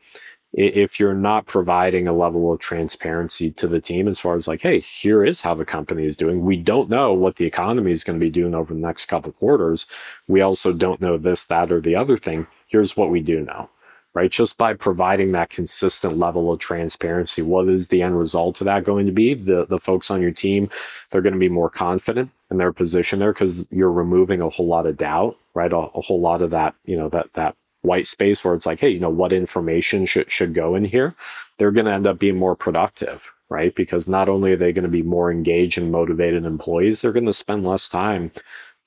if 0.54 1.00
you're 1.00 1.14
not 1.14 1.46
providing 1.46 2.08
a 2.08 2.14
level 2.14 2.52
of 2.52 2.60
transparency 2.60 3.52
to 3.52 3.68
the 3.68 3.82
team 3.82 4.08
as 4.08 4.20
far 4.20 4.36
as 4.36 4.48
like, 4.48 4.62
hey, 4.62 4.80
here 4.80 5.24
is 5.24 5.42
how 5.42 5.54
the 5.54 5.66
company 5.66 6.06
is 6.06 6.18
doing. 6.18 6.44
We 6.44 6.58
don't 6.58 6.90
know 6.90 7.14
what 7.14 7.36
the 7.36 7.46
economy 7.46 7.92
is 7.92 8.04
going 8.04 8.20
to 8.20 8.26
be 8.26 8.32
doing 8.32 8.56
over 8.56 8.74
the 8.74 8.80
next 8.80 9.06
couple 9.06 9.30
of 9.30 9.36
quarters. 9.36 9.86
We 10.28 10.42
also 10.42 10.74
don't 10.74 11.02
know 11.02 11.18
this, 11.18 11.46
that, 11.46 11.72
or 11.72 11.82
the 11.82 11.96
other 11.96 12.18
thing. 12.18 12.48
Here's 12.68 12.96
what 12.96 13.12
we 13.12 13.20
do 13.20 13.42
know, 13.42 13.70
right? 14.14 14.32
Just 14.32 14.58
by 14.58 14.74
providing 14.74 15.34
that 15.34 15.50
consistent 15.50 16.18
level 16.18 16.52
of 16.52 16.60
transparency, 16.60 17.42
what 17.42 17.68
is 17.68 17.90
the 17.90 18.02
end 18.02 18.18
result 18.18 18.62
of 18.62 18.66
that 18.66 18.84
going 18.84 19.06
to 19.06 19.12
be? 19.12 19.34
The 19.34 19.66
the 19.66 19.80
folks 19.80 20.10
on 20.10 20.22
your 20.22 20.32
team, 20.32 20.70
they're 21.12 21.22
going 21.22 21.34
to 21.34 21.40
be 21.40 21.50
more 21.50 21.70
confident 21.70 22.32
in 22.50 22.58
their 22.58 22.74
position 22.74 23.20
there 23.20 23.34
because 23.34 23.68
you're 23.72 23.92
removing 23.92 24.42
a 24.42 24.50
whole 24.50 24.68
lot 24.68 24.86
of 24.86 24.98
doubt, 24.98 25.38
right? 25.54 25.72
A, 25.72 25.78
a 25.78 26.02
whole 26.02 26.22
lot 26.22 26.42
of 26.42 26.52
that, 26.52 26.76
you 26.86 26.98
know, 26.98 27.10
that 27.10 27.28
that 27.34 27.56
white 27.82 28.08
space 28.08 28.44
where 28.44 28.54
it's 28.54 28.66
like, 28.66 28.80
hey, 28.80 28.90
you 28.90 29.00
know, 29.00 29.10
what 29.10 29.34
information 29.34 30.06
should, 30.06 30.32
should 30.32 30.54
go 30.54 30.76
in 30.76 30.86
here, 30.86 31.16
they're 31.58 31.72
going 31.72 31.86
to 31.86 31.94
end 31.94 32.08
up 32.08 32.20
being 32.20 32.38
more 32.38 32.56
productive, 32.56 33.32
right? 33.50 33.74
Because 33.76 34.08
not 34.08 34.30
only 34.30 34.54
are 34.54 34.58
they 34.58 34.74
going 34.74 34.84
to 34.84 34.90
be 34.90 35.04
more 35.04 35.32
engaged 35.32 35.78
and 35.78 35.92
motivated 35.92 36.46
employees, 36.46 37.02
they're 37.02 37.12
going 37.12 37.26
to 37.26 37.34
spend 37.34 37.66
less 37.66 37.88
time 37.88 38.32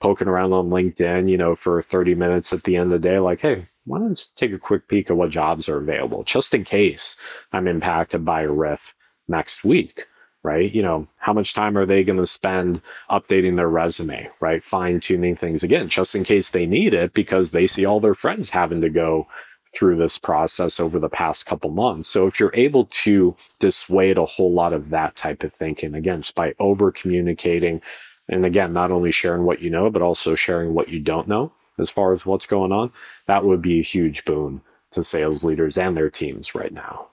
poking 0.01 0.29
around 0.29 0.53
on 0.53 0.71
LinkedIn, 0.71 1.31
you 1.31 1.37
know, 1.37 1.55
for 1.55 1.83
30 1.83 2.15
minutes 2.15 2.53
at 2.53 2.63
the 2.65 2.77
end 2.77 2.93
of 2.93 3.03
the 3.03 3.09
day, 3.09 3.19
like, 3.19 3.41
hey, 3.41 3.67
why 3.85 3.99
don't 3.99 4.19
I 4.19 4.23
take 4.37 4.53
a 4.53 4.59
quick 4.59 4.89
peek 4.89 5.11
at 5.11 5.17
what 5.17 5.31
jobs 5.31 5.69
are 5.69 5.79
available 5.79 6.23
just 6.25 6.55
in 6.55 6.65
case 6.65 7.17
I'm 7.53 7.67
impacted 7.67 8.25
by 8.25 8.43
a 8.43 8.51
RIF 8.51 8.95
next 9.29 9.65
week 9.65 10.07
right? 10.43 10.73
You 10.73 10.83
know, 10.83 11.07
how 11.19 11.33
much 11.33 11.55
time 11.55 11.77
are 11.77 11.87
they 11.87 12.03
going 12.03 12.19
to 12.19 12.27
spend 12.27 12.81
updating 13.11 13.57
their 13.57 13.69
resume, 13.69 14.31
right? 14.41 14.65
Fine 14.65 15.01
tuning 15.01 15.37
things 15.37 15.63
again, 15.63 15.89
just 15.89 16.15
in 16.15 16.25
case 16.25 16.51
they 16.51 16.67
need 16.67 16.95
it 16.95 17.13
because 17.13 17.51
they 17.51 17.67
see 17.67 17.85
all 17.85 18.01
their 18.01 18.15
friends 18.15 18.51
having 18.51 18.81
to 18.81 18.89
go 18.89 19.27
through 19.73 19.97
this 19.97 20.19
process 20.19 20.81
over 20.81 20.99
the 20.99 21.09
past 21.09 21.47
couple 21.47 21.71
months. 21.71 22.09
So 22.09 22.27
if 22.27 22.41
you're 22.41 22.55
able 22.55 22.87
to 22.87 23.37
dissuade 23.59 24.19
a 24.19 24.27
whole 24.27 24.53
lot 24.53 24.73
of 24.73 24.91
that 24.91 25.15
type 25.15 25.45
of 25.45 25.53
thinking, 25.53 25.95
again, 25.95 26.23
just 26.23 26.35
by 26.35 26.55
over 26.59 26.91
communicating, 26.91 27.81
and 28.29 28.45
again, 28.45 28.73
not 28.73 28.91
only 28.91 29.13
sharing 29.13 29.45
what 29.45 29.61
you 29.61 29.71
know, 29.71 29.91
but 29.91 30.03
also 30.03 30.35
sharing 30.35 30.75
what 30.75 30.89
you 30.89 31.01
don't 31.01 31.29
know 31.29 31.53
as 31.79 31.91
far 31.91 32.13
as 32.13 32.27
what's 32.27 32.47
going 32.47 32.73
on, 32.73 32.93
that 33.27 33.45
would 33.45 33.63
be 33.63 33.81
a 33.81 33.85
huge 33.85 34.25
boon 34.25 34.61
to 34.91 35.05
sales 35.05 35.45
leaders 35.45 35.79
and 35.79 35.97
their 35.97 36.11
teams 36.11 36.55
right 36.55 36.73
now. 36.73 37.10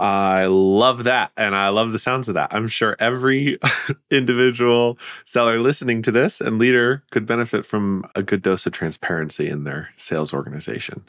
I 0.00 0.46
love 0.46 1.04
that. 1.04 1.30
And 1.36 1.54
I 1.54 1.68
love 1.68 1.92
the 1.92 1.98
sounds 1.98 2.28
of 2.28 2.34
that. 2.34 2.52
I'm 2.54 2.68
sure 2.68 2.96
every 2.98 3.58
individual 4.10 4.98
seller 5.26 5.60
listening 5.60 6.00
to 6.02 6.10
this 6.10 6.40
and 6.40 6.58
leader 6.58 7.02
could 7.10 7.26
benefit 7.26 7.66
from 7.66 8.06
a 8.14 8.22
good 8.22 8.40
dose 8.40 8.64
of 8.64 8.72
transparency 8.72 9.48
in 9.48 9.64
their 9.64 9.90
sales 9.98 10.32
organization. 10.32 11.04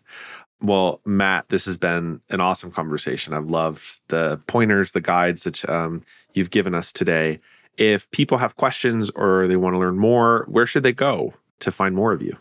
Well, 0.62 1.00
Matt, 1.06 1.48
this 1.48 1.66
has 1.66 1.78
been 1.78 2.20
an 2.30 2.42
awesome 2.42 2.72
conversation. 2.72 3.34
I've 3.34 3.50
loved 3.50 4.02
the 4.10 4.42
pointers, 4.46 4.92
the 4.92 5.02
guides 5.02 5.46
that 5.46 5.68
um, 5.70 6.04
you've 6.34 6.52
given 6.52 6.76
us 6.76 6.92
today. 6.92 7.40
If 7.78 8.12
people 8.12 8.40
have 8.40 8.58
questions 8.58 9.10
or 9.12 9.48
they 9.48 9.56
want 9.56 9.74
to 9.74 9.80
learn 9.80 9.98
more, 9.98 10.46
where 10.50 10.68
should 10.68 10.84
they 10.84 10.92
go 10.92 11.34
to 11.60 11.72
find 11.72 11.96
more 11.96 12.12
of 12.12 12.22
you? 12.22 12.38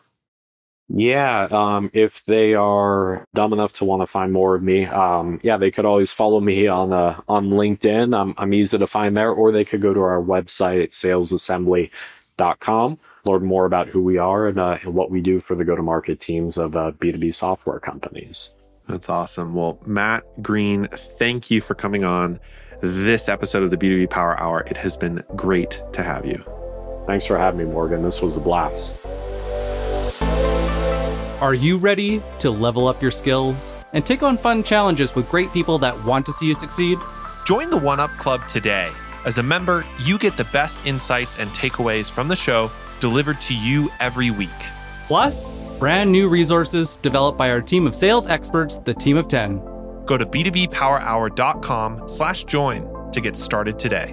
Yeah, 0.92 1.46
um, 1.52 1.88
if 1.92 2.24
they 2.24 2.54
are 2.54 3.24
dumb 3.34 3.52
enough 3.52 3.72
to 3.74 3.84
want 3.84 4.02
to 4.02 4.06
find 4.06 4.32
more 4.32 4.56
of 4.56 4.62
me, 4.62 4.86
um, 4.86 5.38
yeah, 5.42 5.56
they 5.56 5.70
could 5.70 5.84
always 5.84 6.12
follow 6.12 6.40
me 6.40 6.66
on 6.66 6.92
uh, 6.92 7.20
on 7.28 7.50
LinkedIn. 7.50 8.18
I'm, 8.18 8.34
I'm 8.36 8.52
easy 8.52 8.76
to 8.76 8.88
find 8.88 9.16
there, 9.16 9.30
or 9.30 9.52
they 9.52 9.64
could 9.64 9.80
go 9.80 9.94
to 9.94 10.00
our 10.00 10.20
website, 10.20 10.90
salesassembly.com, 10.90 12.98
learn 13.24 13.44
more 13.44 13.66
about 13.66 13.86
who 13.86 14.02
we 14.02 14.18
are 14.18 14.48
and, 14.48 14.58
uh, 14.58 14.78
and 14.82 14.92
what 14.92 15.12
we 15.12 15.20
do 15.20 15.40
for 15.40 15.54
the 15.54 15.64
go 15.64 15.76
to 15.76 15.82
market 15.82 16.18
teams 16.18 16.58
of 16.58 16.76
uh, 16.76 16.90
B2B 16.98 17.34
software 17.34 17.78
companies. 17.78 18.52
That's 18.88 19.08
awesome. 19.08 19.54
Well, 19.54 19.78
Matt 19.86 20.24
Green, 20.42 20.88
thank 20.88 21.52
you 21.52 21.60
for 21.60 21.76
coming 21.76 22.02
on 22.02 22.40
this 22.80 23.28
episode 23.28 23.62
of 23.62 23.70
the 23.70 23.76
B2B 23.76 24.10
Power 24.10 24.40
Hour. 24.40 24.64
It 24.66 24.76
has 24.78 24.96
been 24.96 25.22
great 25.36 25.80
to 25.92 26.02
have 26.02 26.26
you. 26.26 26.44
Thanks 27.06 27.26
for 27.26 27.38
having 27.38 27.64
me, 27.64 27.72
Morgan. 27.72 28.02
This 28.02 28.20
was 28.20 28.36
a 28.36 28.40
blast. 28.40 29.06
Are 31.40 31.54
you 31.54 31.78
ready 31.78 32.20
to 32.40 32.50
level 32.50 32.86
up 32.86 33.00
your 33.00 33.10
skills 33.10 33.72
and 33.94 34.04
take 34.04 34.22
on 34.22 34.36
fun 34.36 34.62
challenges 34.62 35.14
with 35.14 35.26
great 35.30 35.50
people 35.54 35.78
that 35.78 36.04
want 36.04 36.26
to 36.26 36.34
see 36.34 36.44
you 36.44 36.54
succeed? 36.54 36.98
Join 37.46 37.70
the 37.70 37.78
One 37.78 37.98
Up 37.98 38.10
Club 38.18 38.46
today. 38.46 38.90
As 39.24 39.38
a 39.38 39.42
member, 39.42 39.86
you 40.00 40.18
get 40.18 40.36
the 40.36 40.44
best 40.44 40.78
insights 40.84 41.38
and 41.38 41.48
takeaways 41.52 42.10
from 42.10 42.28
the 42.28 42.36
show 42.36 42.70
delivered 43.00 43.40
to 43.40 43.54
you 43.54 43.90
every 44.00 44.30
week. 44.30 44.50
Plus, 45.06 45.58
brand 45.78 46.12
new 46.12 46.28
resources 46.28 46.96
developed 46.96 47.38
by 47.38 47.48
our 47.48 47.62
team 47.62 47.86
of 47.86 47.96
sales 47.96 48.28
experts, 48.28 48.76
the 48.76 48.92
team 48.92 49.16
of 49.16 49.26
10. 49.26 49.60
Go 50.04 50.18
to 50.18 50.26
b2bpowerhour.com 50.26 52.06
slash 52.06 52.44
join 52.44 53.12
to 53.12 53.20
get 53.22 53.34
started 53.34 53.78
today. 53.78 54.12